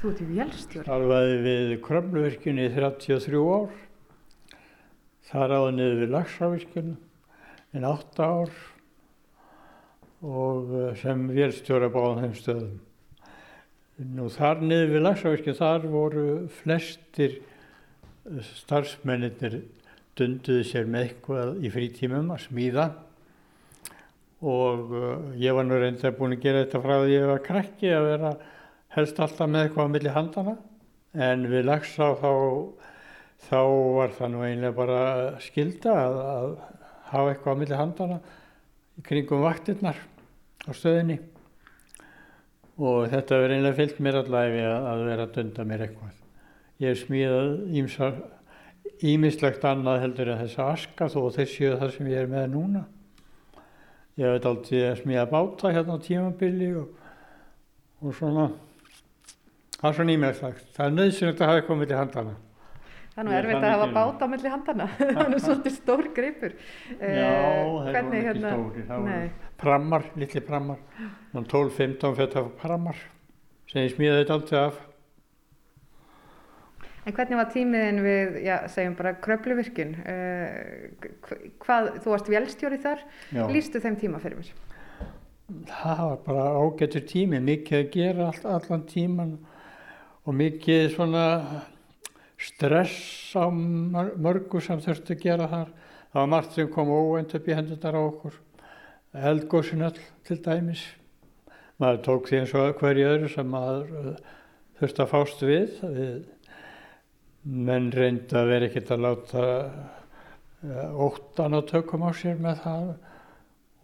Þú 0.00 0.12
ert 0.12 0.20
í 0.22 0.28
vélstjóri. 0.38 0.84
Starfaði 0.86 1.36
við 1.48 1.74
Krömluvirkjunni 1.88 2.68
í 2.68 2.74
33 2.76 3.42
ár. 3.58 3.74
Þar 5.32 5.54
áður 5.58 5.74
niður 5.74 6.00
við 6.04 6.14
Laxavirkjunni 6.14 6.96
en 7.74 7.84
8 7.90 8.22
ár 8.30 8.50
og 10.24 10.72
eh, 10.72 10.90
sem 11.00 11.28
vélstjóri 11.36 11.90
á 11.90 11.92
báðum 11.92 12.22
þeim 12.22 12.36
stöðum. 12.38 12.74
Nú 14.14 14.26
þar 14.32 14.62
niður 14.64 14.92
við 14.94 15.04
Laxavirkjunni 15.04 15.60
þar 15.60 15.88
voru 15.92 16.26
flestir 16.62 17.36
eh, 17.38 18.52
starfsmennir 18.64 19.60
dunduði 20.18 20.64
sér 20.66 20.88
með 20.88 21.08
eitthvað 21.08 21.58
í 21.60 21.72
frítímum 21.74 22.32
að 22.34 22.46
smíða. 22.46 22.86
Og 24.44 24.90
uh, 24.92 25.32
ég 25.40 25.56
var 25.56 25.64
nú 25.64 25.78
reyndar 25.80 26.12
búin 26.18 26.34
að 26.36 26.42
gera 26.44 26.64
þetta 26.66 26.80
frá 26.84 26.94
því 27.00 27.14
ég 27.14 27.30
var 27.30 27.44
krakki 27.46 27.92
að 27.96 28.08
vera 28.10 28.32
helst 28.94 29.20
alltaf 29.24 29.48
með 29.50 29.66
eitthvað 29.66 29.88
á 29.88 29.94
milli 29.94 30.12
handana 30.12 30.54
en 31.14 31.46
við 31.48 31.64
Laxá 31.64 32.10
þá, 32.20 32.32
þá 33.48 33.60
var 33.96 34.12
það 34.18 34.32
nú 34.34 34.42
einlega 34.44 34.76
bara 34.76 35.00
skilda 35.42 35.94
að, 35.96 36.18
að 36.34 36.50
hafa 37.08 37.32
eitthvað 37.32 37.56
á 37.56 37.60
milli 37.62 37.78
handana 37.78 38.18
í 39.00 39.06
kringum 39.08 39.46
vaktirnar 39.46 40.02
á 40.64 40.70
stöðinni 40.72 41.18
og 42.74 43.06
þetta 43.12 43.38
verður 43.38 43.56
einlega 43.56 43.78
fyllt 43.78 44.00
mér 44.02 44.18
allæfi 44.20 44.62
að, 44.66 45.02
vera 45.06 45.26
að 45.26 45.34
dunda 45.36 45.66
mér 45.68 45.84
eitthvað. 45.86 46.16
Ég 46.82 46.90
hef 46.90 47.04
smíðað 47.04 47.48
ímislegt 49.04 49.66
annað 49.68 50.02
heldur 50.02 50.32
en 50.32 50.40
þessa 50.42 50.66
aska 50.72 51.08
þó 51.12 51.20
þessi 51.36 51.70
það 51.78 51.94
sem 51.94 52.10
ég 52.10 52.24
er 52.24 52.30
með 52.30 52.48
núna. 52.56 52.84
Ég 54.18 54.26
hef 54.30 54.48
aldrei 54.50 54.82
að 54.88 55.00
smíða 55.02 55.26
báta 55.30 55.72
hérna 55.74 55.98
á 55.98 56.04
tímabili 56.04 56.70
og, 56.78 56.88
og 58.02 58.14
svona, 58.18 58.48
það 59.78 59.88
er 59.90 59.96
svona 60.00 60.16
ímjögslagt. 60.18 60.66
Það 60.74 60.86
er 60.86 60.98
nöðsynlegt 60.98 61.42
að 61.42 61.52
hafa 61.52 61.78
með 61.78 61.90
til 61.90 62.00
handana. 62.00 62.36
Það 63.14 63.20
er 63.22 63.26
nú 63.28 63.34
erfitt 63.38 63.60
að 63.60 63.72
hafa 63.72 63.90
bát 63.94 64.22
á 64.22 64.26
milli 64.26 64.50
handana, 64.50 64.86
það 64.98 65.20
er 65.22 65.42
svolítið 65.44 65.74
stór 65.76 66.08
greipur. 66.16 66.54
Já, 66.98 67.28
það 67.86 67.98
er 67.98 68.16
ekki 68.18 68.40
stóri, 68.40 68.86
það 68.88 69.04
voru 69.04 69.50
prammar, 69.60 70.06
litli 70.18 70.42
prammar, 70.44 70.80
12-15 71.36 72.16
fjöta 72.18 72.42
prammar 72.58 72.98
sem 73.70 73.84
ég 73.84 73.94
smíði 73.94 74.16
þetta 74.18 74.36
alltaf 74.38 74.64
af. 74.64 74.82
En 77.04 77.14
hvernig 77.14 77.38
var 77.38 77.48
tímiðin 77.52 78.00
við, 78.00 78.36
já, 78.46 78.54
segjum 78.72 78.96
bara 78.98 79.12
kröpluvirkun, 79.22 79.92
uh, 80.08 81.34
hvað, 81.62 81.90
þú 82.00 82.14
varst 82.14 82.30
velstjóri 82.32 82.78
þar, 82.80 83.02
já. 83.28 83.44
lístu 83.52 83.82
þeim 83.84 83.98
tíma 84.00 84.20
fyrir 84.22 84.40
mér? 84.40 84.54
Það 85.68 86.00
var 86.00 86.18
bara 86.24 86.48
ágættur 86.64 87.04
tími, 87.06 87.38
mikið 87.44 87.78
að 87.78 87.90
gera 87.92 88.30
all, 88.30 88.42
allan 88.56 88.86
tíman 88.88 89.34
og 90.24 90.38
mikið 90.38 90.88
svona 90.96 91.26
stress 92.44 93.32
á 93.36 93.48
mörgu 93.50 94.60
sem 94.62 94.82
þurfti 94.82 95.16
að 95.16 95.24
gera 95.24 95.48
þar. 95.50 95.72
Það 96.12 96.20
var 96.20 96.30
margt 96.34 96.56
sem 96.56 96.68
kom 96.70 96.92
óvænt 96.94 97.34
upp 97.34 97.48
í 97.48 97.56
hendundar 97.56 97.96
á 97.98 98.02
okkur, 98.02 98.36
eldgóðsinn 99.30 99.86
all 99.88 99.98
til 100.26 100.38
dæmis. 100.44 100.84
Maður 101.82 102.04
tók 102.06 102.28
því 102.28 102.40
eins 102.40 102.54
og 102.54 102.78
hverju 102.78 103.08
öðru 103.10 103.30
sem 103.32 103.50
maður 103.50 103.94
uh, 103.98 104.14
þurfti 104.78 105.04
að 105.04 105.12
fást 105.14 105.44
við. 105.48 105.82
menn 107.44 107.90
reynda 107.92 108.40
að 108.40 108.50
vera 108.54 108.68
ekkert 108.70 108.90
að 108.94 109.02
láta 109.04 109.42
uh, 110.64 111.02
óttan 111.06 111.56
á 111.56 111.60
tökum 111.68 112.06
á 112.08 112.10
sér 112.16 112.38
með 112.40 112.62
það 112.62 112.86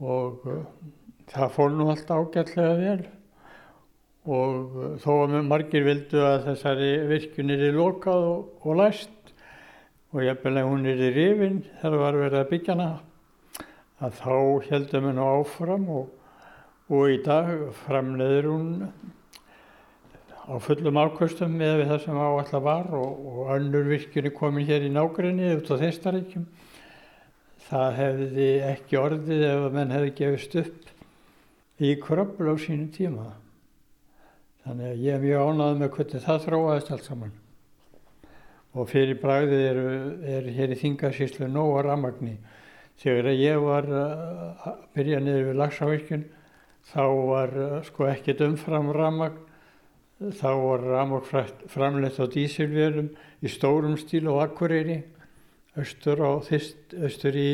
og 0.00 0.46
uh, 0.48 0.62
það 1.28 1.56
fór 1.56 1.74
nú 1.74 1.88
allt 1.92 2.08
ágætlega 2.14 2.78
vel 2.78 3.02
og 4.28 4.74
uh, 4.76 4.96
þó 5.00 5.12
að 5.24 5.36
margir 5.48 5.86
vildu 5.86 6.20
að 6.24 6.50
þessari 6.50 6.90
virkun 7.08 7.54
er 7.54 7.68
í 7.68 7.72
lokað 7.76 8.26
og, 8.32 8.50
og 8.64 8.80
læst 8.82 9.34
og 10.10 10.24
jafnveg 10.26 10.66
hún 10.66 10.90
er 10.90 11.00
í 11.06 11.12
rifin 11.14 11.62
þegar 11.78 11.94
það 11.94 12.02
var 12.04 12.20
verið 12.24 12.40
að 12.40 12.50
byggja 12.50 12.76
hana 12.76 12.90
að 14.00 14.20
þá 14.20 14.36
heldum 14.70 15.08
nú 15.14 15.24
áfram 15.38 15.88
og, 15.92 16.06
og 16.90 17.10
í 17.12 17.18
dag 17.24 17.50
framleiður 17.84 18.48
hún 18.50 18.70
á 20.50 20.58
fullum 20.58 20.98
ákvöstum 20.98 21.52
með 21.60 21.84
það 21.86 22.00
sem 22.04 22.16
áallar 22.18 22.64
var 22.64 22.88
og, 22.96 23.26
og 23.30 23.52
önnur 23.54 23.86
virkjunni 23.92 24.32
komin 24.34 24.66
hér 24.66 24.86
í 24.88 24.90
nágrinni 24.90 25.52
út 25.54 25.70
á 25.70 25.78
Þeistaríkjum. 25.78 26.48
Það 27.68 27.90
hefði 28.00 28.48
ekki 28.72 28.98
orðið 28.98 29.44
ef 29.46 29.66
að 29.68 29.76
menn 29.76 29.94
hefði 29.94 30.14
gefist 30.18 30.56
upp 30.58 30.90
í 31.78 31.92
kröppul 32.02 32.50
á 32.50 32.56
sínu 32.58 32.88
tíma. 32.96 33.28
Þannig 34.64 34.90
að 34.90 35.04
ég 35.04 35.14
er 35.14 35.22
mjög 35.24 35.50
ánað 35.50 35.78
með 35.80 35.92
hvernig 35.96 36.24
það 36.24 36.42
þróaðist 36.46 36.90
allt 36.94 37.06
saman. 37.08 37.36
Og 38.70 38.88
fyrir 38.90 39.20
bragðið 39.22 39.62
er, 39.66 39.78
er 40.36 40.50
hér 40.56 40.74
í 40.74 40.80
Þingarsíslu 40.80 41.48
nóga 41.50 41.86
ramagni. 41.88 42.36
Þegar 43.00 43.30
ég 43.32 43.62
var 43.64 43.88
að 43.88 44.82
byrja 44.94 45.22
niður 45.24 45.48
við 45.48 45.60
Laxavirkjun 45.62 46.26
þá 46.90 47.04
var 47.30 47.54
sko 47.86 48.08
ekkert 48.10 48.44
umfram 48.44 48.90
ramagn 48.92 49.38
þá 50.36 50.50
var 50.60 50.84
ramok 50.84 51.28
framleitt 51.72 52.20
á 52.20 52.28
dísilvélum 52.28 53.08
í 53.40 53.48
stórum 53.48 53.96
stíl 53.96 54.26
og 54.28 54.42
akkurýri 54.44 54.98
austur, 55.80 56.20
austur 56.20 57.38
í 57.40 57.50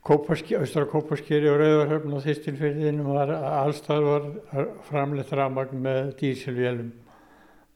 austur 0.00 0.86
á 0.88 0.92
Kópaskýri 0.92 1.50
og 1.50 1.58
Rauðarhöfn 1.60 2.14
og 2.16 2.24
þýstilfyrðinum 2.24 3.10
var 3.12 3.34
allstað 3.36 4.06
var 4.06 4.70
framleitt 4.88 5.32
ramagn 5.36 5.82
með 5.84 6.14
dísilvélum 6.22 6.92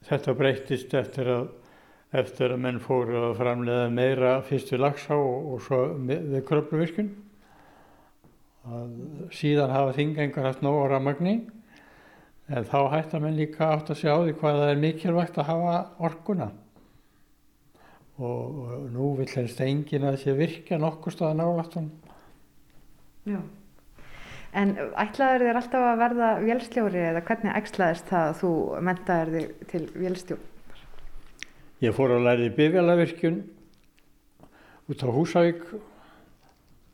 þetta 0.07 0.33
breytist 0.33 0.93
eftir 0.97 1.29
að 1.29 1.45
eftir 2.15 2.53
að 2.53 2.61
menn 2.63 2.79
fóru 2.79 3.17
að 3.29 3.37
framleiða 3.41 3.91
meira 3.91 4.31
fyrst 4.45 4.71
við 4.73 4.81
Laxá 4.81 5.15
og, 5.17 5.53
og 5.53 5.61
svo 5.65 5.79
við 6.07 6.41
Kröpluvirkun 6.47 7.11
síðan 9.35 9.73
hafa 9.73 9.93
þingengar 9.93 10.47
haft 10.49 10.63
nóg 10.65 10.79
á 10.81 10.85
ramagni 10.95 11.35
en 12.49 12.65
þá 12.65 12.79
hættar 12.93 13.21
menn 13.21 13.37
líka 13.37 13.69
átt 13.73 13.91
að 13.93 14.01
sjá 14.01 14.13
því 14.15 14.33
hvað 14.39 14.59
það 14.61 14.71
er 14.71 14.81
mikilvægt 14.81 15.37
að 15.41 15.49
hafa 15.49 15.75
orkuna. 16.09 16.49
Og 18.15 18.89
nú 18.93 19.11
vil 19.19 19.27
helst 19.27 19.61
engin 19.61 20.07
að 20.07 20.21
sé 20.23 20.35
virkja 20.37 20.79
nokkur 20.79 21.13
staða 21.13 21.37
nálatun 21.41 21.89
Já. 23.25 23.39
En 24.55 24.75
ætlaður 25.01 25.43
þér 25.47 25.57
alltaf 25.59 25.85
að 25.89 26.01
verða 26.03 26.27
vélstjóri 26.43 27.01
eða 27.09 27.23
hvernig 27.27 27.57
ætlaðist 27.57 28.11
það 28.11 28.27
að 28.29 28.37
þú 28.41 28.51
mentaður 28.87 29.31
þig 29.35 29.65
til 29.71 29.81
vélstjórn? 29.95 30.45
Ég 31.83 31.95
fór 31.97 32.13
að 32.15 32.25
læri 32.29 32.51
bifjalavirkjun 32.55 33.41
út 34.93 35.03
á 35.03 35.09
Húsavík 35.11 35.65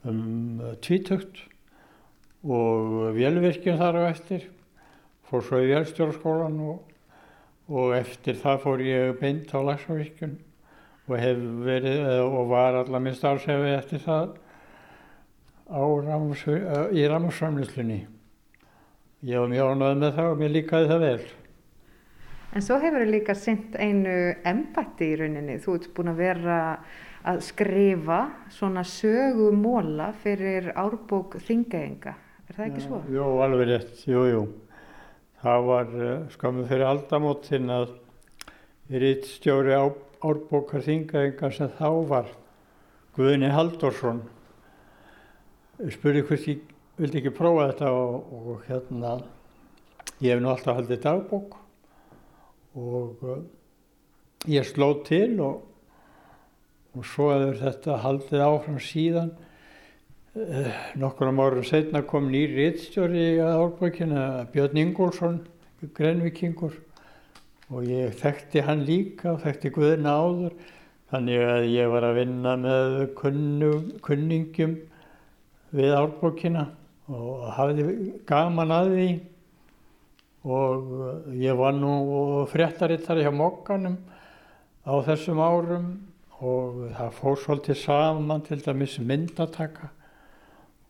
um 0.09 0.61
tvítökt 0.81 1.43
og 2.41 3.11
vélvirkjun 3.13 3.77
þar 3.77 3.99
á 4.01 4.03
eftir. 4.09 4.47
Fór 5.29 5.45
svo 5.45 5.59
í 5.61 5.69
vélstjórnskólan 5.69 6.57
og, 6.65 6.79
og 7.69 7.93
eftir 7.99 8.39
það 8.39 8.63
fór 8.63 8.85
ég 8.87 9.19
beint 9.19 9.51
á 9.53 9.59
Laxavirkjun 9.61 10.39
og 11.11 11.19
hef 11.19 11.43
verið 11.67 12.07
og 12.23 12.49
var 12.49 12.79
allar 12.81 13.03
minn 13.03 13.19
starfsefi 13.19 13.75
eftir 13.75 14.01
það 14.07 14.33
ramos, 15.71 16.41
í 16.91 17.05
rammarsframlýslunni. 17.07 18.01
Ég 19.21 19.37
var 19.37 19.51
mjög 19.51 19.75
ánægð 19.75 20.01
með 20.01 20.17
það 20.17 20.31
og 20.31 20.41
mér 20.41 20.51
líkaði 20.55 20.89
það 20.89 21.05
vel. 21.05 21.21
En 22.51 22.65
svo 22.65 22.77
hefur 22.81 23.03
þið 23.05 23.13
líka 23.13 23.35
sendt 23.37 23.77
einu 23.79 24.15
embatti 24.49 25.07
í 25.13 25.19
rauninni. 25.21 25.59
Þú 25.61 25.75
ert 25.77 25.93
búin 25.95 26.11
að 26.11 26.19
vera 26.19 26.57
að 27.31 27.43
skrifa 27.45 28.17
svona 28.51 28.83
sögumóla 28.83 30.09
fyrir 30.23 30.71
árbók 30.73 31.37
þingæðinga. 31.45 32.15
Er 32.49 32.57
það 32.57 32.65
ekki 32.65 32.83
svo? 32.87 32.99
Jú, 33.13 33.29
alveg 33.45 33.69
rétt. 33.69 34.03
Jú, 34.09 34.25
jú. 34.27 34.43
Það 35.41 35.69
var 35.69 35.95
eh, 35.95 36.27
skamum 36.33 36.67
fyrir 36.69 36.89
aldamótin 36.89 37.71
að 37.71 37.95
rittstjóri 38.91 39.77
árbókar 39.77 40.83
þingaðinga 40.85 41.53
sem 41.55 41.71
þá 41.77 41.89
var 42.09 42.33
Guðni 43.15 43.49
Haldorsson 43.53 44.25
spurði 45.89 46.21
hvort 46.27 46.47
ég 46.51 46.61
vildi 47.01 47.21
ekki 47.21 47.33
prófa 47.33 47.69
þetta 47.71 47.91
og, 47.95 48.33
og 48.37 48.65
hérna 48.67 49.15
ég 50.21 50.35
hef 50.35 50.41
nú 50.43 50.51
alltaf 50.51 50.77
haldið 50.77 51.01
dagbók 51.05 51.55
og 52.77 53.23
uh, 53.25 53.39
ég 54.51 54.67
sló 54.67 54.93
til 55.07 55.39
og, 55.41 55.63
og 56.93 57.07
svo 57.07 57.31
hefur 57.33 57.57
þetta 57.61 57.97
haldið 58.03 58.43
áfram 58.45 58.77
síðan. 58.83 59.31
Eh, 60.31 60.69
Nokkur 60.99 61.27
árum 61.27 61.65
setna 61.67 62.03
kom 62.07 62.29
nýr 62.31 62.53
rittstjóri 62.55 63.41
að 63.43 63.57
árbókina, 63.65 64.21
Björn 64.53 64.79
Ingólfsson, 64.79 65.41
grenvikingur 65.97 66.77
og 67.71 67.87
ég 67.87 68.13
þekkti 68.19 68.63
hann 68.67 68.85
líka 68.87 69.33
og 69.33 69.41
þekkti 69.43 69.71
Guðina 69.75 70.13
áður 70.19 70.55
þannig 71.11 71.43
að 71.47 71.67
ég 71.71 71.91
var 71.91 72.07
að 72.07 72.17
vinna 72.21 72.55
með 72.59 72.95
kunnum, 73.19 73.91
kunningjum 74.05 74.77
við 75.75 75.95
árbókina 75.95 76.67
og 77.11 77.47
hafði 77.57 77.85
gaman 78.27 78.73
að 78.75 78.93
því 78.95 79.09
og 80.41 81.33
ég 81.37 81.57
var 81.57 81.75
nú 81.77 82.45
fréttarittari 82.49 83.25
hjá 83.25 83.33
mokkanum 83.35 83.97
á 84.85 84.93
þessum 85.05 85.41
árum 85.41 85.89
og 86.41 86.85
það 86.97 87.17
fór 87.19 87.41
svolítið 87.43 87.77
saman 87.83 88.45
til 88.47 88.61
dæmis 88.63 88.97
myndataka 88.99 89.91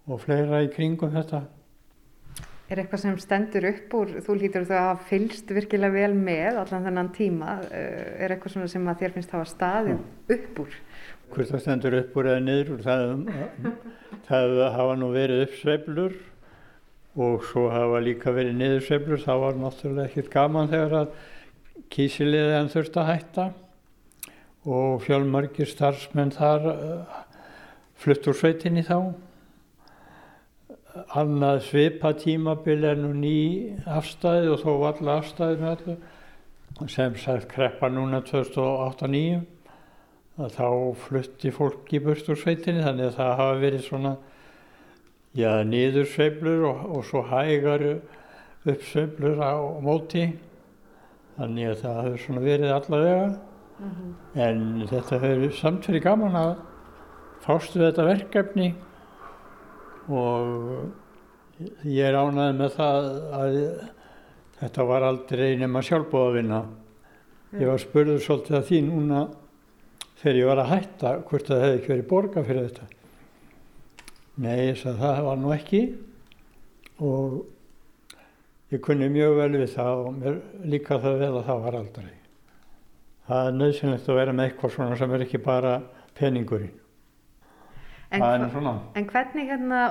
og 0.07 0.21
fleira 0.23 0.61
í 0.63 0.69
kringum 0.71 1.11
þetta. 1.13 1.43
Er 2.71 2.79
eitthvað 2.79 3.01
sem 3.01 3.17
stendur 3.19 3.65
upp 3.67 3.93
úr, 3.99 4.11
þú 4.23 4.35
lítur 4.39 4.63
þú 4.69 4.77
að 4.79 5.01
fylst 5.09 5.49
virkilega 5.51 5.91
vel 5.91 6.13
með 6.15 6.61
allan 6.61 6.85
þennan 6.87 7.09
tíma, 7.11 7.57
eh, 7.67 8.23
er 8.23 8.31
eitthvað 8.31 8.69
sem 8.71 8.87
að 8.87 9.01
þér 9.01 9.15
finnst 9.17 9.33
hafa 9.35 9.49
staðið 9.49 9.99
upp 10.37 10.61
úr? 10.63 10.77
Hvort 11.31 11.47
það 11.47 11.63
stendur 11.63 11.95
upp 11.95 12.17
úr 12.19 12.27
eða 12.27 12.43
niður 12.43 12.73
úr, 12.75 12.81
það, 12.83 13.01
það 14.27 14.55
hafa 14.75 14.95
nú 14.99 15.11
verið 15.15 15.45
uppsveiflur 15.45 16.17
og 17.21 17.43
svo 17.47 17.65
hafa 17.71 17.99
líka 18.03 18.31
verið 18.35 18.57
niðursveiflur, 18.59 19.23
það 19.23 19.41
var 19.45 19.57
náttúrulega 19.59 20.09
ekkert 20.09 20.31
gaman 20.31 20.71
þegar 20.71 20.95
að 21.01 21.17
kísiliðan 21.91 22.71
þurfti 22.71 23.01
að 23.01 23.09
hætta 23.09 23.47
og 24.67 25.01
fjálmargir 25.05 25.67
starfsmenn 25.67 26.31
þar 26.35 26.67
uh, 26.71 27.19
flutt 27.99 28.27
úr 28.29 28.37
sveitinni 28.37 28.83
þá. 28.85 28.97
Annað 31.15 31.61
svipa 31.69 32.11
tímabil 32.19 32.83
er 32.87 32.99
nú 32.99 33.13
ný 33.15 33.37
afstæði 33.87 34.51
og 34.51 34.63
þó 34.63 34.71
alla 34.91 35.17
afstæði 35.21 35.61
með 35.61 35.71
allu 35.75 36.89
sem 36.91 37.15
sagt 37.19 37.47
kreppa 37.51 37.87
núna 37.91 38.19
2008-2009 38.27 39.60
að 40.41 40.55
þá 40.57 40.67
flutti 41.05 41.51
fólk 41.53 41.91
í 41.93 42.01
bustursveitinni 42.03 42.83
þannig 42.85 43.11
að 43.11 43.17
það 43.19 43.33
hafa 43.39 43.59
verið 43.61 43.83
svona 43.85 44.13
já 45.37 45.51
niðursveiflur 45.67 46.65
og, 46.67 46.81
og 46.97 47.05
svo 47.07 47.21
hægar 47.29 47.85
uppsveiflur 48.65 49.41
á 49.41 49.53
móti. 49.83 50.25
Þannig 51.37 51.71
að 51.71 51.79
það 51.81 52.01
hefur 52.01 52.23
svona 52.25 52.43
verið 52.45 52.75
allavega. 52.75 53.29
En 54.37 54.65
þetta 54.89 55.21
hefur 55.23 55.55
samt 55.57 55.87
fyrir 55.87 56.03
gaman 56.05 56.37
að 56.37 56.51
fástu 57.45 57.81
þetta 57.81 58.05
verkefni. 58.05 58.73
Og 60.11 61.87
ég 61.87 62.05
er 62.09 62.17
ánægð 62.19 62.59
með 62.59 62.77
það 62.77 63.09
að 63.37 63.57
þetta 64.61 64.87
var 64.91 65.07
aldrei 65.07 65.47
nema 65.61 65.81
sjálfbóðavinna. 65.85 66.61
Ég 67.57 67.67
var 67.67 67.81
spurður 67.81 68.21
svolítið 68.23 68.57
að 68.59 68.67
því 68.69 68.81
núna 68.87 69.21
þegar 70.21 70.37
ég 70.37 70.49
var 70.51 70.61
að 70.61 70.71
hætta 70.71 71.13
hvort 71.27 71.49
það 71.49 71.63
hefði 71.65 71.77
ekki 71.79 71.91
verið 71.93 72.09
borga 72.11 72.43
fyrir 72.45 72.67
þetta. 72.67 72.89
Nei, 74.41 74.57
ég 74.69 74.77
sagði 74.79 75.01
það 75.01 75.21
var 75.27 75.39
nú 75.41 75.53
ekki 75.55 75.81
og 77.01 77.39
ég 78.71 78.83
kunni 78.85 79.09
mjög 79.11 79.37
vel 79.41 79.53
við 79.57 79.71
það 79.73 80.03
og 80.03 80.19
mér 80.19 80.37
líka 80.73 80.99
það 81.01 81.23
vel 81.23 81.31
að 81.31 81.47
það 81.49 81.63
var 81.65 81.79
aldrei. 81.79 82.11
Það 83.31 83.47
er 83.47 83.57
nöðsynlegt 83.57 84.11
að 84.11 84.21
vera 84.21 84.35
með 84.35 84.47
eitthvað 84.49 84.75
svona 84.75 84.99
sem 84.99 85.15
er 85.15 85.25
ekki 85.25 85.41
bara 85.41 85.73
peningurinn. 86.17 86.77
En, 88.11 88.19
hva, 88.19 88.73
en 88.99 89.05
hvernig 89.07 89.45
hérna, 89.47 89.81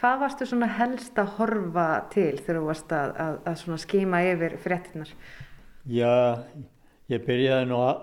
hvað 0.00 0.22
varstu 0.24 0.48
svona 0.50 0.66
helst 0.80 1.18
að 1.22 1.28
horfa 1.36 1.84
til 2.10 2.32
þegar 2.40 2.56
þú 2.58 2.62
varst 2.66 2.94
að, 2.96 3.12
að, 3.22 3.36
að 3.46 3.58
svona 3.60 3.78
skima 3.78 4.22
yfir 4.26 4.56
fréttinnar? 4.64 5.12
Já, 5.86 6.42
ég 7.12 7.22
byrjaði 7.22 7.68
nú 7.70 7.78
að 7.84 8.00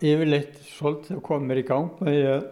yfirleitt 0.00 0.60
svolítið 0.70 1.16
að 1.18 1.24
koma 1.28 1.48
mér 1.50 1.60
í 1.62 1.66
gang 1.68 2.00
með 2.00 2.14
því 2.14 2.22
að 2.32 2.46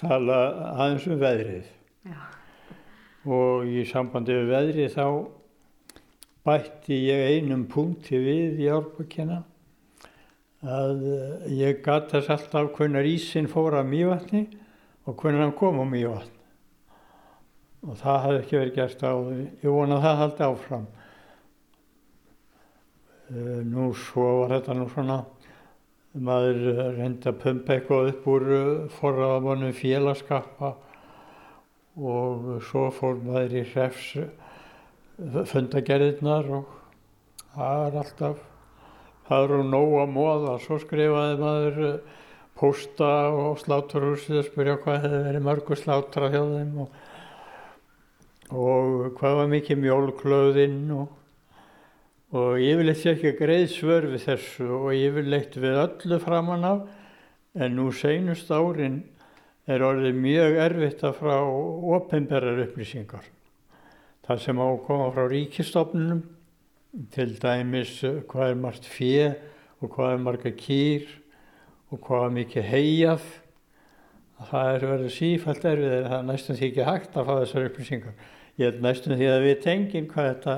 tala 0.00 0.38
aðeins 0.76 1.08
um 1.10 1.20
veðrið. 1.22 1.72
Já. 2.06 2.20
Og 3.26 3.66
í 3.72 3.82
sambandi 3.88 4.36
við 4.36 4.52
veðrið 4.52 4.94
þá 4.94 5.06
bætti 6.46 7.00
ég 7.08 7.36
einum 7.36 7.64
punkti 7.70 8.20
við 8.22 8.60
í 8.62 8.68
árbúkina 8.70 9.40
að 10.66 11.02
eh, 11.10 11.48
ég 11.58 11.82
gat 11.84 12.10
þess 12.12 12.30
alltaf 12.32 12.70
hvernig 12.76 13.08
ísinn 13.16 13.48
fór 13.50 13.76
að 13.80 13.90
mývatni 13.90 14.44
og 15.06 15.16
hvernig 15.20 15.42
hann 15.44 15.56
kom 15.58 15.80
á 15.82 15.86
mývatn. 15.86 16.32
Og 17.86 17.98
það 18.00 18.22
hafði 18.24 18.38
ekki 18.40 18.56
verið 18.58 18.78
gert 18.80 19.02
áður. 19.06 19.42
Ég 19.62 19.70
vona 19.70 19.98
að 19.98 20.06
það 20.06 20.16
haldi 20.22 20.46
áfram. 20.46 20.86
Eh, 23.30 23.60
Nú 23.66 23.90
svo 23.94 24.26
var 24.40 24.56
þetta 24.56 24.74
nú 24.78 24.88
svona, 24.90 25.20
maður 26.16 26.96
reyndi 26.96 27.28
að 27.30 27.38
pumpa 27.42 27.76
eitthvað 27.76 28.10
upp 28.12 28.26
úr 28.32 28.48
forraðamunum 28.96 29.74
félagskappa 29.76 30.72
og 31.96 32.50
svo 32.68 32.88
fór 32.92 33.20
maður 33.24 33.56
í 33.60 33.64
hrefs 33.72 34.10
fundagerðirnar 35.50 36.50
og 36.58 36.76
það 37.56 37.84
er 37.86 37.98
alltaf, 38.02 38.40
það 39.28 39.44
eru 39.46 39.60
nóg 39.70 39.94
að 40.02 40.14
móða. 40.16 40.56
Svo 40.64 40.78
skrifaði 40.82 41.38
maður 41.40 41.82
eh, 41.88 42.16
pósta 42.56 43.12
og 43.32 43.60
sláturhúsið 43.62 44.40
að 44.42 44.48
spyrja 44.50 44.78
hvað 44.84 45.02
hefði 45.04 45.22
verið 45.28 45.46
mörgu 45.48 45.78
slátra 45.80 46.30
hjá 46.32 46.40
þeim 46.40 46.74
og, 46.84 46.98
og 48.52 49.08
hvað 49.18 49.38
var 49.40 49.50
mikið 49.52 49.82
mjólklöðinn 49.84 50.82
og 50.96 51.08
og 52.34 52.58
yfirleitt 52.58 53.04
ekki 53.06 53.34
greið 53.38 53.66
svör 53.70 54.08
við 54.10 54.24
þessu 54.26 54.66
og 54.66 54.88
yfirleitt 54.96 55.58
við 55.62 55.78
öllu 55.84 56.18
framan 56.22 56.66
af 56.66 56.86
en 57.54 57.76
nú 57.78 57.90
seinust 57.94 58.50
árin 58.50 59.04
er 59.66 59.82
orðið 59.82 60.18
mjög 60.18 60.58
erfitt 60.62 61.04
að 61.06 61.20
frá 61.20 61.36
opinberar 61.96 62.62
upplýsingar. 62.66 63.24
Það 64.26 64.42
sem 64.42 64.58
á 64.58 64.66
að 64.66 64.82
koma 64.86 65.08
frá 65.14 65.26
ríkistofnunum, 65.30 66.22
til 67.12 67.34
dæmis 67.38 67.98
eh, 68.06 68.22
hvað 68.26 68.52
er 68.52 68.60
margt 68.60 68.86
fjö 68.88 69.26
og 69.82 69.90
hvað 69.92 70.14
er 70.14 70.22
marga 70.22 70.52
kýr 70.56 71.10
og 71.92 72.00
hvað 72.02 72.24
er 72.24 72.34
mikið 72.38 72.70
heijað, 72.70 73.26
það 74.50 74.70
er 74.72 74.86
verið 74.90 75.12
sífælt 75.14 75.68
erfið, 75.70 75.94
það 76.06 76.16
er 76.16 76.26
næstum 76.30 76.58
því 76.58 76.70
ekki 76.70 76.88
hægt 76.88 77.16
að 77.16 77.28
fá 77.28 77.34
þessar 77.42 77.68
upplýsingar. 77.68 78.16
Ég 78.56 78.72
er 78.72 78.82
næstum 78.82 79.18
því 79.18 79.28
að 79.30 79.44
við 79.44 79.62
tengin 79.66 80.08
hvað 80.10 80.30
þetta 80.32 80.56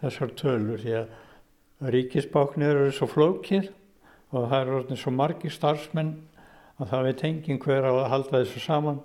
þessar 0.00 0.32
tölur 0.38 0.80
því 0.80 0.96
að 1.00 1.92
ríkisbáknir 1.94 2.74
eru 2.74 2.90
svo 2.94 3.08
flókir 3.08 3.70
og 4.30 4.50
það 4.50 4.58
eru 4.60 4.76
orðin 4.80 5.00
svo 5.00 5.12
margi 5.14 5.50
starfsmenn 5.52 6.12
að 6.80 6.92
það 6.92 7.06
veit 7.08 7.24
engin 7.28 7.60
hver 7.60 7.88
að 7.88 8.02
halda 8.12 8.42
þessu 8.42 8.62
saman 8.64 9.00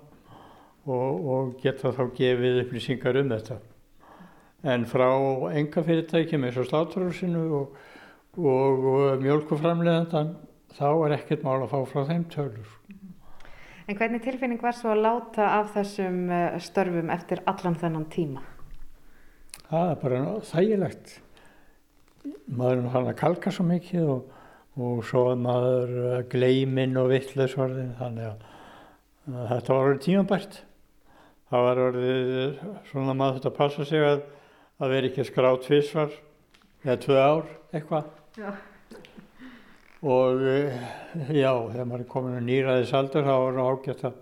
og, 0.86 1.26
og 1.34 1.54
geta 1.62 1.92
þá 1.92 2.04
gefið 2.16 2.62
upplýsingar 2.64 3.20
um 3.20 3.32
þetta. 3.34 3.58
En 4.66 4.86
frá 4.88 5.08
enga 5.52 5.84
fyrirtækjum 5.84 6.46
eins 6.46 6.58
og 6.60 6.68
sláturhúsinu 6.70 7.44
og, 7.60 7.76
og, 8.38 8.86
og 8.92 9.22
mjölkuframleðandan 9.24 10.34
þá 10.76 10.88
er 10.90 11.16
ekkert 11.18 11.44
mál 11.46 11.60
að 11.62 11.72
fá 11.74 11.78
frá 11.90 12.06
þeim 12.08 12.26
tölur. 12.32 12.72
En 13.86 13.94
hvernig 13.94 14.24
tilfinning 14.24 14.58
var 14.62 14.74
svo 14.74 14.90
að 14.94 15.04
láta 15.04 15.46
af 15.60 15.70
þessum 15.76 16.26
eh, 16.34 16.56
störfum 16.62 17.12
eftir 17.14 17.44
allan 17.46 17.76
þennan 17.78 18.08
tíma? 18.10 18.42
Það 19.66 19.88
er 19.90 19.96
bara 19.98 20.18
þægilegt. 20.46 21.12
Maður 22.46 22.76
er 22.76 22.92
hann 22.92 23.08
að 23.10 23.18
kalka 23.18 23.52
svo 23.54 23.64
mikið 23.66 24.12
og, 24.12 24.28
og 24.78 25.00
svo 25.06 25.24
er 25.32 25.40
maður 25.42 25.96
eh, 26.02 26.20
gleiminn 26.30 26.94
og 27.00 27.10
vittleysvarðin 27.10 27.96
þannig 27.98 28.28
að, 28.28 28.44
að 29.32 29.48
þetta 29.50 29.74
var 29.74 29.88
orðið 29.88 30.04
tímabært. 30.06 30.60
Það 31.50 31.66
var 31.66 31.82
orðið 31.86 32.30
svona 32.92 33.10
að 33.10 33.18
maður 33.18 33.36
þetta 33.40 33.54
passa 33.58 33.88
sig 33.90 34.06
að, 34.06 34.24
að 34.78 34.94
vera 34.94 35.10
ekki 35.10 35.26
skrátt 35.26 35.68
fyrstvar 35.70 36.16
eða 36.86 36.98
tvö 37.02 37.18
ár 37.18 37.52
eitthvað. 37.74 38.08
Já. 38.38 38.50
Og 40.06 40.46
eh, 40.46 40.88
já, 41.34 41.50
þegar 41.50 41.90
maður 41.90 42.06
er 42.06 42.10
komin 42.14 42.38
að 42.38 42.50
nýraðis 42.52 42.94
aldur 42.94 43.26
þá 43.26 43.34
var 43.34 43.58
það 43.58 43.70
ágætt 43.74 44.10
að, 44.12 44.18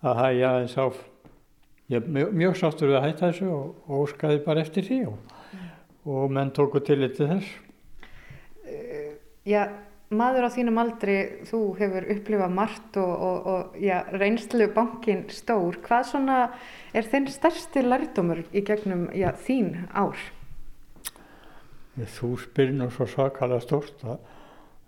að 0.00 0.22
hægja 0.22 0.52
aðeins 0.56 0.80
á 0.80 0.86
ég 1.92 2.00
er 2.00 2.08
mjög, 2.08 2.34
mjög 2.40 2.58
sáttur 2.58 2.90
við 2.90 2.98
að 2.98 3.06
hætta 3.06 3.28
þessu 3.28 3.52
og, 3.52 3.70
og 3.86 4.04
óskaði 4.06 4.42
bara 4.46 4.64
eftir 4.64 4.86
því 4.88 5.00
og, 5.12 5.38
og 6.08 6.34
menn 6.34 6.52
tóku 6.56 6.80
til 6.84 7.02
eitthvað 7.02 7.36
þess. 7.36 7.54
Já, 9.42 9.66
maður 10.14 10.46
á 10.46 10.50
þínum 10.54 10.78
aldri, 10.78 11.16
þú 11.48 11.60
hefur 11.80 12.06
upplifað 12.14 12.54
margt 12.54 12.98
og, 13.00 13.12
og, 13.12 13.48
og 13.52 13.80
já, 13.82 13.96
reynslu 14.14 14.68
bankin 14.74 15.24
stór. 15.32 15.80
Hvað 15.84 16.06
svona 16.12 16.38
er 16.94 17.08
þinn 17.10 17.26
stærsti 17.32 17.82
lærdómur 17.84 18.44
í 18.52 18.62
gegnum 18.66 19.08
já, 19.16 19.32
þín 19.44 19.88
ár? 19.90 20.20
Þú 21.92 22.36
spyrir 22.40 22.76
nú 22.76 22.88
svo 22.92 23.08
svakalega 23.10 23.66
stórt 23.66 24.04
að 24.06 24.20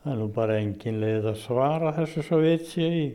það 0.05 0.13
er 0.13 0.21
nú 0.23 0.29
bara 0.37 0.61
engin 0.61 1.03
leið 1.03 1.31
að 1.33 1.43
svara 1.43 1.93
þessu 1.99 2.25
svo 2.25 2.41
veit 2.45 2.71
ég 2.81 2.97
í. 3.01 3.09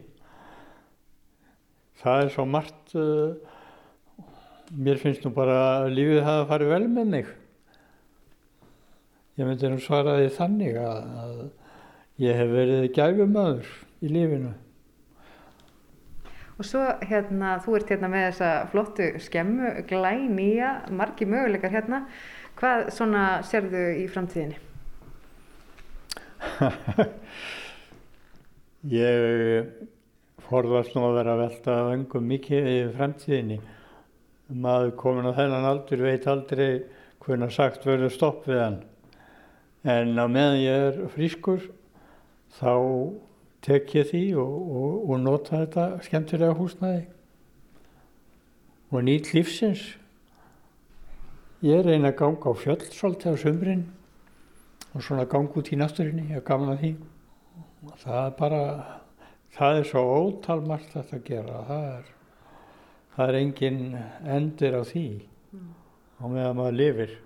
Það 2.03 2.25
er 2.25 2.33
svo 2.35 2.45
margt, 2.47 2.93
uh, 2.95 3.48
mér 4.75 4.99
finnst 5.01 5.25
nú 5.25 5.31
bara 5.33 5.57
að 5.79 5.93
lífið 5.97 6.23
hafa 6.25 6.47
farið 6.53 6.73
vel 6.73 6.87
með 6.87 7.11
mig. 7.13 7.29
Ég 9.39 9.47
myndi 9.47 9.69
nú 9.71 9.79
svara 9.81 10.17
því 10.19 10.31
þannig 10.35 10.79
að, 10.83 11.35
ég 12.19 12.35
hef 12.35 12.49
verið 12.51 12.89
gæfumöður 12.97 13.69
í 14.03 14.11
lífinu. 14.11 14.51
Og 16.59 16.67
svo 16.67 16.81
hérna, 17.07 17.53
þú 17.63 17.77
ert 17.77 17.91
hérna 17.93 18.09
með 18.11 18.25
þessa 18.27 18.49
flottu 18.73 19.05
skemmu, 19.23 19.69
glænýja, 19.87 20.73
margi 20.91 21.27
möguleikar 21.29 21.71
hérna. 21.71 22.01
Hvað 22.59 22.89
svona 22.91 23.23
sérðu 23.47 23.85
í 24.01 24.03
framtíðinni? 24.11 24.59
ég 28.99 29.71
forðast 30.49 30.95
nú 30.95 31.07
að 31.07 31.15
vera 31.21 31.35
að 31.37 31.43
velta 31.45 31.77
öngum 31.93 32.27
mikið 32.33 32.67
í 32.73 32.77
framtíðinni. 32.97 33.59
Maður 34.49 34.95
komin 34.97 35.29
á 35.29 35.37
þennan 35.37 35.67
aldur 35.69 36.01
veit 36.01 36.25
aldrei 36.27 36.83
hvernig 37.21 37.53
sagt 37.53 37.85
verður 37.85 38.13
stopp 38.13 38.47
við 38.49 38.63
hann. 38.63 38.79
En 39.85 40.17
á 40.17 40.25
meðan 40.25 40.61
ég 40.63 40.85
er 40.89 40.99
frískur 41.13 41.67
þá 42.57 42.73
tek 43.61 43.93
ég 43.95 44.09
því 44.09 44.23
og, 44.41 44.55
og, 44.55 44.97
og 45.11 45.21
nota 45.21 45.61
þetta 45.61 45.85
skemmtilega 46.07 46.57
húsnæði 46.57 47.05
og 48.89 49.05
nýtt 49.05 49.33
lífsins. 49.35 49.85
Ég 51.61 51.83
reyna 51.85 52.13
að 52.13 52.19
ganga 52.23 52.49
á 52.49 52.53
fjöll 52.57 52.81
svolítið 52.89 53.35
á 53.35 53.41
sömbrinn 53.43 53.85
og 54.95 55.03
svona 55.05 55.27
ganga 55.29 55.59
út 55.59 55.69
í 55.69 55.77
náttúrinni, 55.77 56.29
ég 56.31 56.39
er 56.39 56.45
gaman 56.47 56.73
að 56.73 56.85
því. 56.85 56.93
Og 57.85 57.97
það 58.01 58.21
er 58.23 58.31
bara, 58.39 58.61
það 59.55 59.81
er 59.81 59.89
svo 59.91 60.05
ótalmart 60.23 60.95
þetta 60.95 61.19
að 61.19 61.27
gera, 61.27 61.59
það 61.67 61.85
er, 61.91 62.07
það 63.15 63.31
er 63.31 63.39
engin 63.39 63.81
endir 64.37 64.77
á 64.77 64.81
því 64.85 65.05
á 66.19 66.23
meðan 66.27 66.59
maður 66.59 66.77
lifir. 66.79 67.17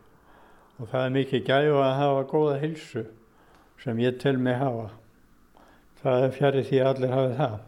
Og 0.82 0.90
það 0.90 1.06
er 1.06 1.14
mikið 1.18 1.46
gæfa 1.50 1.84
að 1.84 2.00
hafa 2.00 2.24
góða 2.32 2.56
hilsu 2.64 3.04
sem 3.84 4.00
ég 4.02 4.18
tel 4.22 4.38
mig 4.38 4.58
hafa. 4.58 4.90
Það 6.02 6.26
er 6.26 6.34
fjari 6.38 6.66
því 6.68 6.82
að 6.82 6.90
allir 6.94 7.14
hafið 7.18 7.38
það. 7.42 7.62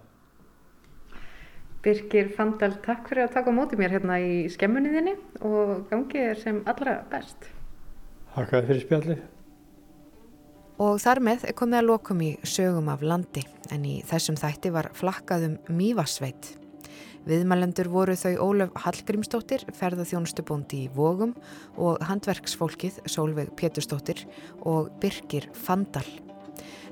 Birgir 1.85 2.31
Fandal, 2.33 2.71
takk 2.81 3.11
fyrir 3.11 3.27
að 3.27 3.35
taka 3.35 3.53
á 3.53 3.57
móti 3.57 3.77
mér 3.77 3.93
hérna 3.93 4.17
í 4.17 4.47
skemmunni 4.49 4.89
þinni 4.89 5.13
og 5.45 5.85
gangið 5.91 6.31
er 6.31 6.41
sem 6.41 6.63
allra 6.65 6.97
best. 7.11 7.51
Hakkaði 8.33 8.71
fyrir 8.71 8.85
spjallið. 8.87 9.23
Og 10.81 10.97
þar 10.99 11.21
með 11.23 11.45
er 11.47 11.55
komið 11.55 11.79
að 11.79 11.89
lokum 11.91 12.23
í 12.25 12.31
sögum 12.43 12.89
af 12.91 13.05
landi 13.05 13.45
en 13.71 13.85
í 13.87 13.99
þessum 14.09 14.35
þætti 14.41 14.73
var 14.75 14.89
flakkaðum 14.97 15.59
Mývasveit. 15.71 16.55
Viðmælendur 17.25 17.87
voru 17.89 18.13
þau 18.13 18.35
Ólaf 18.45 18.75
Hallgrímsdóttir, 18.83 19.63
ferðaþjónustubóndi 19.73 20.83
í 20.85 20.91
Vógum 20.93 21.33
og 21.81 21.97
handverksfólkið 22.05 22.99
Sólveig 23.09 23.49
Pétursdóttir 23.57 24.27
og 24.61 24.91
Birgir 25.01 25.49
Fandal. 25.57 26.05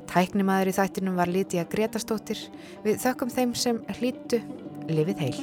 Tæknimaður 0.09 0.73
í 0.73 0.75
þættinum 0.79 1.21
var 1.21 1.29
Lítiða 1.31 1.67
Gretastóttir 1.69 2.41
við 2.83 2.97
þökkum 3.05 3.33
þeim 3.33 3.53
sem 3.53 3.83
hlýttu 3.99 4.41
lifið 4.89 5.23
heil. 5.27 5.39